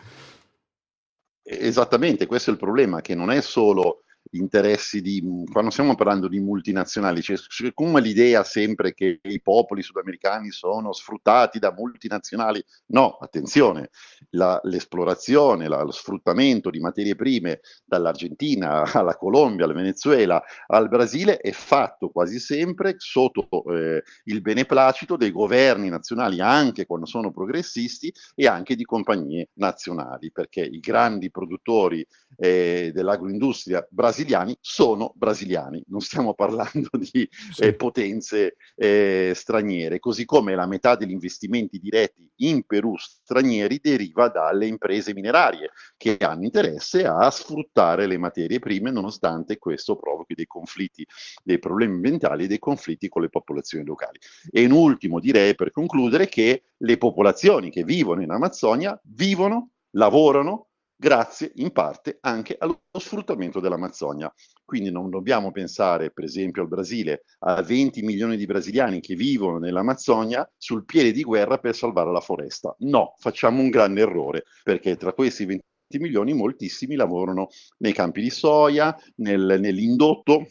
Esattamente, 1.44 2.26
questo 2.26 2.50
è 2.50 2.54
il 2.54 2.60
problema, 2.60 3.00
che 3.00 3.16
non 3.16 3.32
è 3.32 3.40
solo 3.42 4.04
interessi 4.32 5.02
di, 5.02 5.24
quando 5.52 5.72
stiamo 5.72 5.96
parlando 5.96 6.28
di 6.28 6.40
multinazionali, 6.40 7.22
c'è 7.22 7.36
cioè, 7.38 7.74
come 7.74 8.02
l'idea 8.02 8.44
sempre 8.44 8.94
che 8.94 9.20
i 9.22 9.42
popoli 9.42 9.82
sudamericani 9.82 10.52
sono 10.52 10.94
sfruttati 10.94 11.60
da 11.60 11.74
multinazionali. 11.74 12.64
No, 12.88 13.18
attenzione, 13.20 13.90
la, 14.32 14.60
l'esplorazione, 14.64 15.68
la, 15.68 15.82
lo 15.84 15.92
sfruttamento 15.92 16.70
di 16.70 16.80
materie 16.80 17.16
prime 17.16 17.62
dall'Argentina 17.86 18.84
alla 18.92 19.16
Colombia, 19.16 19.66
al 19.66 19.74
Venezuela, 19.74 20.42
al 20.68 20.90
Brasile 20.90 21.38
è 21.38 21.52
fatto 21.52 22.10
quasi 22.10 22.40
sempre 22.40 22.96
sotto 22.98 23.48
eh, 23.74 24.04
il 24.26 24.42
beneplacito 24.42 25.16
dei 25.16 25.32
governi 25.32 25.90
nazionali, 25.90 26.42
anche 26.42 26.86
quando 26.86 27.06
sono 27.06 27.32
progressisti, 27.32 28.14
e 28.36 28.48
anche 28.48 28.76
di 28.76 28.84
compagnie 28.84 29.50
nazionali, 29.54 30.32
perché 30.32 30.62
i 30.62 30.80
grandi 30.80 31.32
produttori 31.32 32.06
eh, 32.38 32.92
dell'agroindustria 32.94 33.86
brasiliana 33.90 34.17
brasiliani 34.18 34.58
sono 34.60 35.14
brasiliani, 35.16 35.84
non 35.88 36.02
stiamo 36.02 36.34
parlando 36.34 36.90
di 36.98 37.30
sì. 37.52 37.62
eh, 37.64 37.74
potenze 37.76 38.56
eh, 38.76 39.34
straniere, 39.36 40.00
così 40.00 40.26
come 40.26 40.56
la 40.56 40.66
metà 40.66 40.96
degli 40.96 41.12
investimenti 41.12 41.78
diretti 41.78 42.28
in 42.38 42.64
Perù 42.64 42.96
stranieri 42.98 43.80
deriva 43.82 44.30
dalle 44.30 44.66
imprese 44.66 45.14
minerarie 45.14 45.72
che 45.96 46.18
hanno 46.18 46.44
interesse 46.44 47.06
a 47.06 47.30
sfruttare 47.30 48.08
le 48.08 48.18
materie 48.18 48.60
prime 48.60 48.90
nonostante 48.90 49.58
questo 49.58 49.96
provochi 49.96 50.34
dei 50.34 50.48
conflitti, 50.48 51.06
dei 51.44 51.60
problemi 51.60 51.94
ambientali 51.94 52.46
e 52.46 52.48
dei 52.48 52.60
conflitti 52.60 53.08
con 53.10 53.22
le 53.22 53.30
popolazioni 53.30 53.86
locali. 53.86 54.18
E 54.50 54.62
in 54.62 54.72
ultimo 54.72 55.20
direi 55.20 55.54
per 55.54 55.72
concludere 55.72 56.28
che 56.28 56.64
le 56.78 56.98
popolazioni 56.98 57.70
che 57.70 57.84
vivono 57.84 58.22
in 58.22 58.32
Amazzonia 58.32 59.00
vivono, 59.04 59.72
lavorano, 59.92 60.68
grazie 60.98 61.52
in 61.56 61.72
parte 61.72 62.18
anche 62.22 62.56
allo 62.60 62.82
sfruttamento 62.92 63.60
dell'Amazzonia. 63.60 64.34
Quindi 64.66 64.92
non 64.92 65.10
dobbiamo 65.10 65.52
pensare, 65.52 66.12
per 66.12 66.24
esempio, 66.24 66.64
al 66.64 66.68
Brasile, 66.68 67.24
a 67.40 67.62
20 67.62 68.02
milioni 68.02 68.36
di 68.36 68.46
brasiliani 68.46 69.00
che 69.00 69.16
vivono 69.16 69.60
nell'Amazzonia 69.60 70.50
sul 70.58 70.84
piede 70.84 71.12
di 71.12 71.24
guerra 71.24 71.60
per 71.60 71.76
salvare 71.76 72.12
la 72.12 72.20
foresta. 72.20 72.76
No, 72.80 73.14
facciamo 73.20 73.62
un 73.62 73.70
grande 73.70 74.02
errore, 74.02 74.44
perché 74.64 74.98
tra 74.98 75.14
questi 75.14 75.46
20 75.46 75.64
milioni 76.00 76.34
moltissimi 76.34 76.96
lavorano 76.96 77.48
nei 77.78 77.94
campi 77.94 78.22
di 78.22 78.30
soia, 78.30 78.94
nel, 79.18 79.58
nell'indotto, 79.60 80.48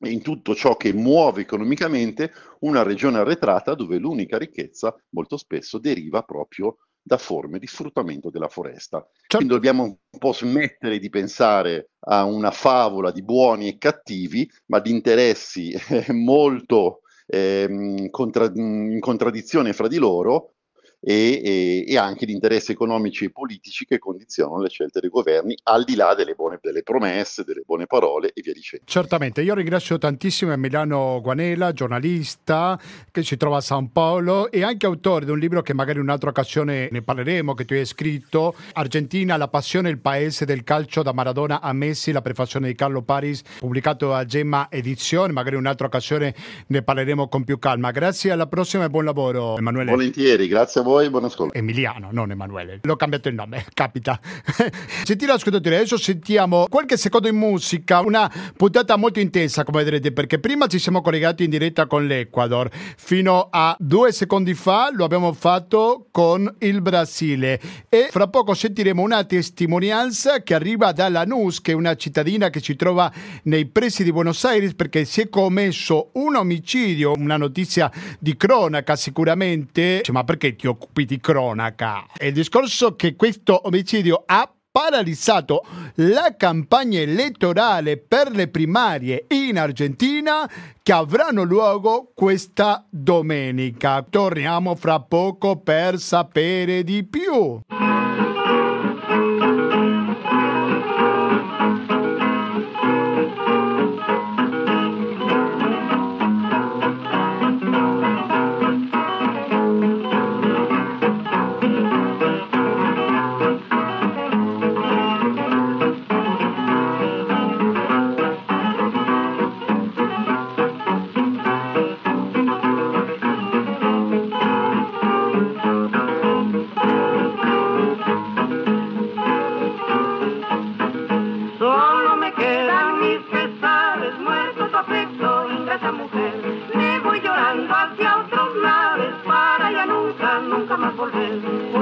in 0.00 0.20
tutto 0.20 0.54
ciò 0.54 0.76
che 0.76 0.92
muove 0.92 1.40
economicamente 1.40 2.32
una 2.60 2.82
regione 2.82 3.18
arretrata 3.18 3.74
dove 3.74 3.96
l'unica 3.96 4.36
ricchezza 4.36 4.94
molto 5.10 5.38
spesso 5.38 5.78
deriva 5.78 6.22
proprio 6.22 6.76
da 7.06 7.18
forme 7.18 7.60
di 7.60 7.68
sfruttamento 7.68 8.30
della 8.30 8.48
foresta. 8.48 8.98
Certo. 8.98 9.36
Quindi 9.36 9.54
dobbiamo 9.54 9.84
un 9.84 10.18
po' 10.18 10.32
smettere 10.32 10.98
di 10.98 11.08
pensare 11.08 11.90
a 12.00 12.24
una 12.24 12.50
favola 12.50 13.12
di 13.12 13.22
buoni 13.22 13.68
e 13.68 13.78
cattivi, 13.78 14.50
ma 14.66 14.80
di 14.80 14.90
interessi 14.90 15.70
eh, 15.70 16.12
molto 16.12 17.02
eh, 17.28 18.08
contra- 18.10 18.50
in 18.52 18.98
contraddizione 18.98 19.72
fra 19.72 19.86
di 19.86 19.98
loro, 19.98 20.54
e, 21.00 21.40
e, 21.44 21.84
e, 21.86 21.98
anche 21.98 22.26
di 22.26 22.32
interessi 22.32 22.72
economici 22.72 23.24
e 23.24 23.30
politici 23.30 23.84
che 23.84 23.98
condizionano 23.98 24.60
le 24.60 24.68
scelte 24.68 25.00
dei 25.00 25.10
governi, 25.10 25.56
al 25.64 25.84
di 25.84 25.94
là 25.94 26.14
delle, 26.14 26.34
buone, 26.34 26.58
delle 26.60 26.82
promesse, 26.82 27.44
delle 27.44 27.62
buone 27.64 27.86
parole 27.86 28.32
e 28.32 28.42
via 28.42 28.52
dicendo. 28.52 28.84
Certamente, 28.88 29.42
io 29.42 29.54
ringrazio 29.54 29.98
tantissimo 29.98 30.52
Emiliano 30.52 31.20
Guanella, 31.22 31.72
giornalista 31.72 32.78
che 33.10 33.22
si 33.22 33.36
trova 33.36 33.58
a 33.58 33.60
San 33.60 33.92
Paolo 33.92 34.50
e 34.50 34.62
anche 34.62 34.86
autore 34.86 35.24
di 35.24 35.30
un 35.30 35.38
libro 35.38 35.62
che 35.62 35.74
magari 35.74 35.98
in 35.98 36.04
un'altra 36.04 36.30
occasione 36.30 36.88
ne 36.90 37.02
parleremo, 37.02 37.54
che 37.54 37.64
tu 37.64 37.74
hai 37.74 37.84
scritto, 37.84 38.54
Argentina, 38.72 39.36
la 39.36 39.48
passione, 39.48 39.90
il 39.90 39.98
paese 39.98 40.44
del 40.44 40.64
calcio 40.64 41.02
da 41.02 41.12
Maradona 41.12 41.60
a 41.60 41.72
Messi, 41.72 42.12
la 42.12 42.22
prefazione 42.22 42.68
di 42.68 42.74
Carlo 42.74 43.02
Paris, 43.02 43.42
pubblicato 43.58 44.14
a 44.14 44.24
Gemma 44.24 44.68
Edizione, 44.70 45.32
magari 45.32 45.54
in 45.54 45.60
un'altra 45.60 45.86
occasione 45.86 46.34
ne 46.66 46.82
parleremo 46.82 47.28
con 47.28 47.44
più 47.44 47.58
calma. 47.58 47.90
Grazie, 47.90 48.32
alla 48.32 48.46
prossima 48.46 48.84
e 48.84 48.90
buon 48.90 49.04
lavoro 49.04 49.56
Emanuele. 49.56 49.90
Volentieri, 49.90 50.48
grazie 50.48 50.80
a 50.80 50.84
voi 50.86 51.10
buon 51.10 51.24
ascolto. 51.24 51.52
Emiliano, 51.52 52.10
non 52.12 52.30
Emanuele. 52.30 52.78
L'ho 52.82 52.94
cambiato 52.94 53.28
il 53.28 53.34
nome, 53.34 53.66
capita. 53.74 54.20
Sentite 55.02 55.32
ascoltatori, 55.32 55.74
adesso 55.74 55.96
sentiamo 55.98 56.66
qualche 56.70 56.96
secondo 56.96 57.26
in 57.26 57.36
musica, 57.36 58.00
una 58.00 58.30
puntata 58.56 58.96
molto 58.96 59.18
intensa 59.18 59.64
come 59.64 59.82
vedrete, 59.82 60.12
perché 60.12 60.38
prima 60.38 60.68
ci 60.68 60.78
siamo 60.78 61.02
collegati 61.02 61.42
in 61.42 61.50
diretta 61.50 61.86
con 61.86 62.06
l'Ecuador, 62.06 62.70
fino 62.70 63.48
a 63.50 63.76
due 63.80 64.12
secondi 64.12 64.54
fa 64.54 64.90
lo 64.92 65.04
abbiamo 65.04 65.32
fatto 65.32 66.06
con 66.12 66.54
il 66.60 66.80
Brasile 66.80 67.60
e 67.88 68.08
fra 68.10 68.28
poco 68.28 68.54
sentiremo 68.54 69.02
una 69.02 69.24
testimonianza 69.24 70.42
che 70.44 70.54
arriva 70.54 70.92
da 70.92 71.08
Lanús, 71.08 71.60
che 71.60 71.72
è 71.72 71.74
una 71.74 71.96
cittadina 71.96 72.48
che 72.48 72.60
si 72.60 72.76
trova 72.76 73.12
nei 73.44 73.66
pressi 73.66 74.04
di 74.04 74.12
Buenos 74.12 74.44
Aires 74.44 74.74
perché 74.74 75.04
si 75.04 75.22
è 75.22 75.28
commesso 75.28 76.10
un 76.12 76.36
omicidio, 76.36 77.12
una 77.16 77.36
notizia 77.36 77.90
di 78.20 78.36
cronaca 78.36 78.94
sicuramente, 78.94 80.02
ma 80.12 80.22
perché 80.22 80.54
ti 80.54 80.68
occupi? 80.76 80.96
occupi 80.96 81.04
di 81.04 81.18
cronaca. 81.18 82.06
Il 82.18 82.32
discorso 82.32 82.94
che 82.94 83.16
questo 83.16 83.66
omicidio 83.66 84.22
ha 84.24 84.50
paralizzato 84.70 85.64
la 85.96 86.34
campagna 86.36 87.00
elettorale 87.00 87.96
per 87.96 88.30
le 88.30 88.48
primarie 88.48 89.24
in 89.28 89.58
Argentina 89.58 90.48
che 90.82 90.92
avranno 90.92 91.42
luogo 91.42 92.12
questa 92.14 92.86
domenica. 92.90 94.04
Torniamo 94.08 94.74
fra 94.74 95.00
poco 95.00 95.56
per 95.56 95.98
sapere 95.98 96.84
di 96.84 97.04
più. 97.04 97.85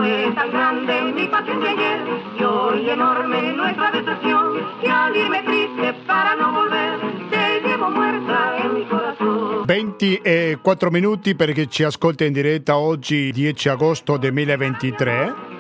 Fue 0.04 0.30
tan 0.34 0.50
grande 0.50 1.00
mi 1.14 1.26
pasión 1.28 1.60
de 1.62 1.68
ayer 1.70 2.00
y 2.38 2.44
hoy 2.44 2.90
enorme 2.90 3.54
nuestra 3.54 3.90
decepción 3.90 4.52
que 4.82 4.90
al 4.90 5.16
irme 5.16 5.42
triste 5.44 5.94
para 6.06 6.36
no 6.36 6.52
volver 6.52 7.00
te 7.30 7.66
llevo 7.66 7.88
muerta 7.88 8.54
in 8.62 8.74
mi 8.74 8.84
corazón. 8.84 9.64
24 9.64 10.90
minuti 10.90 11.34
perché 11.34 11.68
ci 11.68 11.84
ascolta 11.84 12.26
in 12.26 12.34
diretta 12.34 12.76
oggi 12.76 13.32
10 13.32 13.70
agosto 13.70 14.18
2023. 14.18 15.53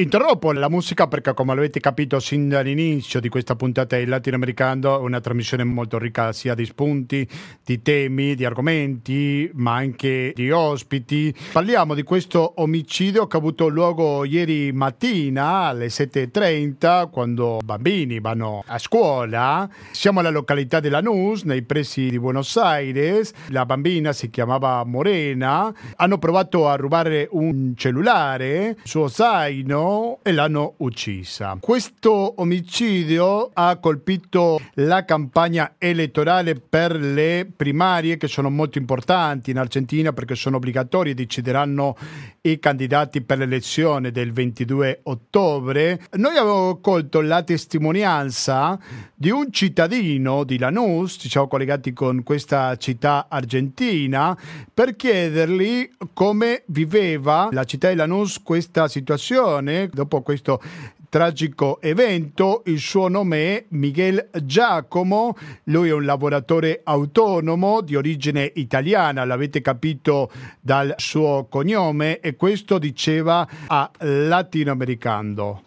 Interrompo 0.00 0.50
la 0.52 0.70
musica 0.70 1.08
perché 1.08 1.34
come 1.34 1.52
avete 1.52 1.78
capito 1.78 2.20
sin 2.20 2.48
dall'inizio 2.48 3.20
di 3.20 3.28
questa 3.28 3.54
puntata 3.54 3.98
il 3.98 4.08
latinoamericano 4.08 4.96
è 4.96 5.02
una 5.02 5.20
trasmissione 5.20 5.62
molto 5.62 5.98
ricca 5.98 6.32
sia 6.32 6.54
di 6.54 6.64
spunti, 6.64 7.28
di 7.62 7.82
temi, 7.82 8.34
di 8.34 8.46
argomenti, 8.46 9.50
ma 9.52 9.74
anche 9.74 10.32
di 10.34 10.50
ospiti. 10.50 11.34
Parliamo 11.52 11.92
di 11.92 12.02
questo 12.02 12.54
omicidio 12.62 13.26
che 13.26 13.36
ha 13.36 13.40
avuto 13.40 13.68
luogo 13.68 14.24
ieri 14.24 14.72
mattina 14.72 15.66
alle 15.66 15.88
7.30 15.88 17.10
quando 17.10 17.58
bambini 17.62 18.20
vanno 18.20 18.64
a 18.66 18.78
scuola. 18.78 19.68
Siamo 19.90 20.20
alla 20.20 20.30
località 20.30 20.80
della 20.80 21.02
Nus, 21.02 21.42
nei 21.42 21.60
pressi 21.60 22.08
di 22.08 22.18
Buenos 22.18 22.56
Aires. 22.56 23.34
La 23.48 23.66
bambina 23.66 24.14
si 24.14 24.30
chiamava 24.30 24.82
Morena. 24.84 25.70
Hanno 25.96 26.16
provato 26.16 26.68
a 26.68 26.76
rubare 26.76 27.28
un 27.32 27.74
cellulare, 27.76 28.78
suo 28.84 29.06
zaino 29.06 29.88
e 30.22 30.32
l'hanno 30.32 30.74
uccisa. 30.78 31.56
Questo 31.60 32.34
omicidio 32.36 33.50
ha 33.52 33.76
colpito 33.78 34.60
la 34.74 35.04
campagna 35.04 35.74
elettorale 35.78 36.54
per 36.54 36.94
le 36.94 37.50
primarie 37.54 38.16
che 38.16 38.28
sono 38.28 38.50
molto 38.50 38.78
importanti 38.78 39.50
in 39.50 39.58
Argentina 39.58 40.12
perché 40.12 40.34
sono 40.34 40.56
obbligatorie, 40.56 41.14
decideranno 41.14 41.96
i 42.42 42.58
candidati 42.58 43.22
per 43.22 43.38
l'elezione 43.38 44.10
del 44.10 44.32
22 44.32 45.00
ottobre. 45.04 46.00
Noi 46.12 46.36
abbiamo 46.36 46.78
colto 46.80 47.20
la 47.20 47.42
testimonianza 47.42 48.78
di 49.14 49.30
un 49.30 49.52
cittadino 49.52 50.44
di 50.44 50.58
Lanús, 50.58 51.16
ci 51.18 51.28
siamo 51.28 51.48
collegati 51.48 51.92
con 51.92 52.22
questa 52.22 52.76
città 52.76 53.26
argentina, 53.28 54.36
per 54.72 54.96
chiedergli 54.96 55.88
come 56.14 56.62
viveva 56.66 57.48
la 57.50 57.64
città 57.64 57.88
di 57.88 57.96
Lanús 57.96 58.42
questa 58.42 58.88
situazione 58.88 59.69
dopo 59.92 60.22
questo 60.22 60.60
tragico 61.08 61.80
evento. 61.82 62.62
Il 62.66 62.78
suo 62.78 63.08
nome 63.08 63.56
è 63.56 63.64
Miguel 63.68 64.30
Giacomo, 64.42 65.36
lui 65.64 65.90
è 65.90 65.92
un 65.92 66.04
lavoratore 66.04 66.80
autonomo 66.84 67.82
di 67.82 67.96
origine 67.96 68.50
italiana, 68.54 69.24
l'avete 69.24 69.60
capito 69.60 70.30
dal 70.60 70.94
suo 70.96 71.46
cognome 71.50 72.20
e 72.20 72.36
questo 72.36 72.78
diceva 72.78 73.46
a 73.66 73.90
Latinoamericano. 73.98 75.64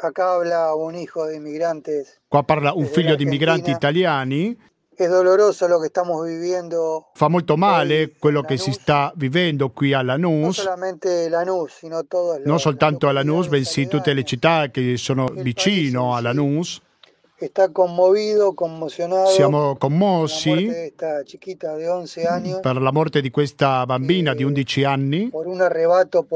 Acá 0.00 0.34
habla 0.34 0.76
un 0.76 0.94
hijo 0.94 1.26
de 1.26 1.34
inmigrantes. 1.34 2.20
Qua 2.28 2.44
parla 2.44 2.72
un 2.72 2.86
figlio 2.86 3.16
di 3.16 3.24
immigranti 3.24 3.70
italiani 3.72 4.56
È 4.98 5.06
doloroso 5.06 5.68
lo 5.68 5.78
che 5.78 5.86
stiamo 5.90 6.20
vivendo. 6.22 7.10
Fa 7.14 7.28
molto 7.28 7.56
male 7.56 8.14
quello 8.18 8.42
che 8.42 8.56
si 8.56 8.72
sta 8.72 9.12
vivendo 9.14 9.70
qui 9.70 9.92
a 9.92 10.02
Lanús. 10.02 10.68
Lanús 11.28 11.82
non 12.44 12.58
soltanto 12.58 13.06
a 13.06 13.12
Lanús, 13.12 13.46
bensì 13.46 13.86
tutte 13.86 14.12
le 14.12 14.24
città 14.24 14.70
che 14.72 14.96
sono 14.96 15.28
vicino 15.28 16.16
a 16.16 16.20
Lanús. 16.20 16.80
Está 17.40 17.68
conmovido, 17.68 18.54
conmocionato 18.54 19.30
Siamo 19.30 19.76
commossi 19.76 20.92
años, 22.26 22.58
per 22.60 22.82
la 22.82 22.90
morte 22.90 23.20
di 23.20 23.30
questa 23.30 23.86
bambina 23.86 24.34
di 24.34 24.42
11 24.42 24.82
anni 24.82 25.30
per, 25.30 26.26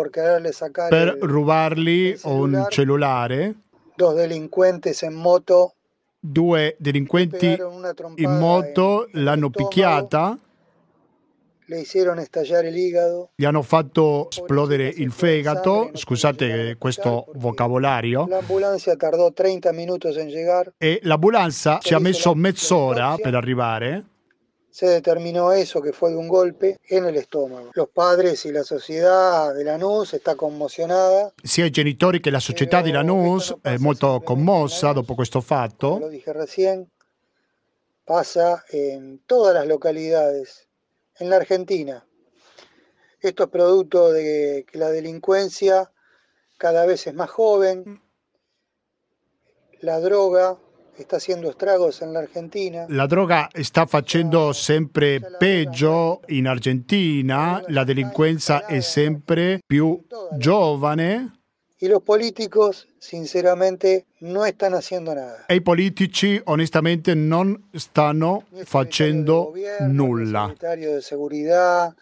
per 0.89 1.19
rubargli 1.19 2.17
un 2.23 2.67
cellulare. 2.69 3.55
Dos 3.97 4.15
delinquentes 4.15 5.03
en 5.03 5.15
moto 5.15 5.75
due 6.25 6.77
delinquenti 6.79 7.59
in 8.17 8.39
moto 8.39 9.09
l'hanno 9.15 9.51
picchiata, 9.51 10.39
gli 13.35 13.45
hanno 13.45 13.63
fatto 13.63 14.29
esplodere 14.31 14.87
il 14.87 15.11
fegato, 15.11 15.91
scusate 15.95 16.77
questo 16.79 17.27
vocabolario, 17.35 18.27
l'ambulanza 18.29 18.95
tardò 18.95 19.33
30 19.33 19.73
minuti 19.73 20.07
in 20.09 20.29
llegar. 20.29 20.73
E 20.79 21.01
l'ambulanza 21.03 21.79
ci 21.81 21.93
ha 21.93 21.99
messo 21.99 22.35
mezz'ora 22.35 23.17
per 23.21 23.35
arrivare 23.35 24.05
se 24.73 24.87
determinó 24.87 25.53
eso 25.53 25.83
que 25.83 25.93
fue 25.93 26.11
de 26.11 26.17
un 26.17 26.29
golpe 26.29 26.81
en 26.89 27.05
el 27.05 27.17
estómago. 27.17 27.71
Los 27.75 27.91
padres 27.91 28.47
y 28.47 28.53
la 28.53 28.65
sociedad 28.65 29.55
de 29.55 29.65
Lanús 29.65 30.15
está 30.15 30.35
conmocionada. 30.35 31.35
Sia 31.45 31.67
i 31.67 31.71
genitori 31.71 32.21
che 32.21 32.31
la 32.31 32.41
società 32.41 32.81
di 32.81 32.91
Lanús 32.91 33.55
è 33.61 33.77
molto 33.77 34.23
commossa 34.25 34.93
dopo 34.93 35.15
questo 35.15 35.43
fatto. 35.43 35.99
Lo 35.99 36.09
dije 36.09 36.33
recién, 36.33 36.91
pasa 38.07 38.65
en 38.71 39.21
todas 39.27 39.55
las 39.55 39.67
localidades 39.67 40.67
en 41.19 41.29
la 41.29 41.37
Argentina. 41.37 42.07
Esto 43.21 43.45
es 43.45 43.51
producto 43.51 44.11
de 44.11 44.65
que 44.67 44.79
la 44.79 44.89
delincuencia 44.89 45.93
cada 46.57 46.87
vez 46.87 47.07
es 47.07 47.15
más 47.15 47.29
joven, 47.29 48.01
la 49.81 50.01
droga 50.01 50.59
sta 50.95 51.17
facendo 51.17 51.51
stragos 51.53 52.01
in 52.01 52.15
Argentina. 52.15 52.87
La 52.89 53.07
droga 53.07 53.49
sta 53.61 53.87
facendo 53.87 54.53
sempre 54.53 55.21
peggio 55.39 56.21
in 56.29 56.47
Argentina, 56.47 57.63
la 57.69 57.85
delinquenza 57.85 58.67
è 58.67 58.81
sempre 58.81 59.61
più 59.67 60.01
giovane. 60.37 61.41
Y 61.79 61.89
los 61.89 62.03
políticos, 62.05 62.87
sinceramente, 63.01 64.07
no 64.21 64.47
están 64.47 64.73
haciendo 64.75 65.17
nada. 65.17 65.47
E 65.49 65.57
i 65.57 65.63
politici, 65.63 66.41
onestamente, 66.45 67.17
non 67.17 67.71
stanno 67.73 68.45
facendo 68.63 69.47
gobierno, 69.47 69.93
nulla. 69.93 70.45
Ni 70.45 70.53
il 70.53 70.57
segretario 70.59 70.95
di 70.95 71.03
seguridad, 71.03 71.93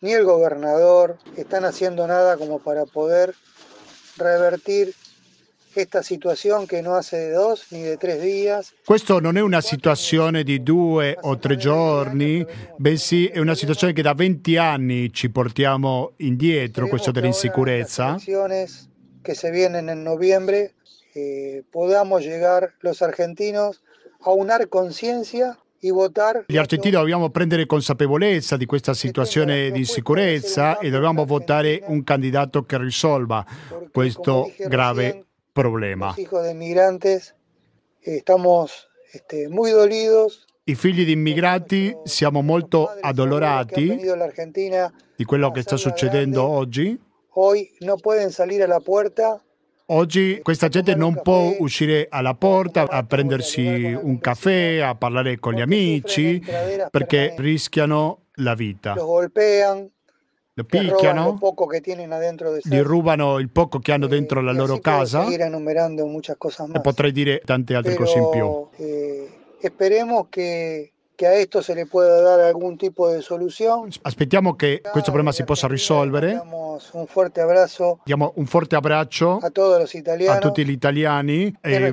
ni 0.00 0.10
il 0.10 0.24
governador 0.24 1.16
están 1.34 1.64
haciendo 1.64 2.06
nada 2.06 2.36
como 2.36 2.58
para 2.58 2.84
poder 2.84 3.34
revertir 4.18 4.94
questa 5.72 6.02
situazione 6.02 6.66
che 6.66 6.80
non 6.80 6.94
hace 6.94 7.16
de 7.16 7.30
dos 7.32 7.66
ni 7.70 7.82
de 7.82 7.96
tres 7.96 8.20
días. 8.20 8.72
Questo 8.84 9.20
non 9.20 9.36
è 9.36 9.40
una 9.40 9.60
situazione 9.60 10.42
di 10.42 10.62
due 10.62 11.16
o 11.20 11.38
tre 11.38 11.56
giorni, 11.56 12.44
bensì 12.76 13.26
è 13.26 13.38
una 13.38 13.54
situazione 13.54 13.92
che 13.92 14.02
da 14.02 14.14
20 14.14 14.56
anni 14.56 15.12
ci 15.12 15.30
portiamo 15.30 16.12
indietro, 16.18 16.88
questo 16.88 17.10
dell'insicurezza. 17.10 18.16
che 19.22 19.34
se 19.34 19.50
vienen 19.52 19.88
en 19.88 20.02
noviembre 20.02 20.74
eh, 21.14 21.62
podamos 21.70 22.24
llegar 22.24 22.74
los 22.80 23.02
argentinos 23.02 23.80
a 24.24 24.32
unar 24.32 24.68
conciencia 24.68 25.56
gli 26.46 26.56
argentini 26.56 26.92
dobbiamo 26.92 27.30
prendere 27.30 27.66
consapevolezza 27.66 28.56
di 28.56 28.66
questa 28.66 28.94
situazione 28.94 29.72
di 29.72 29.80
insicurezza 29.80 30.78
e 30.78 30.90
dobbiamo 30.90 31.24
votare 31.24 31.82
un 31.86 32.04
candidato 32.04 32.62
che 32.62 32.78
risolva 32.78 33.44
questo 33.90 34.52
grave 34.68 35.24
problema. 35.52 36.14
Hijos 36.16 36.42
de 36.44 36.52
inmigrantes 36.52 37.34
estamos 38.00 38.88
este, 39.12 39.48
muy 39.48 39.70
dolidos. 39.70 40.46
I 40.64 40.74
figli 40.74 41.04
di 41.04 41.12
immigrati 41.12 41.96
siamo 42.04 42.40
molto 42.40 42.88
addolorati 43.00 43.98
di 45.16 45.24
quello 45.24 45.50
che 45.50 45.62
sta 45.62 45.76
succedendo 45.76 46.44
oggi. 46.44 46.98
Oggi 49.86 50.40
questa 50.42 50.68
gente 50.68 50.94
non 50.94 51.20
può 51.20 51.54
uscire 51.58 52.06
alla 52.08 52.34
porta 52.34 52.88
a 52.88 53.02
prendersi 53.02 53.92
un 54.00 54.20
caffè, 54.20 54.78
a 54.78 54.94
parlare 54.94 55.40
con 55.40 55.54
gli 55.54 55.60
amici, 55.60 56.40
perché 56.90 57.34
rischiano 57.36 58.26
la 58.36 58.54
vita 58.54 58.94
lo 60.54 60.64
picchiano, 60.64 61.38
gli 62.62 62.80
rubano 62.80 63.38
il 63.38 63.48
poco 63.50 63.78
che 63.78 63.92
hanno 63.92 64.06
dentro 64.06 64.42
la 64.42 64.52
loro 64.52 64.78
casa 64.80 65.24
e 65.26 66.80
potrei 66.80 67.12
dire 67.12 67.40
tante 67.44 67.74
altre 67.74 67.94
cose 67.94 68.18
in 68.18 68.28
più. 68.30 68.66
Eh, 68.76 69.30
speriamo 69.62 70.26
che 70.28 70.92
che 71.22 71.28
a 71.28 71.34
esto 71.34 71.62
se 71.62 71.76
le 71.76 71.86
pueda 71.86 72.20
dar 72.20 72.40
algún 72.40 72.76
tipo 72.76 73.08
de 73.08 73.22
solución. 73.22 73.88
Aspettiamo 74.02 74.56
che 74.56 74.80
questo 74.80 75.12
problema 75.12 75.30
si 75.30 75.44
possa 75.44 75.68
risolvere. 75.68 76.42
Un 76.92 77.06
forte 77.06 77.40
abbraccio 77.40 78.00
Diamo 78.04 78.32
un 78.36 78.46
forte 78.46 78.74
abbraccio 78.74 79.38
a, 79.38 79.46
a 79.46 80.38
tutti 80.38 80.64
gli 80.64 80.70
italiani, 80.70 81.54
eh, 81.60 81.92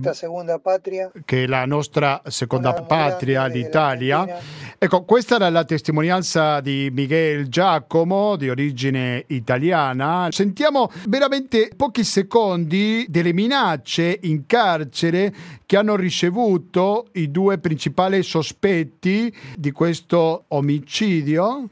che 1.26 1.44
è 1.44 1.46
la 1.46 1.66
nostra 1.66 2.22
seconda 2.26 2.74
patria, 2.74 3.46
l'Italia. 3.46 4.40
Ecco, 4.80 5.04
questa 5.04 5.36
era 5.36 5.50
la 5.50 5.66
testimonianza 5.66 6.60
di 6.62 6.90
Miguel 6.92 7.50
Giacomo, 7.50 8.36
di 8.36 8.50
origine 8.50 9.26
italiana. 9.28 10.30
Sentiamo 10.32 10.90
veramente 11.08 11.70
pochi 11.76 12.04
secondi 12.04 13.06
delle 13.10 13.34
minacce 13.34 14.18
in 14.24 14.46
carcere 14.48 15.34
che 15.66 15.78
hanno 15.78 15.96
ricevuto 15.96 17.08
i 17.14 17.30
due 17.30 17.60
principali 17.60 18.24
sospetti 18.24 19.19
di 19.56 19.72
questo 19.72 20.46
omicidio? 20.50 21.70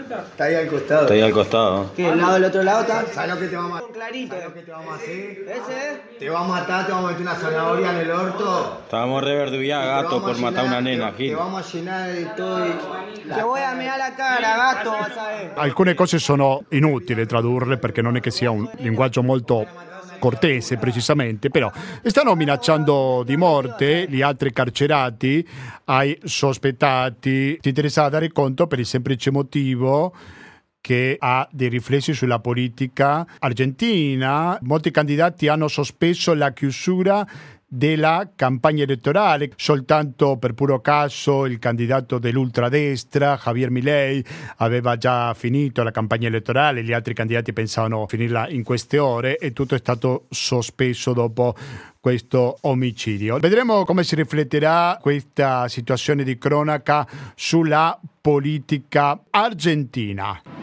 Está 0.00 0.44
ahí 0.44 0.54
al 0.54 0.68
costado. 0.68 1.02
Está 1.02 1.14
ahí 1.14 1.20
al 1.20 1.32
costado. 1.32 1.92
¿Qué? 1.96 2.08
¿El 2.08 2.18
lado 2.18 2.34
del 2.34 2.44
otro 2.44 2.62
lado 2.62 2.80
está? 2.82 3.06
¿Sabes 3.12 3.34
lo 3.34 3.40
que 3.40 3.46
te 3.48 3.56
vamos 3.56 3.72
a 3.72 3.78
hacer? 3.78 3.92
clarito. 3.92 4.30
¿Sabes 4.30 4.48
lo 4.48 4.54
que 4.54 4.62
te 4.62 4.70
vamos 4.70 4.92
a 4.92 4.96
hacer? 4.96 5.14
¿Ese? 5.48 6.02
Te 6.18 6.30
vamos 6.30 6.56
a 6.56 6.60
matar, 6.60 6.86
te 6.86 6.92
vamos 6.92 7.08
a 7.08 7.12
meter 7.12 7.22
una 7.26 7.34
zanahoria 7.34 7.90
en 7.90 7.96
el 7.96 8.10
orto. 8.10 8.78
Estábamos 8.84 9.24
reverdullados, 9.24 10.02
gato, 10.04 10.22
por 10.22 10.38
matar 10.38 10.64
a 10.64 10.68
una 10.68 10.80
nena, 10.80 11.12
Te 11.12 11.34
vamos 11.34 11.66
a 11.66 11.72
llenar 11.72 12.12
de 12.12 12.24
todo 12.36 12.66
y... 12.66 12.70
Te 13.34 13.42
voy 13.42 13.60
a 13.60 13.74
mirar 13.74 13.98
la 13.98 14.14
cara, 14.14 14.56
gato, 14.56 14.92
vas 14.92 15.16
a 15.16 15.28
ver. 15.28 15.52
Alcune 15.56 15.94
cose 15.94 16.18
sono 16.18 16.62
inutili 16.70 17.26
tradurle 17.26 17.76
perché 17.76 18.00
non 18.00 18.16
è 18.16 18.20
che 18.20 18.30
sia 18.30 18.50
un 18.50 18.68
linguaggio 18.78 19.22
molto 19.22 19.66
cortese 20.20 20.76
precisamente, 20.76 21.50
però 21.50 21.72
stanno 22.04 22.36
minacciando 22.36 23.24
di 23.26 23.36
morte 23.36 24.06
gli 24.08 24.22
altri 24.22 24.52
carcerati 24.52 25.44
ai 25.86 26.16
sospettati. 26.22 27.58
Ti 27.60 27.68
interessa 27.68 28.08
dare 28.08 28.30
conto 28.30 28.68
per 28.68 28.78
il 28.78 28.86
semplice 28.86 29.32
motivo 29.32 30.14
che 30.80 31.16
ha 31.18 31.46
dei 31.50 31.68
riflessi 31.68 32.14
sulla 32.14 32.38
politica 32.38 33.26
argentina. 33.40 34.56
Molti 34.62 34.92
candidati 34.92 35.48
hanno 35.48 35.66
sospeso 35.66 36.34
la 36.34 36.52
chiusura 36.52 37.26
della 37.72 38.28
campagna 38.34 38.82
elettorale. 38.82 39.52
Soltanto 39.54 40.36
per 40.38 40.54
puro 40.54 40.80
caso 40.80 41.46
il 41.46 41.60
candidato 41.60 42.18
dell'ultradestra, 42.18 43.38
Javier 43.42 43.70
Milei, 43.70 44.24
aveva 44.56 44.96
già 44.96 45.32
finito 45.34 45.84
la 45.84 45.92
campagna 45.92 46.26
elettorale, 46.26 46.82
gli 46.82 46.92
altri 46.92 47.14
candidati 47.14 47.52
pensavano 47.52 48.06
finirla 48.08 48.48
in 48.48 48.64
queste 48.64 48.98
ore 48.98 49.36
e 49.36 49.52
tutto 49.52 49.76
è 49.76 49.78
stato 49.78 50.26
sospeso 50.30 51.12
dopo 51.12 51.54
questo 52.00 52.58
omicidio. 52.62 53.38
Vedremo 53.38 53.84
come 53.84 54.02
si 54.02 54.16
rifletterà 54.16 54.98
questa 55.00 55.68
situazione 55.68 56.24
di 56.24 56.38
cronaca 56.38 57.06
sulla 57.36 57.98
politica 58.20 59.20
argentina. 59.30 60.59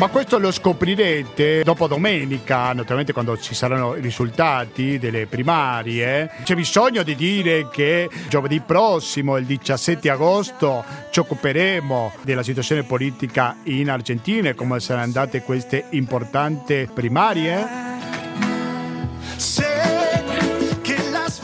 Ma 0.00 0.08
questo 0.08 0.38
lo 0.38 0.50
scoprirete 0.50 1.62
dopo 1.62 1.86
domenica, 1.86 2.72
naturalmente 2.72 3.12
quando 3.12 3.36
ci 3.36 3.54
saranno 3.54 3.96
i 3.96 4.00
risultati 4.00 4.98
delle 4.98 5.26
primarie. 5.26 6.30
C'è 6.42 6.54
bisogno 6.54 7.02
di 7.02 7.14
dire 7.14 7.68
che 7.70 8.08
giovedì 8.30 8.60
prossimo, 8.60 9.36
il 9.36 9.44
17 9.44 10.08
agosto, 10.08 10.82
ci 11.10 11.20
occuperemo 11.20 12.14
della 12.22 12.42
situazione 12.42 12.82
politica 12.82 13.58
in 13.64 13.90
Argentina 13.90 14.48
e 14.48 14.54
come 14.54 14.80
saranno 14.80 15.04
andate 15.04 15.42
queste 15.42 15.84
importanti 15.90 16.88
primarie. 16.94 17.89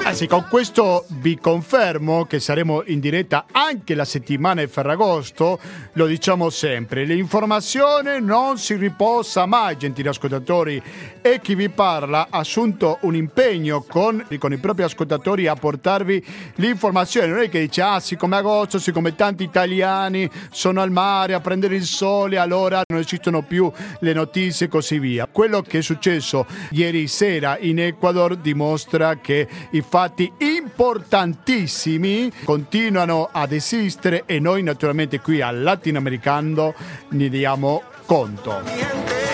Anzi, 0.07 0.29
con 0.29 0.47
questo 0.49 1.05
vi 1.19 1.37
confermo 1.37 2.27
che 2.27 2.39
saremo 2.39 2.85
in 2.87 3.01
diretta 3.01 3.47
anche 3.51 3.97
la 3.97 4.05
settimana 4.05 4.63
di 4.63 4.69
Ferragosto, 4.69 5.59
lo 5.95 6.07
diciamo 6.07 6.49
sempre, 6.49 7.05
l'informazione 7.05 8.21
non 8.21 8.57
si 8.57 8.77
riposa 8.77 9.47
mai, 9.47 9.77
gentili 9.77 10.07
ascoltatori, 10.07 10.81
e 11.21 11.41
chi 11.41 11.57
vi 11.57 11.69
parla 11.71 12.29
ha 12.31 12.39
assunto 12.39 12.99
un 13.01 13.17
impegno 13.17 13.83
con, 13.83 14.25
con 14.39 14.53
i 14.53 14.59
propri 14.59 14.85
ascoltatori 14.85 15.49
a 15.49 15.57
portarvi 15.57 16.25
l'informazione, 16.55 17.27
non 17.27 17.41
è 17.41 17.49
che 17.49 17.59
dice, 17.59 17.83
ah, 17.83 17.99
siccome 17.99 18.37
agosto, 18.37 18.79
siccome 18.79 19.17
tanti 19.17 19.43
italiani 19.43 20.31
sono 20.53 20.83
al 20.83 20.93
mare 20.93 21.35
a 21.35 21.41
prendere 21.41 21.75
il 21.75 21.85
sole, 21.85 22.39
allora 22.39 22.81
non 22.89 23.01
esistono 23.01 23.43
più 23.43 23.71
le 23.99 24.13
notizie 24.13 24.67
e 24.67 24.69
così 24.69 25.01
via. 25.01 25.27
Quello 25.27 25.63
che 25.63 25.79
è 25.79 25.83
successo 25.83 26.47
ieri 26.71 27.09
sera 27.09 27.59
in 27.59 27.81
Ecuador 27.81 28.37
dimostra 28.37 29.17
che 29.17 29.49
i 29.73 29.81
fatti 29.81 29.95
importantissimi 30.37 32.31
continuano 32.45 33.31
ad 33.33 33.53
esistere 33.53 34.25
e 34.27 34.39
noi 34.39 34.63
naturalmente 34.63 35.21
qui 35.21 35.41
al 35.41 35.63
latinoamericano 35.63 36.75
ne 37.11 37.29
diamo 37.31 37.83
conto. 38.05 39.26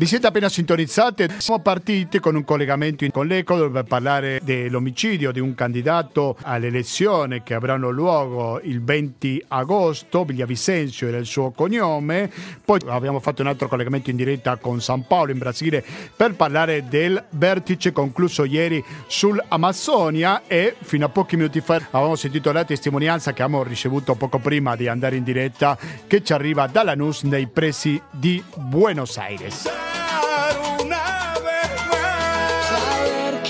Vi 0.00 0.06
siete 0.06 0.28
appena 0.28 0.48
sintonizzati? 0.48 1.26
Siamo 1.36 1.60
partiti 1.60 2.20
con 2.20 2.34
un 2.34 2.42
collegamento 2.42 3.06
con 3.10 3.26
l'Ecuador 3.26 3.70
per 3.70 3.84
parlare 3.84 4.40
dell'omicidio 4.42 5.30
di 5.30 5.40
un 5.40 5.54
candidato 5.54 6.38
alle 6.40 6.68
elezioni 6.68 7.42
che 7.42 7.52
avranno 7.52 7.90
luogo 7.90 8.60
il 8.62 8.82
20 8.82 9.44
agosto, 9.48 10.24
Villavicencio 10.24 11.06
era 11.06 11.18
il 11.18 11.26
suo 11.26 11.50
cognome. 11.50 12.30
Poi 12.64 12.80
abbiamo 12.86 13.20
fatto 13.20 13.42
un 13.42 13.48
altro 13.48 13.68
collegamento 13.68 14.08
in 14.08 14.16
diretta 14.16 14.56
con 14.56 14.80
San 14.80 15.06
Paolo 15.06 15.32
in 15.32 15.38
Brasile 15.38 15.84
per 16.16 16.32
parlare 16.32 16.88
del 16.88 17.22
vertice 17.32 17.92
concluso 17.92 18.44
ieri 18.44 18.82
sull'Amazzonia 19.06 20.44
e 20.46 20.76
fino 20.80 21.04
a 21.04 21.08
pochi 21.10 21.36
minuti 21.36 21.60
fa 21.60 21.74
avevamo 21.74 22.16
sentito 22.16 22.50
la 22.52 22.64
testimonianza 22.64 23.34
che 23.34 23.42
abbiamo 23.42 23.62
ricevuto 23.64 24.14
poco 24.14 24.38
prima 24.38 24.76
di 24.76 24.88
andare 24.88 25.16
in 25.16 25.24
diretta 25.24 25.76
che 26.06 26.22
ci 26.22 26.32
arriva 26.32 26.66
dalla 26.68 26.94
NUS 26.94 27.24
nei 27.24 27.48
pressi 27.48 28.00
di 28.10 28.42
Buenos 28.56 29.18
Aires. 29.18 29.89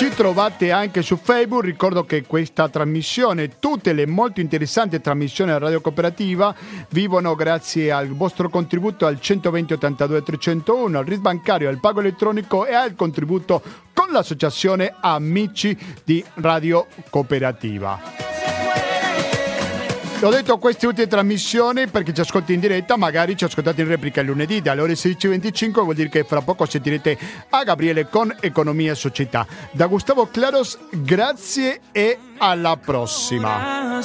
Ci 0.01 0.09
trovate 0.09 0.71
anche 0.71 1.03
su 1.03 1.15
Facebook, 1.15 1.63
ricordo 1.63 2.05
che 2.05 2.23
questa 2.23 2.67
trasmissione, 2.69 3.59
tutte 3.59 3.93
le 3.93 4.07
molto 4.07 4.41
interessanti 4.41 4.99
trasmissioni 4.99 5.51
della 5.51 5.65
Radio 5.65 5.79
Cooperativa 5.79 6.55
vivono 6.89 7.35
grazie 7.35 7.91
al 7.91 8.07
vostro 8.07 8.49
contributo 8.49 9.05
al 9.05 9.21
120 9.21 9.73
82 9.73 10.23
301, 10.23 10.97
al 10.97 11.05
RIS 11.05 11.19
bancario, 11.19 11.69
al 11.69 11.79
pago 11.79 11.99
elettronico 11.99 12.65
e 12.65 12.73
al 12.73 12.95
contributo 12.95 13.61
con 13.93 14.07
l'associazione 14.11 14.91
Amici 14.99 15.77
di 16.03 16.25
Radio 16.33 16.87
Cooperativa. 17.11 17.99
L'ho 20.21 20.29
detto 20.29 20.59
queste 20.59 20.85
ultime 20.85 21.07
trasmissioni 21.07 21.87
perché 21.87 22.13
ci 22.13 22.21
ascolti 22.21 22.53
in 22.53 22.59
diretta, 22.59 22.95
magari 22.95 23.35
ci 23.35 23.43
ascoltate 23.43 23.81
in 23.81 23.87
replica 23.87 24.21
lunedì 24.21 24.61
dalle 24.61 24.81
ore 24.81 24.93
16.25, 24.93 25.81
vuol 25.81 25.95
dire 25.95 26.09
che 26.09 26.23
fra 26.23 26.41
poco 26.41 26.67
sentirete 26.67 27.17
a 27.49 27.63
Gabriele 27.63 28.07
con 28.07 28.31
Economia 28.39 28.91
e 28.91 28.95
Società. 28.95 29.47
Da 29.71 29.87
Gustavo 29.87 30.27
Claros, 30.27 30.77
grazie 30.91 31.79
e 31.91 32.19
alla 32.37 32.77
prossima. 32.77 33.99